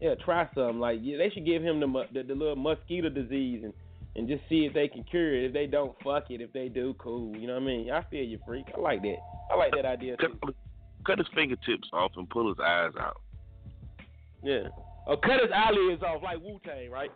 Yeah, 0.00 0.16
try 0.16 0.48
some. 0.54 0.80
Like 0.80 0.98
yeah, 1.00 1.18
they 1.18 1.30
should 1.30 1.46
give 1.46 1.62
him 1.62 1.78
the, 1.78 1.86
the 2.12 2.24
the 2.24 2.34
little 2.34 2.56
mosquito 2.56 3.08
disease 3.08 3.60
and 3.62 3.72
and 4.16 4.26
just 4.28 4.42
see 4.48 4.66
if 4.66 4.74
they 4.74 4.88
can 4.88 5.04
cure 5.04 5.34
it. 5.36 5.44
If 5.46 5.52
they 5.52 5.66
don't, 5.66 5.94
fuck 6.02 6.28
it. 6.30 6.40
If 6.40 6.52
they 6.52 6.68
do, 6.68 6.92
cool. 6.98 7.36
You 7.36 7.46
know 7.46 7.54
what 7.54 7.62
I 7.62 7.66
mean? 7.66 7.90
I 7.92 8.02
feel 8.10 8.24
you, 8.24 8.40
freak. 8.44 8.66
I 8.76 8.80
like 8.80 9.00
that. 9.02 9.16
I 9.52 9.56
like 9.56 9.72
that 9.76 9.86
idea 9.86 10.16
too. 10.16 10.38
Cut 11.06 11.18
his 11.18 11.28
fingertips 11.34 11.88
off 11.92 12.10
and 12.16 12.28
pull 12.28 12.48
his 12.48 12.58
eyes 12.60 12.90
out. 12.98 13.20
Yeah. 14.42 14.68
Or 15.06 15.16
cut 15.16 15.40
his 15.40 15.50
eyelids 15.54 16.02
off 16.02 16.22
like 16.22 16.38
Wu 16.40 16.60
Tang, 16.64 16.90
right? 16.90 17.10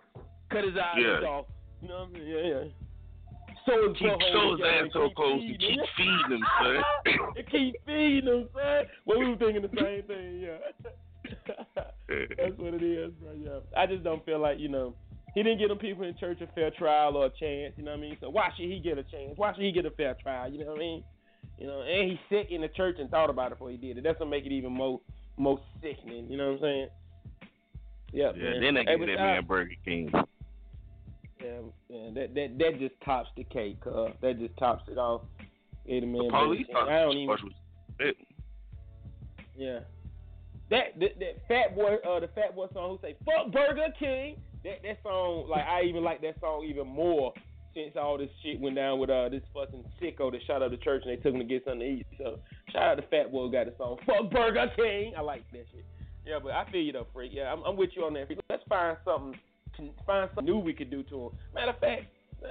Cut 0.51 0.65
his 0.65 0.75
eyelids 0.77 1.23
Yeah. 1.23 1.29
off. 1.29 1.47
You 1.83 1.89
know 1.89 2.01
what 2.01 2.09
I 2.09 2.19
mean? 2.19 2.27
Yeah, 2.27 2.43
yeah. 2.43 2.65
So 3.67 3.93
Keep 3.95 4.21
his 4.23 4.61
ass 4.65 4.83
and 4.83 4.91
so 4.93 5.11
close 5.11 5.41
to 5.43 5.59
keep 5.59 5.81
feeding 5.97 6.39
him, 6.39 6.45
son. 6.63 7.45
keep 7.51 7.75
feeding 7.85 8.27
him, 8.27 8.49
son. 8.55 8.85
Well, 9.05 9.19
we 9.19 9.27
were 9.27 9.37
thinking 9.37 9.63
the 9.63 9.69
same 9.77 10.03
thing, 10.05 10.41
yeah. 10.41 10.59
That's 12.39 12.57
what 12.59 12.75
it 12.75 12.83
is, 12.83 13.13
bro. 13.21 13.33
Yeah. 13.33 13.59
I 13.77 13.87
just 13.87 14.05
don't 14.05 14.25
feel 14.25 14.39
like 14.39 14.61
you 14.61 14.69
know 14.69 14.95
he 15.35 15.43
didn't 15.43 15.59
get 15.59 15.69
them 15.69 15.79
people 15.79 16.05
in 16.05 16.17
church 16.17 16.41
a 16.41 16.47
fair 16.55 16.71
trial 16.71 17.17
or 17.17 17.27
a 17.27 17.31
chance. 17.31 17.75
You 17.77 17.85
know 17.85 17.91
what 17.91 17.99
I 17.99 18.03
mean? 18.03 18.17
So 18.21 18.31
why 18.31 18.51
should 18.57 18.67
he 18.71 18.79
get 18.79 18.99
a 18.99 19.03
chance? 19.03 19.33
Why 19.37 19.53
should 19.53 19.65
he 19.65 19.73
get 19.73 19.85
a 19.85 19.91
fair 19.91 20.15
trial? 20.23 20.51
You 20.51 20.61
know 20.61 20.67
what 20.71 20.77
I 20.77 20.81
mean? 20.81 21.05
You 21.59 21.67
know, 21.67 21.83
and 21.83 22.11
he 22.11 22.21
sick 22.31 22.49
in 22.51 22.61
the 22.61 22.69
church 22.69 22.97
and 23.01 23.11
thought 23.11 23.31
about 23.31 23.47
it 23.49 23.55
before 23.59 23.71
he 23.71 23.77
did 23.77 23.99
it. 23.99 24.05
That's 24.05 24.21
what 24.21 24.29
make 24.29 24.47
it 24.47 24.53
even 24.53 24.73
more 24.73 25.01
more 25.37 25.59
sickening. 25.83 26.31
You 26.31 26.37
know 26.37 26.53
what 26.53 26.55
I'm 26.59 26.61
saying? 26.63 26.89
Yep, 28.17 28.35
Yeah, 28.37 28.43
man. 28.51 28.61
then 28.63 28.75
they 28.75 28.85
Hey, 28.85 28.99
give 28.99 29.07
that 29.09 29.17
man 29.19 29.45
Burger 29.47 29.75
King. 29.85 30.11
Yeah, 31.45 31.61
yeah, 31.91 32.11
that 32.15 32.35
that 32.35 32.59
that 32.59 32.79
just 32.81 32.95
tops 33.05 33.29
the 33.37 33.45
cake. 33.45 33.77
Uh, 33.87 34.09
that 34.23 34.39
just 34.39 34.57
tops 34.57 34.85
it 34.89 34.97
off. 34.97 35.21
Hey, 35.85 36.01
the 36.01 36.07
man, 36.07 36.23
The 36.25 36.31
police 36.31 36.67
Burger 36.73 36.87
King. 36.87 36.95
I 36.95 37.01
don't 37.03 37.17
even. 37.19 37.29
was. 37.29 38.15
Yeah. 39.57 39.81
That, 40.71 40.99
that 40.99 41.19
that 41.21 41.47
fat 41.47 41.77
boy 41.77 41.95
uh 42.09 42.19
the 42.21 42.29
fat 42.29 42.57
boy 42.57 42.67
song 42.73 42.91
who 42.91 42.99
say 43.07 43.15
fuck 43.25 43.53
Burger 43.53 43.87
King 43.99 44.37
that 44.65 44.83
that 44.83 44.99
song 45.05 45.47
like 45.49 45.65
I 45.65 45.83
even 45.83 46.03
like 46.03 46.21
that 46.23 46.41
song 46.41 46.65
even 46.69 46.89
more 46.89 47.33
since 47.73 47.95
all 47.97 48.19
this 48.19 48.31
shit 48.43 48.59
went 48.61 48.75
down 48.75 48.99
with 48.99 49.09
uh 49.11 49.29
this 49.29 49.43
fucking 49.55 49.85
sicko 50.03 50.33
that 50.33 50.41
shot 50.45 50.63
up 50.63 50.73
the 50.73 50.77
church 50.79 51.03
and 51.07 51.13
they 51.17 51.23
took 51.23 51.35
him 51.35 51.39
to 51.39 51.45
get 51.45 51.65
something 51.65 51.81
to 51.81 51.87
eat. 51.87 52.07
So 52.19 52.41
shout 52.73 52.83
out 52.83 52.95
to 52.97 53.03
Fat 53.03 53.31
Boy 53.31 53.45
who 53.47 53.53
got 53.53 53.67
the 53.67 53.75
song 53.79 53.99
fuck 54.07 54.29
Burger 54.31 54.73
King. 54.75 55.13
I 55.17 55.21
like 55.21 55.45
that 55.53 55.67
shit. 55.73 55.85
Yeah, 56.27 56.39
but 56.43 56.53
I 56.53 56.69
feel 56.71 56.83
you 56.83 56.93
though, 56.93 57.07
freak. 57.15 57.33
Yeah, 57.33 57.53
I'm, 57.53 57.63
I'm 57.63 57.77
with 57.77 57.91
you 57.95 58.05
on 58.05 58.15
that. 58.15 58.27
Freak. 58.27 58.41
Let's 58.51 58.65
find 58.69 58.97
something 59.05 59.39
find 60.07 60.29
something 60.35 60.45
new 60.45 60.59
we 60.59 60.73
could 60.73 60.91
do 60.91 61.03
to 61.05 61.27
him. 61.27 61.31
Matter 61.55 61.71
of 61.71 61.79
fact, 61.79 62.05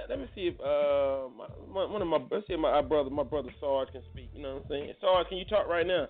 let 0.08 0.18
me 0.18 0.26
see 0.34 0.42
if 0.42 0.60
uh 0.60 1.28
my, 1.36 1.46
my, 1.72 1.92
one 1.92 2.02
of 2.02 2.08
my 2.08 2.18
let's 2.30 2.46
see 2.46 2.54
if 2.54 2.60
my 2.60 2.70
our 2.70 2.82
brother 2.82 3.10
my 3.10 3.22
brother 3.22 3.50
Sarge 3.60 3.88
can 3.92 4.02
speak. 4.12 4.30
You 4.34 4.42
know 4.42 4.54
what 4.54 4.62
I'm 4.64 4.68
saying? 4.70 4.92
Sarge, 5.00 5.28
can 5.28 5.38
you 5.38 5.44
talk 5.44 5.68
right 5.68 5.86
now? 5.86 6.08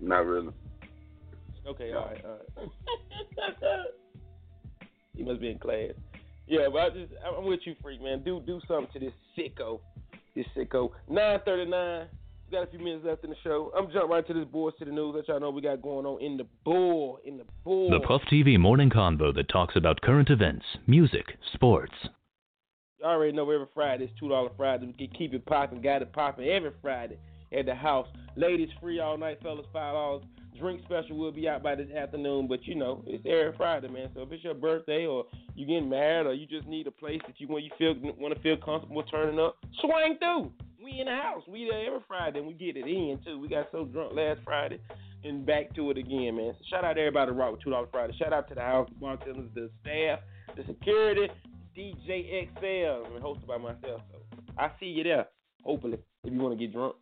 Not 0.00 0.26
really. 0.26 0.52
Okay, 1.66 1.92
all 1.92 2.06
right, 2.06 2.24
all 2.24 2.38
right. 2.56 2.70
he 5.16 5.22
must 5.22 5.40
be 5.40 5.50
in 5.50 5.58
class. 5.58 5.90
Yeah, 6.46 6.68
but 6.72 6.78
I 6.78 6.90
just 6.90 7.12
I'm 7.24 7.44
with 7.44 7.60
you, 7.64 7.74
freak 7.82 8.02
man. 8.02 8.22
Do 8.24 8.40
do 8.44 8.60
something 8.66 8.88
to 8.94 8.98
this 8.98 9.12
sicko, 9.36 9.80
this 10.34 10.46
sicko. 10.56 10.90
Nine 11.08 11.38
thirty 11.44 11.70
nine. 11.70 12.06
We 12.50 12.56
got 12.56 12.66
a 12.66 12.70
few 12.70 12.78
minutes 12.78 13.04
left 13.04 13.24
in 13.24 13.30
the 13.30 13.36
show. 13.44 13.70
I'm 13.76 13.90
jumping 13.92 14.10
right 14.10 14.26
to 14.26 14.32
this 14.32 14.46
boys 14.46 14.72
to 14.78 14.86
the 14.86 14.90
news. 14.90 15.14
Let 15.14 15.28
y'all 15.28 15.38
know 15.38 15.50
we 15.50 15.60
got 15.60 15.82
going 15.82 16.06
on 16.06 16.22
in 16.22 16.38
the 16.38 16.46
bull, 16.64 17.18
in 17.22 17.36
the 17.36 17.44
bull. 17.62 17.90
The 17.90 18.00
Puff 18.00 18.22
TV 18.32 18.58
morning 18.58 18.88
convo 18.88 19.34
that 19.34 19.50
talks 19.50 19.76
about 19.76 20.00
current 20.00 20.30
events, 20.30 20.64
music, 20.86 21.26
sports. 21.52 21.92
Y'all 23.00 23.10
already 23.10 23.32
know 23.32 23.50
every 23.50 23.66
Friday 23.74 24.04
it's 24.04 24.18
two 24.18 24.30
dollar 24.30 24.48
Friday. 24.56 24.86
We 24.86 24.94
can 24.94 25.14
keep 25.14 25.34
it 25.34 25.44
popping, 25.44 25.82
got 25.82 26.00
it 26.00 26.10
popping 26.14 26.48
every 26.48 26.72
Friday 26.80 27.18
at 27.52 27.66
the 27.66 27.74
house. 27.74 28.08
Ladies 28.34 28.70
free 28.80 28.98
all 28.98 29.18
night, 29.18 29.40
fellas 29.42 29.66
five 29.70 29.92
dollars. 29.92 30.24
Drink 30.58 30.80
special 30.84 31.18
will 31.18 31.30
be 31.30 31.46
out 31.50 31.62
by 31.62 31.74
this 31.74 31.90
afternoon, 31.90 32.48
but 32.48 32.66
you 32.66 32.76
know 32.76 33.04
it's 33.06 33.26
every 33.26 33.52
Friday, 33.58 33.88
man. 33.88 34.08
So 34.14 34.22
if 34.22 34.32
it's 34.32 34.42
your 34.42 34.54
birthday 34.54 35.04
or 35.04 35.26
you 35.54 35.66
getting 35.66 35.90
married 35.90 36.26
or 36.26 36.32
you 36.32 36.46
just 36.46 36.66
need 36.66 36.86
a 36.86 36.90
place 36.90 37.20
that 37.26 37.38
you 37.38 37.46
want 37.46 37.64
you 37.64 37.70
feel 37.76 37.94
want 38.18 38.34
to 38.34 38.40
feel 38.40 38.56
comfortable 38.56 39.02
turning 39.02 39.38
up, 39.38 39.58
swing 39.82 40.16
through. 40.18 40.50
We 40.82 41.00
in 41.00 41.06
the 41.06 41.12
house. 41.12 41.42
We 41.48 41.68
there 41.70 41.86
every 41.86 42.00
Friday 42.06 42.38
and 42.38 42.46
we 42.46 42.54
get 42.54 42.76
it 42.76 42.86
in 42.86 43.18
too. 43.24 43.38
We 43.38 43.48
got 43.48 43.68
so 43.72 43.84
drunk 43.84 44.14
last 44.14 44.40
Friday 44.44 44.80
and 45.24 45.44
back 45.44 45.74
to 45.74 45.90
it 45.90 45.98
again, 45.98 46.36
man. 46.36 46.54
So 46.58 46.64
shout 46.70 46.84
out 46.84 46.94
to 46.94 47.00
everybody 47.00 47.32
rock 47.32 47.52
with 47.52 47.62
two 47.62 47.70
dollar 47.70 47.88
Friday. 47.90 48.14
Shout 48.18 48.32
out 48.32 48.48
to 48.48 48.54
the 48.54 48.60
house, 48.60 48.88
bartenders, 49.00 49.50
the 49.54 49.70
staff, 49.80 50.20
the 50.56 50.64
security, 50.66 51.28
DJ 51.76 52.48
XL, 52.54 53.14
and 53.14 53.22
hosted 53.22 53.46
by 53.46 53.58
myself. 53.58 54.02
So 54.12 54.20
I 54.56 54.70
see 54.78 54.86
you 54.86 55.02
there. 55.02 55.26
Hopefully, 55.64 55.98
if 56.24 56.32
you 56.32 56.38
want 56.38 56.58
to 56.58 56.64
get 56.64 56.72
drunk. 56.72 56.94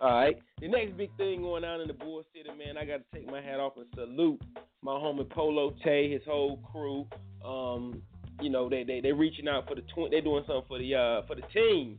All 0.00 0.10
right. 0.10 0.36
The 0.60 0.68
next 0.68 0.96
big 0.96 1.14
thing 1.16 1.42
going 1.42 1.64
on 1.64 1.80
in 1.80 1.88
the 1.88 1.94
Bull 1.94 2.22
City, 2.34 2.48
man, 2.56 2.76
I 2.76 2.84
got 2.84 2.98
to 2.98 3.04
take 3.14 3.30
my 3.30 3.40
hat 3.40 3.60
off 3.60 3.74
and 3.76 3.86
salute 3.94 4.40
my 4.82 4.92
homie 4.92 5.28
Polo 5.28 5.74
Tay, 5.84 6.10
his 6.10 6.22
whole 6.26 6.58
crew. 6.70 7.06
Um, 7.44 8.02
you 8.40 8.50
know, 8.50 8.68
they 8.68 8.84
they 8.84 9.00
they 9.00 9.12
reaching 9.12 9.48
out 9.48 9.68
for 9.68 9.74
the 9.74 9.82
tw- 9.82 10.10
they 10.10 10.20
doing 10.20 10.44
something 10.46 10.64
for 10.68 10.78
the 10.78 10.94
uh 10.94 11.26
for 11.26 11.34
the 11.34 11.42
team. 11.52 11.98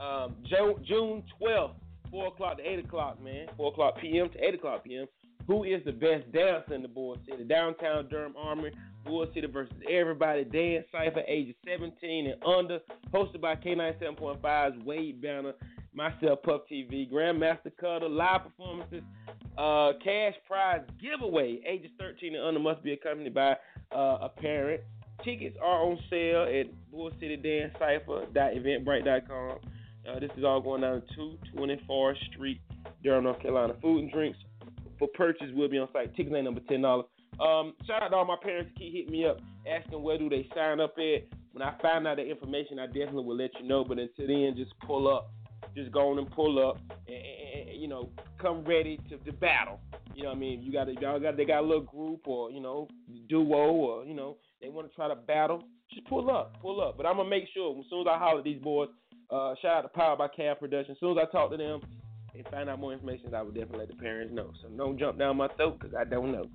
Um, 0.00 0.36
Jo- 0.48 0.78
June 0.86 1.22
twelfth, 1.38 1.74
four 2.10 2.28
o'clock 2.28 2.58
to 2.58 2.62
eight 2.62 2.78
o'clock, 2.84 3.22
man, 3.22 3.46
four 3.56 3.72
o'clock 3.72 3.98
p.m. 4.00 4.28
to 4.30 4.38
eight 4.44 4.54
o'clock 4.54 4.84
p.m. 4.84 5.06
Who 5.46 5.64
is 5.64 5.82
the 5.86 5.92
best 5.92 6.30
dancer 6.30 6.74
in 6.74 6.82
the 6.82 6.88
Bull 6.88 7.16
City? 7.28 7.42
Downtown 7.44 8.06
Durham 8.10 8.34
Armory, 8.36 8.72
Bull 9.06 9.26
City 9.34 9.46
versus 9.46 9.74
Everybody 9.90 10.44
Dance 10.44 10.84
Cypher, 10.92 11.22
ages 11.26 11.54
17 11.66 12.26
and 12.26 12.44
under, 12.44 12.80
hosted 13.14 13.40
by 13.40 13.54
K97.5's 13.56 14.84
Wade 14.84 15.22
Banner, 15.22 15.54
myself, 15.94 16.42
Puff 16.42 16.60
TV, 16.70 17.10
Grandmaster 17.10 17.72
Cutter, 17.80 18.10
live 18.10 18.42
performances, 18.44 19.02
uh, 19.56 19.92
cash 20.04 20.34
prize 20.46 20.82
giveaway, 21.00 21.60
ages 21.66 21.90
13 21.98 22.34
and 22.34 22.44
under 22.44 22.60
must 22.60 22.82
be 22.82 22.92
accompanied 22.92 23.32
by 23.32 23.52
uh, 23.90 24.18
a 24.20 24.30
parent. 24.36 24.82
Tickets 25.24 25.56
are 25.62 25.82
on 25.82 25.98
sale 26.10 26.42
at 26.42 26.66
Bull 26.92 27.10
City 27.18 27.36
Dance 27.36 27.72
Cypher.eventbrite.com. 27.78 29.58
Uh, 30.08 30.18
this 30.18 30.30
is 30.36 30.44
all 30.44 30.60
going 30.60 30.80
down 30.80 31.02
to 31.02 31.14
224 31.16 32.16
Street, 32.32 32.60
Durham, 33.02 33.24
North 33.24 33.40
Carolina. 33.42 33.74
Food 33.82 34.04
and 34.04 34.12
drinks 34.12 34.38
for 34.98 35.08
purchase 35.14 35.48
will 35.54 35.68
be 35.68 35.78
on 35.78 35.88
site. 35.92 36.14
Tickets 36.16 36.34
ain't 36.34 36.44
number 36.44 36.60
ten 36.68 36.82
dollars. 36.82 37.06
Um, 37.40 37.74
shout 37.86 38.02
out 38.02 38.08
to 38.08 38.16
all 38.16 38.24
my 38.24 38.36
parents 38.42 38.70
keep 38.76 38.92
hitting 38.92 39.12
me 39.12 39.26
up 39.26 39.38
asking 39.68 40.02
where 40.02 40.18
do 40.18 40.28
they 40.28 40.48
sign 40.54 40.80
up 40.80 40.94
at. 40.98 41.28
When 41.52 41.62
I 41.62 41.74
find 41.80 42.06
out 42.06 42.16
the 42.16 42.28
information, 42.28 42.78
I 42.78 42.86
definitely 42.86 43.24
will 43.24 43.36
let 43.36 43.50
you 43.60 43.66
know. 43.66 43.84
But 43.84 43.98
until 43.98 44.26
then, 44.26 44.54
just 44.56 44.72
pull 44.86 45.12
up. 45.12 45.30
Just 45.76 45.92
go 45.92 46.10
on 46.10 46.18
and 46.18 46.30
pull 46.30 46.66
up, 46.66 46.78
and, 47.06 47.68
and, 47.68 47.80
you 47.80 47.88
know, 47.88 48.10
come 48.40 48.64
ready 48.64 48.98
to, 49.10 49.18
to 49.18 49.32
battle. 49.32 49.80
You 50.14 50.24
know 50.24 50.30
what 50.30 50.36
I 50.36 50.40
mean? 50.40 50.62
You 50.62 50.72
got 50.72 50.88
y'all 51.00 51.20
got 51.20 51.36
they 51.36 51.44
got 51.44 51.60
a 51.60 51.66
little 51.66 51.82
group 51.82 52.26
or 52.26 52.50
you 52.50 52.60
know 52.60 52.88
duo 53.28 53.72
or 53.72 54.04
you 54.04 54.14
know 54.14 54.36
they 54.60 54.68
want 54.68 54.88
to 54.88 54.94
try 54.94 55.08
to 55.08 55.14
battle. 55.14 55.62
Just 55.92 56.06
pull 56.06 56.30
up, 56.30 56.60
pull 56.60 56.80
up. 56.80 56.96
But 56.96 57.06
I'm 57.06 57.16
gonna 57.16 57.28
make 57.28 57.44
sure 57.54 57.78
as 57.78 57.84
soon 57.90 58.00
as 58.00 58.06
I 58.10 58.18
holler 58.18 58.38
at 58.38 58.44
these 58.44 58.60
boys, 58.60 58.88
uh, 59.30 59.54
shout 59.60 59.78
out 59.78 59.82
to 59.82 59.88
Power 59.88 60.16
by 60.16 60.28
Cab 60.28 60.58
Production. 60.60 60.92
As 60.92 61.00
soon 61.00 61.18
as 61.18 61.26
I 61.28 61.32
talk 61.32 61.50
to 61.50 61.56
them 61.56 61.80
and 62.34 62.46
find 62.48 62.68
out 62.68 62.80
more 62.80 62.92
information, 62.92 63.34
I 63.34 63.42
will 63.42 63.50
definitely 63.50 63.80
let 63.80 63.88
the 63.88 63.94
parents 63.94 64.32
know. 64.34 64.50
So 64.62 64.68
don't 64.68 64.98
jump 64.98 65.18
down 65.18 65.36
my 65.36 65.48
throat 65.56 65.78
because 65.78 65.94
I 65.94 66.04
don't 66.04 66.32
know. 66.32 66.46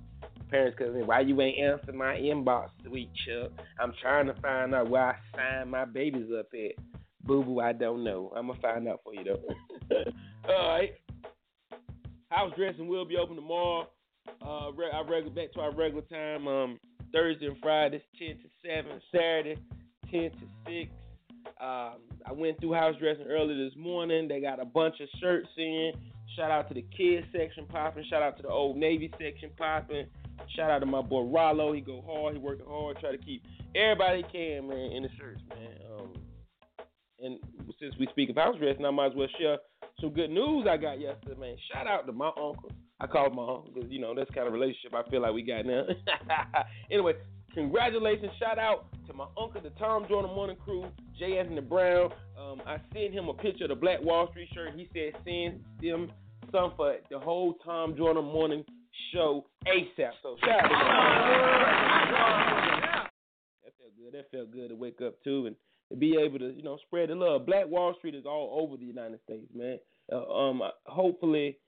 Parents, 0.50 0.76
cause 0.78 0.88
why 1.04 1.20
you 1.20 1.40
ain't 1.40 1.58
answer 1.58 1.92
my 1.92 2.16
inbox, 2.16 2.68
sweet 2.86 3.10
Chuck? 3.26 3.50
I'm 3.80 3.92
trying 4.00 4.26
to 4.26 4.34
find 4.40 4.74
out 4.74 4.90
where 4.90 5.10
I 5.10 5.16
sign 5.34 5.70
my 5.70 5.84
babies 5.84 6.30
up 6.38 6.46
at. 6.54 6.84
Boo 7.24 7.42
boo, 7.42 7.60
I 7.60 7.72
don't 7.72 8.04
know. 8.04 8.32
I'm 8.36 8.48
gonna 8.48 8.60
find 8.60 8.86
out 8.86 9.00
for 9.02 9.14
you 9.14 9.24
though. 9.24 10.04
All 10.48 10.68
right. 10.68 10.92
House 12.30 12.52
dressing 12.56 12.86
will 12.86 13.06
be 13.06 13.16
open 13.16 13.36
tomorrow. 13.36 13.88
Uh, 14.42 14.68
I 14.68 15.00
regular 15.08 15.30
back 15.30 15.52
to 15.54 15.60
our 15.60 15.74
regular 15.74 16.02
time. 16.02 16.46
Um, 16.46 16.78
Thursday 17.12 17.46
and 17.46 17.56
Fridays, 17.62 18.02
ten 18.18 18.36
to 18.36 18.48
seven. 18.62 19.00
Saturday, 19.12 19.56
ten 20.10 20.30
to 20.30 20.46
six. 20.66 20.90
Um, 21.60 22.00
I 22.26 22.32
went 22.32 22.60
through 22.60 22.74
house 22.74 22.94
dressing 22.98 23.26
early 23.26 23.56
this 23.56 23.76
morning. 23.76 24.28
They 24.28 24.40
got 24.40 24.60
a 24.60 24.64
bunch 24.64 24.96
of 25.00 25.08
shirts 25.20 25.48
in. 25.56 25.92
Shout 26.36 26.50
out 26.50 26.68
to 26.68 26.74
the 26.74 26.84
kids 26.96 27.26
section 27.32 27.66
popping. 27.66 28.04
Shout 28.10 28.22
out 28.22 28.36
to 28.38 28.42
the 28.42 28.48
old 28.48 28.76
Navy 28.76 29.10
section 29.18 29.50
popping. 29.56 30.06
Shout 30.56 30.70
out 30.70 30.80
to 30.80 30.86
my 30.86 31.02
boy 31.02 31.22
Rollo. 31.22 31.72
He 31.72 31.80
go 31.80 32.02
hard. 32.06 32.34
He 32.34 32.40
working 32.40 32.66
hard. 32.66 32.98
Try 32.98 33.12
to 33.12 33.18
keep 33.18 33.44
everybody 33.74 34.24
can 34.30 34.68
man 34.68 34.92
in 34.92 35.02
the 35.02 35.08
shirts, 35.18 35.42
man. 35.48 35.78
Um, 35.98 36.12
and 37.20 37.38
since 37.80 37.94
we 37.98 38.06
speak 38.10 38.30
of 38.30 38.36
house 38.36 38.56
dressing, 38.58 38.84
I 38.84 38.90
might 38.90 39.12
as 39.12 39.14
well 39.14 39.28
share 39.38 39.58
some 40.00 40.10
good 40.10 40.30
news 40.30 40.66
I 40.68 40.76
got 40.76 41.00
yesterday, 41.00 41.38
man. 41.38 41.56
Shout 41.72 41.86
out 41.86 42.06
to 42.06 42.12
my 42.12 42.28
uncle. 42.28 42.70
I 43.00 43.06
call 43.06 43.26
him 43.26 43.36
my 43.36 43.42
uncle 43.42 43.70
because 43.74 43.90
you 43.90 44.00
know 44.00 44.14
that's 44.14 44.30
kind 44.30 44.46
of 44.46 44.52
relationship 44.52 44.94
I 44.94 45.08
feel 45.10 45.22
like 45.22 45.32
we 45.32 45.42
got 45.42 45.66
now. 45.66 45.84
anyway, 46.90 47.14
congratulations! 47.54 48.32
Shout 48.38 48.58
out 48.58 48.86
to 49.06 49.14
my 49.14 49.26
uncle, 49.40 49.60
the 49.62 49.70
Tom 49.70 50.06
Joyner 50.08 50.28
Morning 50.28 50.56
Crew, 50.64 50.86
J. 51.18 51.38
Anthony 51.38 51.60
Brown. 51.60 52.10
Um, 52.38 52.60
I 52.66 52.76
sent 52.92 53.12
him 53.12 53.28
a 53.28 53.34
picture 53.34 53.64
of 53.64 53.70
the 53.70 53.76
Black 53.76 54.02
Wall 54.02 54.28
Street 54.30 54.48
shirt. 54.52 54.72
He 54.74 54.88
said 54.92 55.12
send 55.24 55.60
them 55.80 56.10
some 56.52 56.72
for 56.76 56.96
the 57.10 57.18
whole 57.18 57.54
Tom 57.64 57.96
Joyner 57.96 58.22
Morning 58.22 58.64
Show 59.12 59.44
ASAP. 59.66 60.10
So 60.22 60.36
shout 60.44 60.64
out. 60.64 60.70
That 63.64 63.72
felt 63.78 63.96
good. 63.96 64.12
That 64.12 64.30
felt 64.30 64.50
good 64.52 64.68
to 64.68 64.74
wake 64.74 65.00
up 65.04 65.22
to 65.24 65.46
and 65.46 65.56
to 65.90 65.96
be 65.96 66.16
able 66.18 66.38
to, 66.38 66.52
you 66.54 66.62
know, 66.62 66.78
spread 66.86 67.10
the 67.10 67.14
love. 67.14 67.46
Black 67.46 67.68
Wall 67.68 67.94
Street 67.98 68.14
is 68.14 68.26
all 68.26 68.60
over 68.62 68.76
the 68.76 68.84
United 68.84 69.20
States, 69.24 69.46
man. 69.54 69.78
Uh, 70.12 70.24
um, 70.30 70.62
hopefully, 70.86 71.58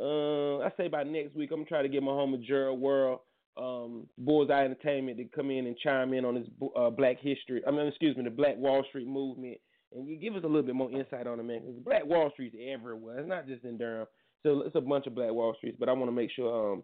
uh, 0.00 0.58
I 0.58 0.70
say 0.76 0.88
by 0.88 1.02
next 1.02 1.34
week, 1.34 1.50
I'm 1.50 1.58
gonna 1.58 1.68
try 1.68 1.82
to 1.82 1.88
get 1.88 2.02
my 2.02 2.12
homie 2.12 2.42
Gerald 2.42 2.80
World, 2.80 3.20
um, 3.60 4.06
Bullseye 4.18 4.64
Entertainment 4.64 5.18
to 5.18 5.24
come 5.24 5.50
in 5.50 5.66
and 5.66 5.76
chime 5.78 6.12
in 6.14 6.24
on 6.24 6.34
this 6.34 6.46
uh, 6.76 6.90
Black 6.90 7.18
History. 7.20 7.62
I 7.66 7.70
mean, 7.70 7.86
excuse 7.86 8.16
me, 8.16 8.24
the 8.24 8.30
Black 8.30 8.56
Wall 8.56 8.84
Street 8.88 9.06
movement, 9.06 9.58
and 9.94 10.08
you 10.08 10.16
give 10.16 10.34
us 10.34 10.42
a 10.44 10.46
little 10.46 10.62
bit 10.62 10.74
more 10.74 10.90
insight 10.90 11.26
on 11.26 11.40
it, 11.40 11.42
man. 11.42 11.60
Because 11.60 11.82
Black 11.82 12.06
Wall 12.06 12.30
Street's 12.32 12.56
everywhere. 12.72 13.18
It's 13.18 13.28
not 13.28 13.46
just 13.46 13.64
in 13.64 13.78
Durham. 13.78 14.06
So 14.42 14.62
it's 14.62 14.76
a 14.76 14.80
bunch 14.80 15.06
of 15.06 15.14
Black 15.14 15.32
Wall 15.32 15.54
Streets, 15.58 15.76
but 15.78 15.88
I 15.88 15.92
want 15.92 16.06
to 16.06 16.12
make 16.12 16.30
sure 16.34 16.72
um, 16.72 16.82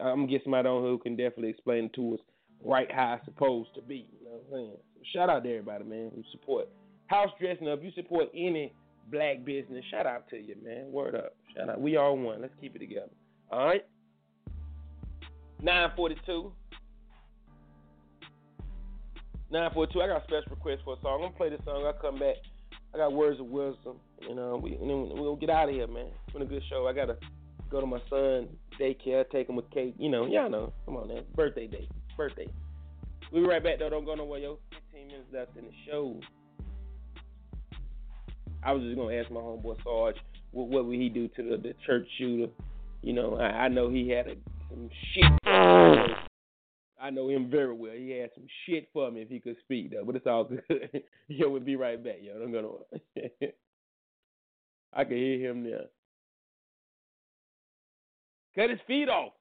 I'm 0.00 0.20
gonna 0.20 0.26
get 0.28 0.44
somebody 0.44 0.68
on 0.68 0.82
who 0.82 0.98
can 0.98 1.16
definitely 1.16 1.50
explain 1.50 1.90
to 1.96 2.14
us 2.14 2.20
right 2.64 2.90
how 2.90 3.14
it's 3.14 3.24
supposed 3.24 3.70
to 3.74 3.82
be. 3.82 4.06
You 4.20 4.24
know 4.24 4.30
what 4.30 4.58
I'm 4.58 4.64
saying? 4.64 4.76
So 4.94 5.00
shout 5.12 5.30
out 5.30 5.42
to 5.42 5.50
everybody, 5.50 5.84
man, 5.84 6.12
who 6.14 6.22
support 6.30 6.68
house 7.12 7.30
dressing 7.38 7.68
up. 7.68 7.82
You 7.82 7.90
support 7.94 8.28
any 8.34 8.72
black 9.10 9.44
business. 9.44 9.84
Shout 9.90 10.06
out 10.06 10.28
to 10.30 10.36
you, 10.36 10.56
man. 10.64 10.90
Word 10.90 11.14
up. 11.14 11.36
Shout 11.56 11.68
out. 11.68 11.80
We 11.80 11.96
all 11.96 12.16
one. 12.16 12.40
Let's 12.40 12.54
keep 12.60 12.74
it 12.74 12.78
together. 12.78 13.10
All 13.50 13.66
right. 13.66 13.84
942. 15.62 16.52
942. 19.50 20.00
I 20.00 20.06
got 20.08 20.22
a 20.22 20.24
special 20.24 20.50
request 20.50 20.82
for 20.84 20.94
a 20.94 21.00
song. 21.00 21.14
I'm 21.14 21.20
gonna 21.20 21.36
play 21.36 21.50
this 21.50 21.60
song. 21.64 21.84
I'll 21.86 21.92
come 21.92 22.18
back. 22.18 22.36
I 22.94 22.98
got 22.98 23.12
words 23.12 23.38
of 23.38 23.46
wisdom. 23.46 23.96
You 24.20 24.34
know, 24.34 24.58
we 24.62 24.74
and 24.74 24.90
then 24.90 25.10
we'll 25.14 25.36
get 25.36 25.50
out 25.50 25.68
of 25.68 25.74
here, 25.74 25.86
man. 25.86 26.06
It's 26.24 26.32
been 26.32 26.42
a 26.42 26.46
good 26.46 26.62
show. 26.68 26.86
I 26.88 26.92
gotta 26.92 27.16
go 27.70 27.80
to 27.80 27.86
my 27.86 28.00
son 28.10 28.48
daycare, 28.80 29.28
take 29.30 29.48
him 29.48 29.56
with 29.56 29.70
cake. 29.70 29.94
You 29.98 30.10
know, 30.10 30.26
y'all 30.26 30.50
know. 30.50 30.72
Come 30.84 30.96
on, 30.96 31.08
man. 31.08 31.24
Birthday 31.34 31.66
day. 31.66 31.88
Birthday. 32.16 32.48
We'll 33.30 33.42
be 33.42 33.48
right 33.48 33.62
back 33.62 33.78
though. 33.78 33.88
Don't 33.88 34.04
go 34.04 34.14
nowhere, 34.14 34.40
yo. 34.40 34.58
15 34.92 35.06
minutes 35.06 35.28
left 35.32 35.56
in 35.56 35.64
the 35.64 35.70
show. 35.86 36.20
I 38.64 38.72
was 38.72 38.82
just 38.82 38.96
gonna 38.96 39.14
ask 39.14 39.30
my 39.30 39.40
homeboy 39.40 39.82
Sarge 39.82 40.16
what, 40.52 40.68
what 40.68 40.86
would 40.86 40.98
he 40.98 41.08
do 41.08 41.28
to 41.28 41.42
the, 41.42 41.56
the 41.56 41.74
church 41.86 42.06
shooter. 42.18 42.52
You 43.02 43.12
know, 43.12 43.36
I, 43.36 43.64
I 43.64 43.68
know 43.68 43.90
he 43.90 44.08
had 44.10 44.28
a, 44.28 44.34
some 44.70 44.88
shit. 45.14 45.51
I 47.02 47.10
know 47.10 47.28
him 47.28 47.50
very 47.50 47.74
well. 47.74 47.92
He 47.96 48.10
had 48.10 48.30
some 48.32 48.46
shit 48.64 48.88
for 48.92 49.10
me 49.10 49.22
if 49.22 49.28
he 49.28 49.40
could 49.40 49.56
speak 49.64 49.90
though, 49.90 50.04
but 50.06 50.14
it's 50.14 50.26
all 50.26 50.44
good. 50.68 51.02
yo, 51.26 51.50
we'll 51.50 51.60
be 51.60 51.74
right 51.74 52.02
back, 52.02 52.18
yo. 52.22 52.38
Don't 52.38 52.52
go 52.52 52.60
nowhere. 52.60 53.50
I 54.94 55.04
can 55.04 55.16
hear 55.16 55.50
him 55.50 55.64
now. 55.68 55.80
Cut 58.54 58.70
his 58.70 58.78
feet 58.86 59.08
off. 59.08 59.32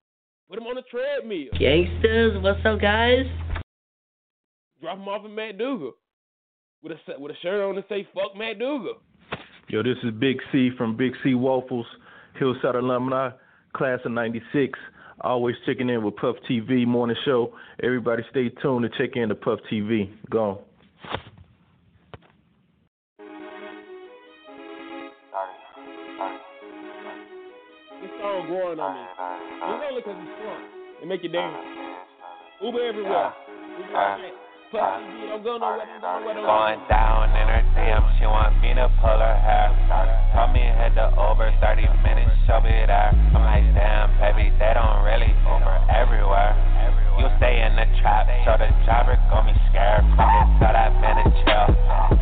Put 0.49 0.57
him 0.57 0.65
on 0.65 0.77
a 0.77 0.81
treadmill. 0.83 1.49
Gangsters, 1.59 2.41
what's 2.41 2.65
up, 2.65 2.81
guys? 2.81 3.25
Drop 4.81 4.97
him 4.97 5.07
off 5.07 5.23
at 5.23 5.31
McDougald 5.31 5.91
with 6.81 6.93
a 6.93 7.19
with 7.19 7.31
a 7.31 7.35
shirt 7.43 7.61
on 7.61 7.75
that 7.75 7.87
say 7.89 8.07
"Fuck 8.15 8.33
McDougald." 8.35 8.95
Yo, 9.67 9.83
this 9.83 9.97
is 10.03 10.11
Big 10.19 10.37
C 10.51 10.71
from 10.77 10.97
Big 10.97 11.13
C 11.23 11.35
Waffles, 11.35 11.85
Hillside 12.39 12.75
alumni, 12.75 13.29
class 13.73 13.99
of 14.03 14.11
'96. 14.13 14.79
Always 15.23 15.55
checking 15.67 15.87
in 15.87 16.03
with 16.03 16.15
Puff 16.15 16.35
TV 16.49 16.87
morning 16.87 17.15
show. 17.25 17.53
Everybody, 17.83 18.23
stay 18.31 18.49
tuned 18.49 18.89
to 18.89 18.97
check 18.97 19.15
in 19.15 19.29
to 19.29 19.35
Puff 19.35 19.59
TV. 19.71 20.09
Go. 20.31 20.61
This 28.01 28.09
song 28.17 28.47
growing 28.47 28.79
on 28.79 28.95
me. 28.97 29.05
It's 29.05 29.61
only 29.61 30.01
because 30.01 30.17
it's 30.17 30.41
fun. 30.41 31.03
It 31.03 31.07
make 31.07 31.21
you 31.21 31.29
dance. 31.29 31.53
Uber 32.63 32.81
everywhere. 32.81 33.33
Uber 33.77 33.93
everywhere. 33.93 34.31
Puff 34.71 34.81
TV, 34.81 35.29
don't 35.29 35.43
go 35.43 35.57
nowhere. 35.59 35.85
Don't 36.01 36.23
go 36.25 36.33
nowhere. 36.33 36.49
Going 36.49 36.81
down 36.89 37.29
her 37.73 37.81
DM, 37.81 38.03
she 38.19 38.25
want 38.25 38.59
me 38.61 38.73
to 38.73 38.87
pull 38.99 39.19
her 39.19 39.37
hair. 39.39 39.71
Told 40.35 40.53
me 40.53 40.61
head 40.61 40.95
to 40.95 41.11
over 41.19 41.51
30 41.59 41.87
minutes, 42.03 42.31
she'll 42.45 42.61
be 42.61 42.69
there. 42.69 43.11
I'm 43.35 43.43
like, 43.43 43.67
damn, 43.75 44.11
baby, 44.19 44.51
they 44.59 44.73
don't 44.73 45.03
really 45.03 45.31
over 45.47 45.75
everywhere. 45.91 46.55
You 47.19 47.27
stay 47.37 47.61
in 47.61 47.75
the 47.75 47.85
trap, 48.01 48.27
so 48.45 48.55
the 48.57 48.71
driver 48.85 49.19
gon' 49.29 49.47
be 49.47 49.55
scared. 49.69 50.03
Tell 50.15 50.73
that 50.73 50.91
man 50.99 51.23
to 51.23 51.31
chill, 51.43 52.20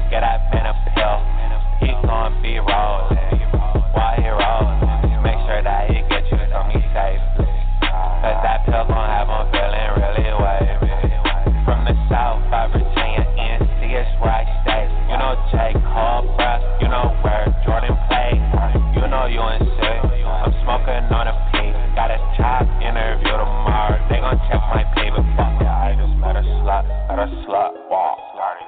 tomorrow. 24.38 24.48
Check 24.50 24.62
my 24.70 24.84
but 25.16 25.26
fuck 25.36 25.62
yeah. 25.62 25.74
I 25.74 25.96
just 25.98 26.16
met 26.20 26.36
a 26.36 26.44
slut, 26.62 26.86
met 27.10 27.20
a 27.20 27.28
slut 27.46 27.74
walk. 27.90 28.18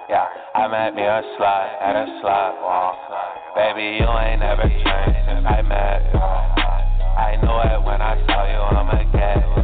Yeah, 0.10 0.26
I 0.56 0.68
met 0.68 0.96
me 0.96 1.04
a 1.04 1.22
slut 1.38 1.68
at 1.82 1.96
a 1.96 2.06
slut 2.20 2.62
walk. 2.62 2.98
Baby, 3.56 4.02
you 4.02 4.08
ain't 4.08 4.42
never 4.42 4.64
changed 4.64 5.22
since 5.28 5.46
I 5.46 5.62
met 5.62 6.02
you. 6.12 6.20
I 6.20 7.38
knew 7.38 7.58
it 7.68 7.80
when 7.86 8.02
I 8.02 8.18
saw 8.26 8.44
you, 8.50 8.60
I'ma 8.60 9.06
get 9.14 9.38
you. 9.38 9.62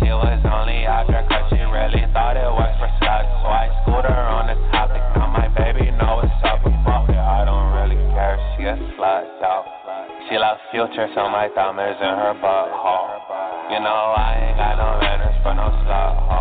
She 0.00 0.08
was 0.10 0.40
only 0.46 0.86
there 0.86 1.26
cause 1.28 1.46
she 1.50 1.60
really 1.60 2.06
thought 2.14 2.38
it 2.38 2.50
was 2.50 2.72
for 2.80 2.90
sluts. 3.02 3.30
So 3.42 3.48
I 3.50 3.66
schooled 3.82 4.06
her 4.06 4.24
on 4.30 4.48
the 4.48 4.56
topic. 4.72 5.02
Now 5.14 5.28
my 5.28 5.46
baby 5.52 5.90
know 5.92 6.22
what's 6.22 6.32
up, 6.46 6.62
fuck 6.64 7.10
it, 7.10 7.18
I 7.18 7.44
don't 7.44 7.74
really 7.76 7.98
care. 8.14 8.38
She 8.56 8.64
a 8.64 8.74
slut, 8.96 9.26
yo. 9.42 9.80
She 10.30 10.38
love 10.38 10.58
future, 10.70 11.10
so 11.14 11.28
my 11.28 11.50
thumb 11.54 11.78
is 11.78 11.98
in 11.98 12.14
her 12.14 12.34
butthole. 12.38 13.10
You 13.70 13.78
know 13.82 14.14
I 14.18 14.50
ain't 14.50 14.56
got 14.56 14.78
no 14.78 15.09
manners 15.44 16.39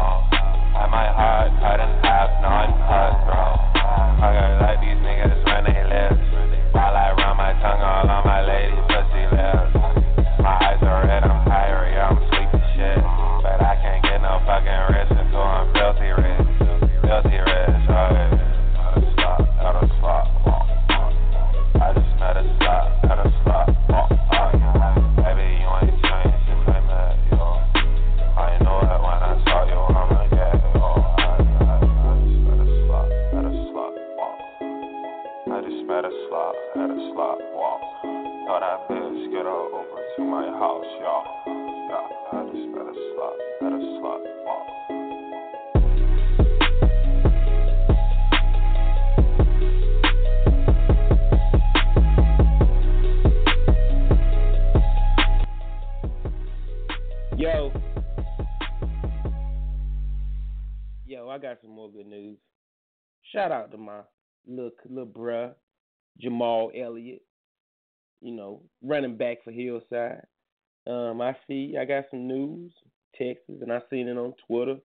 got 71.90 72.06
some 72.12 72.28
news, 72.28 72.72
Texas, 73.18 73.56
and 73.62 73.74
I 73.74 73.80
seen 73.90 74.08
it 74.08 74.16
on 74.16 74.34
Twitter 74.48 74.76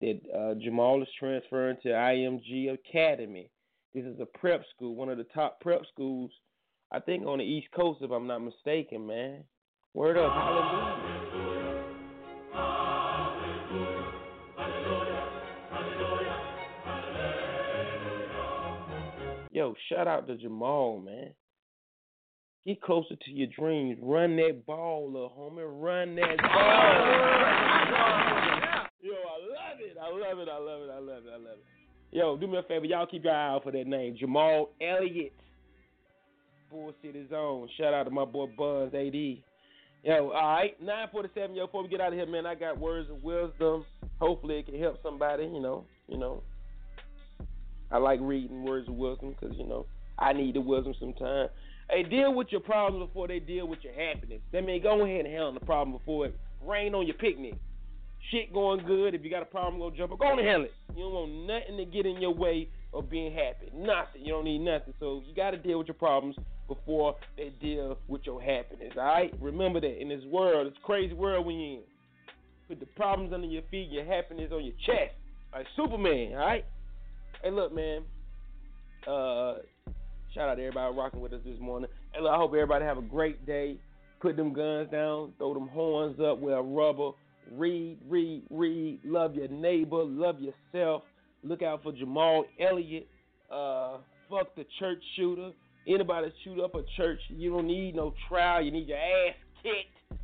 that 0.00 0.20
uh, 0.36 0.54
Jamal 0.60 1.00
is 1.00 1.08
transferring 1.18 1.76
to 1.84 1.88
IMG 1.90 2.74
Academy. 2.74 3.48
This 3.94 4.04
is 4.04 4.18
a 4.20 4.26
prep 4.26 4.62
school, 4.74 4.96
one 4.96 5.08
of 5.08 5.18
the 5.18 5.24
top 5.24 5.60
prep 5.60 5.82
schools, 5.92 6.32
I 6.90 6.98
think 6.98 7.24
on 7.26 7.38
the 7.38 7.44
East 7.44 7.68
Coast, 7.74 8.00
if 8.02 8.10
I'm 8.10 8.26
not 8.26 8.40
mistaken, 8.40 9.06
man. 9.06 9.44
Word 9.94 10.18
up, 10.18 10.32
hallelujah. 10.32 11.14
Yo, 19.52 19.74
shout 19.88 20.08
out 20.08 20.26
to 20.26 20.36
Jamal, 20.36 20.98
man. 20.98 21.30
Get 22.68 22.82
closer 22.82 23.16
to 23.16 23.30
your 23.30 23.46
dreams. 23.46 23.98
Run 24.02 24.36
that 24.36 24.66
ball, 24.66 25.06
little 25.10 25.32
homie. 25.38 25.64
Run 25.64 26.14
that 26.16 26.36
ball. 26.36 26.58
Yo, 29.00 29.14
I 29.14 29.40
love 29.48 29.80
it. 29.80 29.96
I 29.98 30.10
love 30.10 30.38
it. 30.38 30.48
I 30.50 30.58
love 30.58 30.82
it. 30.82 30.90
I 30.90 30.98
love 30.98 31.22
it. 31.24 31.30
I 31.32 31.36
love 31.36 31.56
it. 31.56 31.64
Yo, 32.10 32.36
do 32.36 32.46
me 32.46 32.58
a 32.58 32.62
favor. 32.64 32.84
Y'all 32.84 33.06
keep 33.06 33.24
your 33.24 33.32
eye 33.32 33.54
out 33.54 33.62
for 33.64 33.72
that 33.72 33.86
name. 33.86 34.18
Jamal 34.20 34.68
Elliott. 34.82 35.32
Bullshit 36.70 37.16
is 37.16 37.32
on. 37.32 37.70
Shout 37.78 37.94
out 37.94 38.02
to 38.02 38.10
my 38.10 38.26
boy 38.26 38.48
Buzz 38.54 38.92
AD. 38.92 39.14
Yo, 39.14 39.38
all 40.04 40.30
right. 40.30 40.78
947, 40.78 41.56
yo, 41.56 41.64
before 41.64 41.84
we 41.84 41.88
get 41.88 42.02
out 42.02 42.08
of 42.08 42.18
here, 42.18 42.26
man, 42.26 42.44
I 42.44 42.54
got 42.54 42.78
words 42.78 43.08
of 43.08 43.24
wisdom. 43.24 43.86
Hopefully 44.20 44.58
it 44.58 44.66
can 44.66 44.78
help 44.78 45.02
somebody, 45.02 45.44
you 45.44 45.60
know, 45.60 45.86
you 46.06 46.18
know. 46.18 46.42
I 47.90 47.96
like 47.96 48.20
reading 48.20 48.62
words 48.62 48.88
of 48.88 48.94
wisdom 48.94 49.34
because, 49.40 49.56
you 49.56 49.66
know, 49.66 49.86
I 50.18 50.34
need 50.34 50.54
the 50.54 50.60
wisdom 50.60 50.92
sometimes. 51.00 51.48
Hey, 51.90 52.02
deal 52.02 52.34
with 52.34 52.48
your 52.50 52.60
problems 52.60 53.08
before 53.08 53.28
they 53.28 53.38
deal 53.38 53.66
with 53.66 53.78
your 53.82 53.94
happiness. 53.94 54.40
That 54.52 54.64
means 54.64 54.82
go 54.82 55.04
ahead 55.04 55.24
and 55.24 55.28
handle 55.28 55.52
the 55.52 55.60
problem 55.60 55.96
before 55.96 56.26
it 56.26 56.38
rain 56.66 56.94
on 56.94 57.06
your 57.06 57.16
picnic. 57.16 57.54
Shit 58.30 58.52
going 58.52 58.84
good. 58.84 59.14
If 59.14 59.24
you 59.24 59.30
got 59.30 59.42
a 59.42 59.46
problem, 59.46 59.78
go 59.80 59.90
jump. 59.90 60.12
Up. 60.12 60.18
Go 60.18 60.32
and 60.32 60.40
handle 60.40 60.64
it. 60.64 60.74
You 60.94 61.04
don't 61.04 61.12
want 61.12 61.32
nothing 61.46 61.76
to 61.78 61.84
get 61.84 62.04
in 62.04 62.20
your 62.20 62.34
way 62.34 62.68
of 62.92 63.08
being 63.08 63.32
happy. 63.32 63.70
Nothing. 63.74 64.22
You 64.22 64.32
don't 64.32 64.44
need 64.44 64.58
nothing. 64.58 64.92
So 65.00 65.22
you 65.26 65.34
got 65.34 65.52
to 65.52 65.56
deal 65.56 65.78
with 65.78 65.86
your 65.86 65.94
problems 65.94 66.36
before 66.66 67.16
they 67.36 67.52
deal 67.60 67.96
with 68.06 68.22
your 68.24 68.42
happiness. 68.42 68.92
All 68.96 69.04
right. 69.04 69.32
Remember 69.40 69.80
that 69.80 70.00
in 70.00 70.08
this 70.08 70.24
world, 70.26 70.66
this 70.66 70.78
crazy 70.82 71.14
world 71.14 71.46
we 71.46 71.54
in. 71.54 71.80
Put 72.68 72.80
the 72.80 72.86
problems 72.86 73.32
under 73.32 73.46
your 73.46 73.62
feet, 73.70 73.88
your 73.90 74.04
happiness 74.04 74.50
on 74.52 74.62
your 74.62 74.74
chest, 74.84 75.14
like 75.54 75.64
Superman. 75.74 76.32
All 76.32 76.38
right. 76.38 76.66
Hey, 77.42 77.50
look, 77.50 77.74
man. 77.74 78.02
Uh, 79.06 79.54
shout 80.34 80.48
out 80.48 80.56
to 80.56 80.62
everybody 80.62 80.94
rocking 80.94 81.20
with 81.20 81.32
us 81.32 81.40
this 81.44 81.58
morning. 81.60 81.90
Look, 82.20 82.30
I 82.30 82.36
hope 82.36 82.52
everybody 82.52 82.84
have 82.84 82.98
a 82.98 83.02
great 83.02 83.46
day. 83.46 83.78
Put 84.20 84.36
them 84.36 84.52
guns 84.52 84.90
down, 84.90 85.32
throw 85.38 85.54
them 85.54 85.68
horns 85.68 86.18
up, 86.20 86.38
wear 86.40 86.60
rubber. 86.60 87.10
Read, 87.52 87.98
read, 88.08 88.42
read. 88.50 89.00
Love 89.04 89.34
your 89.34 89.48
neighbor, 89.48 90.02
love 90.02 90.36
yourself. 90.40 91.02
Look 91.42 91.62
out 91.62 91.82
for 91.82 91.92
Jamal 91.92 92.44
Elliott. 92.60 93.08
Uh, 93.50 93.98
fuck 94.28 94.54
the 94.56 94.66
church 94.78 95.02
shooter. 95.16 95.50
Anybody 95.86 96.32
shoot 96.44 96.62
up 96.62 96.74
a 96.74 96.82
church, 96.96 97.20
you 97.28 97.50
don't 97.50 97.66
need 97.66 97.94
no 97.94 98.12
trial. 98.28 98.62
You 98.62 98.70
need 98.70 98.88
your 98.88 98.98
ass 98.98 99.34
kicked. 99.62 100.17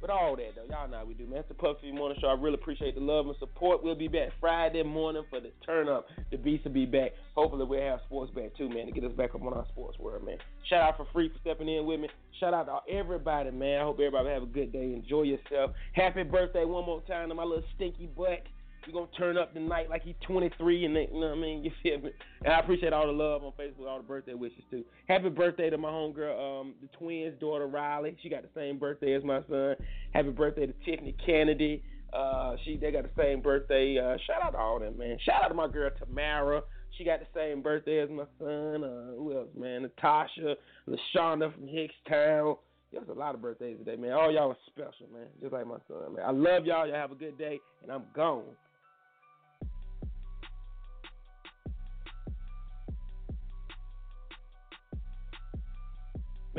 But 0.00 0.08
all 0.08 0.34
that 0.36 0.54
though, 0.56 0.64
y'all 0.74 0.88
know 0.88 0.98
how 0.98 1.04
we 1.04 1.12
do, 1.14 1.26
man. 1.26 1.40
It's 1.40 1.48
the 1.48 1.54
Puffy 1.54 1.92
Morning 1.92 2.16
Show. 2.20 2.28
I 2.28 2.32
really 2.32 2.54
appreciate 2.54 2.94
the 2.94 3.02
love 3.02 3.26
and 3.26 3.36
support. 3.38 3.84
We'll 3.84 3.94
be 3.94 4.08
back 4.08 4.30
Friday 4.40 4.82
morning 4.82 5.24
for 5.28 5.40
the 5.40 5.50
turn 5.64 5.88
up. 5.88 6.06
The 6.30 6.38
beats 6.38 6.64
will 6.64 6.72
be 6.72 6.86
back. 6.86 7.12
Hopefully 7.34 7.66
we'll 7.66 7.82
have 7.82 8.00
sports 8.06 8.32
back 8.32 8.56
too, 8.56 8.70
man, 8.70 8.86
to 8.86 8.92
get 8.92 9.04
us 9.04 9.12
back 9.12 9.34
up 9.34 9.42
on 9.42 9.52
our 9.52 9.66
sports 9.68 9.98
world, 9.98 10.24
man. 10.24 10.38
Shout 10.68 10.80
out 10.80 10.96
for 10.96 11.06
free 11.12 11.28
for 11.28 11.38
stepping 11.40 11.68
in 11.68 11.84
with 11.84 12.00
me. 12.00 12.08
Shout 12.38 12.54
out 12.54 12.64
to 12.64 12.92
everybody, 12.92 13.50
man. 13.50 13.80
I 13.80 13.82
hope 13.82 13.96
everybody 13.96 14.30
have 14.30 14.42
a 14.42 14.46
good 14.46 14.72
day. 14.72 14.94
Enjoy 14.94 15.22
yourself. 15.22 15.72
Happy 15.92 16.22
birthday 16.22 16.64
one 16.64 16.86
more 16.86 17.02
time 17.02 17.28
to 17.28 17.34
my 17.34 17.44
little 17.44 17.64
stinky 17.76 18.06
butt. 18.06 18.42
We 18.86 18.92
gonna 18.92 19.06
turn 19.16 19.36
up 19.36 19.52
tonight 19.52 19.90
like 19.90 20.02
he's 20.02 20.14
23, 20.26 20.86
and 20.86 20.96
they, 20.96 21.08
you 21.12 21.20
know 21.20 21.28
what 21.28 21.38
I 21.38 21.40
mean. 21.40 21.62
You 21.62 21.70
feel 21.82 22.00
me? 22.00 22.10
And 22.44 22.52
I 22.52 22.60
appreciate 22.60 22.92
all 22.92 23.06
the 23.06 23.12
love 23.12 23.44
on 23.44 23.52
Facebook, 23.52 23.86
all 23.86 23.98
the 23.98 24.04
birthday 24.04 24.34
wishes 24.34 24.62
too. 24.70 24.84
Happy 25.06 25.28
birthday 25.28 25.68
to 25.70 25.78
my 25.78 25.90
homegirl, 25.90 26.60
um, 26.62 26.74
the 26.80 26.88
twins' 26.96 27.38
daughter 27.40 27.66
Riley. 27.66 28.16
She 28.22 28.28
got 28.28 28.42
the 28.42 28.48
same 28.54 28.78
birthday 28.78 29.14
as 29.14 29.22
my 29.22 29.42
son. 29.48 29.76
Happy 30.12 30.30
birthday 30.30 30.66
to 30.66 30.74
Tiffany 30.84 31.14
Kennedy. 31.24 31.82
Uh, 32.12 32.56
she 32.64 32.76
they 32.76 32.90
got 32.90 33.04
the 33.04 33.22
same 33.22 33.40
birthday. 33.40 33.98
Uh, 33.98 34.16
shout 34.26 34.42
out 34.42 34.52
to 34.52 34.58
all 34.58 34.78
them, 34.78 34.96
man. 34.98 35.18
Shout 35.24 35.44
out 35.44 35.48
to 35.48 35.54
my 35.54 35.68
girl 35.68 35.90
Tamara. 35.98 36.62
She 36.96 37.04
got 37.04 37.20
the 37.20 37.26
same 37.34 37.62
birthday 37.62 38.00
as 38.00 38.10
my 38.10 38.24
son. 38.38 38.82
Uh, 38.82 39.16
who 39.16 39.36
else, 39.36 39.48
man? 39.56 39.82
Natasha, 39.82 40.56
Lashonda 40.88 41.54
from 41.54 41.68
Hickstown. 41.68 42.56
There's 42.92 43.08
a 43.08 43.12
lot 43.12 43.36
of 43.36 43.42
birthdays 43.42 43.78
today, 43.78 43.94
man. 43.94 44.12
All 44.12 44.32
y'all 44.32 44.50
are 44.50 44.56
special, 44.66 45.06
man. 45.12 45.26
Just 45.40 45.52
like 45.52 45.66
my 45.66 45.76
son, 45.86 46.16
man. 46.16 46.24
I 46.26 46.32
love 46.32 46.66
y'all. 46.66 46.86
Y'all 46.86 46.96
have 46.96 47.12
a 47.12 47.14
good 47.14 47.38
day, 47.38 47.60
and 47.82 47.92
I'm 47.92 48.02
gone. 48.14 48.42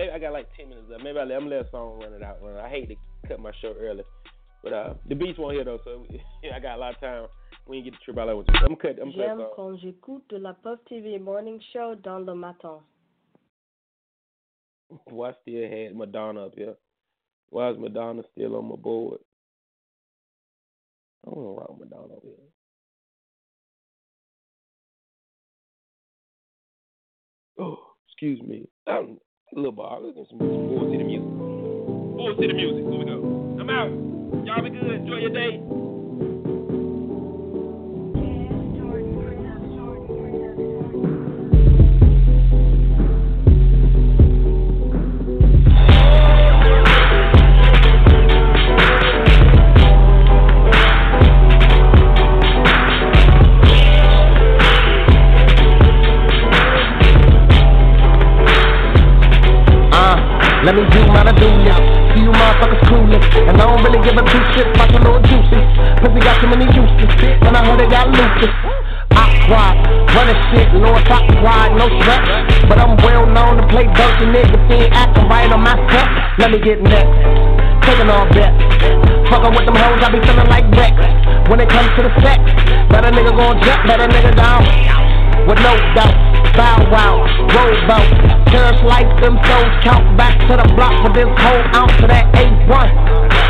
Maybe 0.01 0.13
I 0.13 0.17
got 0.19 0.33
like 0.33 0.47
ten 0.57 0.69
minutes 0.69 0.87
left. 0.89 1.03
Maybe 1.03 1.19
I 1.19 1.25
let, 1.25 1.37
I'm 1.37 1.43
gonna 1.43 1.57
let 1.57 1.67
a 1.67 1.69
song 1.69 1.99
run 2.01 2.13
it 2.13 2.23
out. 2.23 2.39
I 2.59 2.69
hate 2.69 2.89
to 2.89 2.95
cut 3.27 3.39
my 3.39 3.51
show 3.61 3.75
early, 3.79 4.01
but 4.63 4.73
uh, 4.73 4.93
the 5.07 5.13
beats 5.13 5.37
won't 5.37 5.53
here 5.53 5.63
though, 5.63 5.79
so 5.83 6.07
yeah, 6.43 6.55
I 6.55 6.59
got 6.59 6.77
a 6.77 6.79
lot 6.79 6.95
of 6.95 6.99
time. 6.99 7.27
We 7.67 7.77
ain't 7.77 7.85
get 7.85 7.93
the 7.93 7.99
trip 8.03 8.17
out 8.17 8.35
with 8.35 8.47
you. 8.49 8.65
I'm 8.65 8.75
cut. 8.77 8.97
I'm 8.99 9.11
cut. 9.11 9.17
J'aime 9.17 9.45
quand 9.55 9.77
j'écoute 9.77 10.31
la 10.31 10.53
Puff 10.53 10.79
TV 10.89 11.19
Morning 11.19 11.61
Show 11.71 11.93
dans 12.03 12.17
le 12.25 12.33
matin. 12.33 12.79
Why 15.05 15.29
I 15.29 15.33
still 15.43 15.69
had 15.69 15.95
Madonna 15.95 16.47
up 16.47 16.55
here? 16.55 16.75
Why 17.51 17.69
is 17.69 17.77
Madonna 17.77 18.23
still 18.31 18.55
on 18.55 18.69
my 18.69 18.77
board? 18.77 19.19
I 21.27 21.29
don't 21.29 21.43
know 21.43 21.59
why 21.59 21.85
Madonna 21.85 22.15
up 22.15 22.23
here. 22.23 22.33
Oh, 27.59 27.77
excuse 28.07 28.41
me. 28.41 28.67
I'm 28.87 29.19
little 29.53 29.71
bar. 29.71 29.99
Look 30.01 30.17
at 30.17 30.27
some 30.29 30.37
Bull 30.37 30.91
the 30.91 31.03
music. 31.03 31.27
Bull 31.27 32.35
the 32.37 32.53
music. 32.53 32.85
Here 32.85 32.99
we 32.99 33.05
go. 33.05 33.57
I'm 33.59 33.69
out. 33.69 33.91
Y'all 34.45 34.63
be 34.63 34.69
good. 34.69 35.01
Enjoy 35.01 35.17
your 35.17 35.29
day. 35.29 35.61
Me 61.33 61.39
do 61.39 61.49
this. 61.63 61.77
See 62.13 62.23
you 62.23 62.31
motherfuckers 62.31 62.81
clueless. 62.87 63.23
And 63.47 63.55
I 63.61 63.65
don't 63.65 63.83
really 63.83 64.01
give 64.03 64.15
a 64.17 64.23
two 64.27 64.43
shit 64.55 64.67
about 64.67 64.91
your 64.91 65.01
little 65.01 65.23
juices. 65.23 65.65
Pussy 66.03 66.19
got 66.19 66.35
too 66.41 66.47
many 66.47 66.67
uses. 66.75 67.09
When 67.41 67.55
I 67.55 67.61
heard 67.63 67.81
it 67.81 67.89
got 67.89 68.09
lupus. 68.09 68.53
Aqua, 69.11 69.75
running 70.15 70.39
shit, 70.51 70.71
Lord 70.79 71.03
top 71.03 71.27
wide, 71.43 71.75
no 71.75 71.91
stress. 71.99 72.23
But 72.67 72.79
I'm 72.79 72.95
well 73.03 73.27
known 73.27 73.59
to 73.59 73.67
play 73.67 73.83
dirty 73.83 74.23
niggas, 74.23 74.71
ain't 74.71 74.93
acting 74.95 75.27
right 75.27 75.51
on 75.51 75.59
my 75.59 75.75
step. 75.91 76.07
Let 76.39 76.51
me 76.51 76.59
get 76.59 76.79
next, 76.79 77.11
taking 77.83 78.07
all 78.07 78.23
bets. 78.31 78.55
Fucking 79.27 79.51
with 79.51 79.67
them 79.67 79.75
hoes, 79.75 79.99
I 79.99 80.15
be 80.15 80.23
feeling 80.23 80.47
like 80.47 80.63
Rex. 80.79 80.95
When 81.51 81.59
it 81.59 81.67
comes 81.67 81.91
to 81.99 82.07
the 82.07 82.13
sex, 82.23 82.39
better 82.87 83.11
nigga 83.11 83.35
gon' 83.35 83.59
jump, 83.63 83.83
better 83.83 84.07
nigga 84.07 84.31
down. 84.31 84.63
With 85.43 85.59
no 85.59 85.75
doubt, 85.91 86.30
bow 86.55 86.77
wow, 86.91 87.23
roll 87.53 87.75
bout. 87.87 88.07
Terrorist 88.51 88.83
like 88.83 89.09
them 89.21 89.39
souls 89.47 89.73
count 89.83 90.05
back 90.17 90.39
to 90.49 90.57
the 90.57 90.67
block 90.75 90.93
for 91.05 91.11
this 91.13 91.29
whole 91.39 91.63
ounce 91.77 91.95
of 92.01 92.09
that 92.09 92.27
A1. 92.35 92.89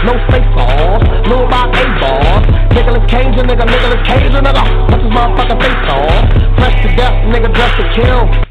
No 0.06 0.14
space 0.30 0.50
balls, 0.54 1.04
know 1.28 1.46
about 1.46 1.74
A 1.74 1.84
balls. 2.02 2.44
Nicolas 2.74 3.06
Cage, 3.10 3.38
a 3.38 3.44
nigga, 3.44 3.66
Nicolas 3.66 4.02
Cage, 4.08 4.34
a 4.34 4.42
nigga. 4.42 4.64
What's 4.90 5.04
his 5.04 5.12
motherfucking 5.14 5.60
face 5.62 5.88
on? 5.90 6.22
Fresh 6.58 6.78
to 6.84 6.90
death, 6.96 7.18
nigga, 7.30 7.54
dressed 7.54 7.78
to 7.78 7.86
kill. 7.94 8.51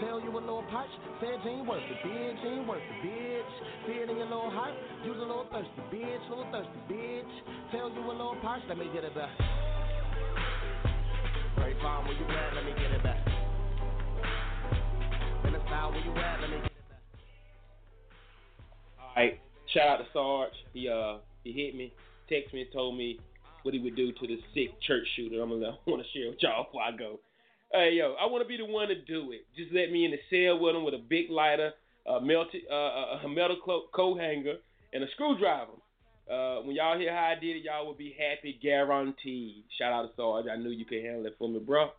Tell 0.00 0.18
you 0.18 0.32
a 0.32 0.40
little 0.40 0.64
punch, 0.70 0.90
said 1.20 1.44
you 1.44 1.50
ain't 1.50 1.66
worth 1.68 1.82
it, 1.82 2.06
bitch, 2.06 2.42
you 2.42 2.48
ain't 2.48 2.66
worth 2.66 2.80
it, 2.80 3.06
bitch. 3.06 4.08
In 4.10 4.16
your 4.16 4.24
little 4.24 4.50
heart, 4.50 4.72
you's 5.04 5.16
a 5.16 5.20
little 5.20 5.46
thirsty, 5.52 5.82
bitch, 5.92 6.30
little 6.30 6.46
thirsty, 6.50 6.80
bitch. 6.88 7.28
Tell 7.70 7.90
you 7.90 8.00
a 8.00 8.12
little 8.12 8.36
punch, 8.40 8.64
let 8.68 8.78
me 8.78 8.88
get 8.94 9.04
it 9.04 9.14
back. 9.14 9.28
Right, 11.58 11.76
fine, 11.82 12.04
where 12.06 12.14
you 12.14 12.24
at? 12.24 12.54
Let 12.54 12.64
me 12.64 12.72
get 12.72 12.90
it 12.92 13.02
back. 13.02 13.26
In 15.44 15.52
the 15.52 15.60
style, 15.66 15.90
where 15.90 16.00
you 16.00 16.12
at? 16.12 16.40
Let 16.40 16.50
me 16.50 16.56
get 16.56 16.64
it 16.64 16.88
back. 16.88 17.02
All 19.00 19.12
right, 19.16 19.40
shout 19.74 19.88
out 19.88 19.96
to 19.98 20.04
Sarge. 20.14 20.52
He 20.72 20.88
uh 20.88 21.18
he 21.44 21.52
hit 21.52 21.74
me, 21.74 21.92
texted 22.30 22.54
me, 22.54 22.62
and 22.62 22.72
told 22.72 22.96
me 22.96 23.20
what 23.64 23.74
he 23.74 23.80
would 23.80 23.96
do 23.96 24.12
to 24.12 24.26
the 24.26 24.38
sick 24.54 24.80
church 24.80 25.06
shooter. 25.14 25.42
I'm 25.42 25.50
gonna 25.50 25.76
I 25.86 25.90
want 25.90 26.02
to 26.02 26.18
share 26.18 26.30
with 26.30 26.38
y'all 26.40 26.64
before 26.64 26.82
I 26.82 26.96
go. 26.96 27.20
Hey 27.72 27.92
yo, 27.94 28.16
I 28.18 28.26
want 28.26 28.42
to 28.42 28.48
be 28.48 28.56
the 28.56 28.64
one 28.64 28.88
to 28.88 28.96
do 28.96 29.30
it. 29.30 29.46
Just 29.56 29.72
let 29.72 29.92
me 29.92 30.04
in 30.04 30.10
the 30.10 30.18
cell 30.28 30.58
with 30.58 30.74
him 30.74 30.82
with 30.82 30.94
a 30.94 30.98
big 30.98 31.30
lighter, 31.30 31.70
a 32.04 32.20
melted 32.20 32.62
uh, 32.68 33.22
a 33.22 33.28
metal 33.28 33.56
coat 33.62 34.18
hanger, 34.18 34.56
and 34.92 35.04
a 35.04 35.06
screwdriver. 35.14 35.78
Uh, 36.26 36.62
when 36.62 36.74
y'all 36.74 36.98
hear 36.98 37.14
how 37.14 37.30
I 37.30 37.38
did 37.38 37.56
it, 37.56 37.62
y'all 37.62 37.86
will 37.86 37.94
be 37.94 38.14
happy, 38.18 38.58
guaranteed. 38.60 39.62
Shout 39.78 39.92
out 39.92 40.02
to 40.02 40.10
Sarge. 40.16 40.46
I 40.50 40.56
knew 40.56 40.70
you 40.70 40.84
could 40.84 41.04
handle 41.04 41.26
it 41.26 41.36
for 41.38 41.48
me, 41.48 41.60
bro. 41.60 41.90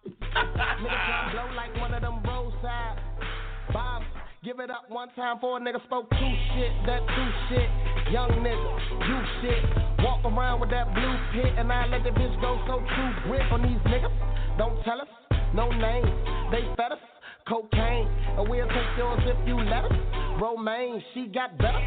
Give 4.44 4.60
it 4.60 4.72
up 4.72 4.90
one 4.90 5.08
time 5.16 5.38
for 5.40 5.58
a 5.58 5.62
nigga 5.62 5.82
spoke 5.86 6.10
two 6.10 6.34
shit, 6.52 6.72
that 6.88 7.00
two 7.08 7.30
shit. 7.48 7.70
Young 8.12 8.32
nigga, 8.44 9.08
you 9.08 9.18
shit. 9.40 10.04
Walk 10.04 10.26
around 10.26 10.60
with 10.60 10.72
that 10.72 10.92
blue 10.96 11.16
pit 11.32 11.54
and 11.58 11.72
I 11.72 11.86
let 11.86 12.04
the 12.04 12.10
bitch 12.10 12.42
go 12.42 12.60
so 12.68 12.84
true 12.96 13.14
grip 13.24 13.52
on 13.52 13.62
these 13.62 13.80
niggas. 13.86 14.58
Don't 14.58 14.84
tell 14.84 15.00
us, 15.00 15.08
no 15.54 15.70
names, 15.70 16.10
they 16.52 16.62
fed 16.78 16.94
us. 16.94 17.00
Cocaine, 17.48 18.08
and 18.38 18.48
we'll 18.48 18.68
take 18.68 18.98
yours 18.98 19.20
if 19.26 19.48
you 19.48 19.58
let 19.58 19.86
us. 19.86 19.92
Romaine, 20.40 21.04
she 21.14 21.26
got 21.28 21.58
better. 21.58 21.82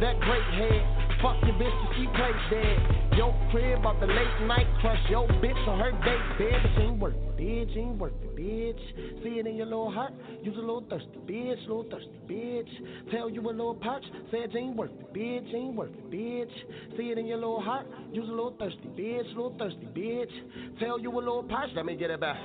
That 0.00 0.20
great 0.20 0.44
head. 0.52 1.06
Fuck 1.22 1.36
your 1.44 1.54
bitch 1.54 1.96
she 1.96 2.06
play 2.14 2.32
dead. 2.50 3.16
Yo 3.16 3.34
crib 3.50 3.86
off 3.86 3.98
the 3.98 4.06
late 4.06 4.46
night 4.46 4.66
crush. 4.80 4.98
Yo 5.08 5.26
bitch 5.40 5.68
on 5.68 5.78
her 5.78 5.92
date. 6.04 6.62
But 6.62 6.70
she 6.76 6.82
ain't 6.82 6.98
worth 6.98 7.14
it, 7.14 7.36
bitch. 7.38 7.76
Ain't 7.76 7.96
worth 7.96 8.12
it, 8.22 8.36
bitch. 8.36 9.22
See 9.22 9.38
it 9.38 9.46
in 9.46 9.56
your 9.56 9.66
little 9.66 9.90
heart. 9.90 10.12
You's 10.42 10.56
a 10.56 10.60
little 10.60 10.84
thirsty, 10.90 11.18
bitch. 11.26 11.60
Little 11.62 11.86
thirsty, 11.90 12.20
bitch. 12.28 13.10
Tell 13.10 13.30
you 13.30 13.40
a 13.40 13.48
little 13.48 13.74
pouch. 13.74 14.04
Said 14.30 14.50
she 14.52 14.58
ain't 14.58 14.76
worth 14.76 14.90
it, 14.90 15.14
bitch. 15.14 15.54
Ain't 15.54 15.74
worth 15.74 15.92
it, 15.92 16.10
bitch. 16.10 16.96
See 16.98 17.04
it 17.04 17.16
in 17.16 17.26
your 17.26 17.38
little 17.38 17.62
heart. 17.62 17.86
You's 18.12 18.28
a 18.28 18.32
little 18.32 18.54
thirsty, 18.58 18.88
bitch. 18.88 19.28
Little 19.28 19.56
thirsty, 19.58 19.88
bitch. 19.96 20.78
Tell 20.78 21.00
you 21.00 21.10
a 21.10 21.16
little 21.18 21.44
pouch. 21.44 21.70
Let 21.74 21.86
me 21.86 21.96
get 21.96 22.10
it 22.10 22.20
back. 22.20 22.36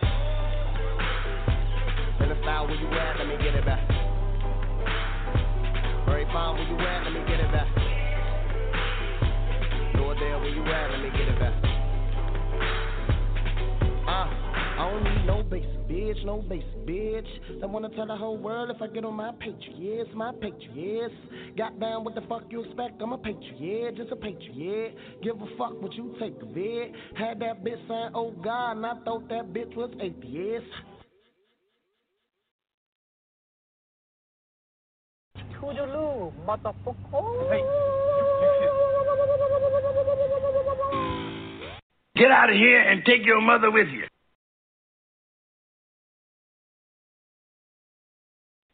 Style 2.41 2.65
where 2.65 2.75
you 2.75 2.87
at, 2.87 3.17
let 3.19 3.27
me 3.27 3.37
get 3.37 3.53
it 3.53 3.63
back. 3.65 3.87
Very 6.07 6.25
fine 6.25 6.55
where 6.55 6.67
you 6.67 6.75
at, 6.79 7.03
let 7.03 7.13
me 7.13 7.19
get 7.27 7.39
it 7.39 7.51
back. 7.51 7.67
Know 9.93 10.15
there 10.15 10.39
where 10.39 10.49
you 10.49 10.63
at, 10.65 10.89
let 10.89 11.01
me 11.01 11.09
get 11.11 11.27
it 11.27 11.39
back. 11.39 11.53
Uh, 14.07 14.25
I 14.81 14.89
don't 14.89 15.03
need 15.03 15.25
no 15.27 15.43
basic 15.43 15.87
bitch, 15.87 16.25
no 16.25 16.41
basic 16.41 16.87
bitch. 16.87 17.27
I 17.61 17.67
wanna 17.67 17.89
tell 17.89 18.07
the 18.07 18.15
whole 18.15 18.37
world 18.37 18.71
if 18.75 18.81
I 18.81 18.87
get 18.87 19.05
on 19.05 19.13
my 19.13 19.31
patriot, 19.33 19.75
yes, 19.77 20.07
my 20.15 20.31
patriot, 20.31 20.61
yes. 20.73 21.11
Got 21.55 21.79
down 21.79 22.03
what 22.03 22.15
the 22.15 22.21
fuck 22.21 22.43
you 22.49 22.63
expect, 22.63 22.99
I'm 23.01 23.13
a 23.13 23.17
patriot, 23.17 23.97
just 23.97 24.11
a 24.11 24.15
patriot. 24.15 24.95
Give 25.21 25.35
a 25.39 25.45
fuck 25.57 25.79
what 25.81 25.93
you 25.93 26.15
take 26.19 26.41
of 26.41 26.57
it. 26.57 26.91
Had 27.15 27.39
that 27.41 27.63
bitch 27.63 27.87
saying, 27.87 28.11
oh 28.15 28.31
God, 28.43 28.77
and 28.77 28.85
I 28.85 28.95
thought 29.05 29.29
that 29.29 29.53
bitch 29.53 29.75
was 29.75 29.91
atheist. 30.01 30.65
Toodaloo, 35.59 36.33
motherfucker. 36.47 37.91
Get 42.15 42.31
out 42.31 42.49
of 42.49 42.55
here 42.55 42.81
and 42.81 43.05
take 43.05 43.25
your 43.25 43.41
mother 43.41 43.71
with 43.71 43.87
you. 43.89 44.03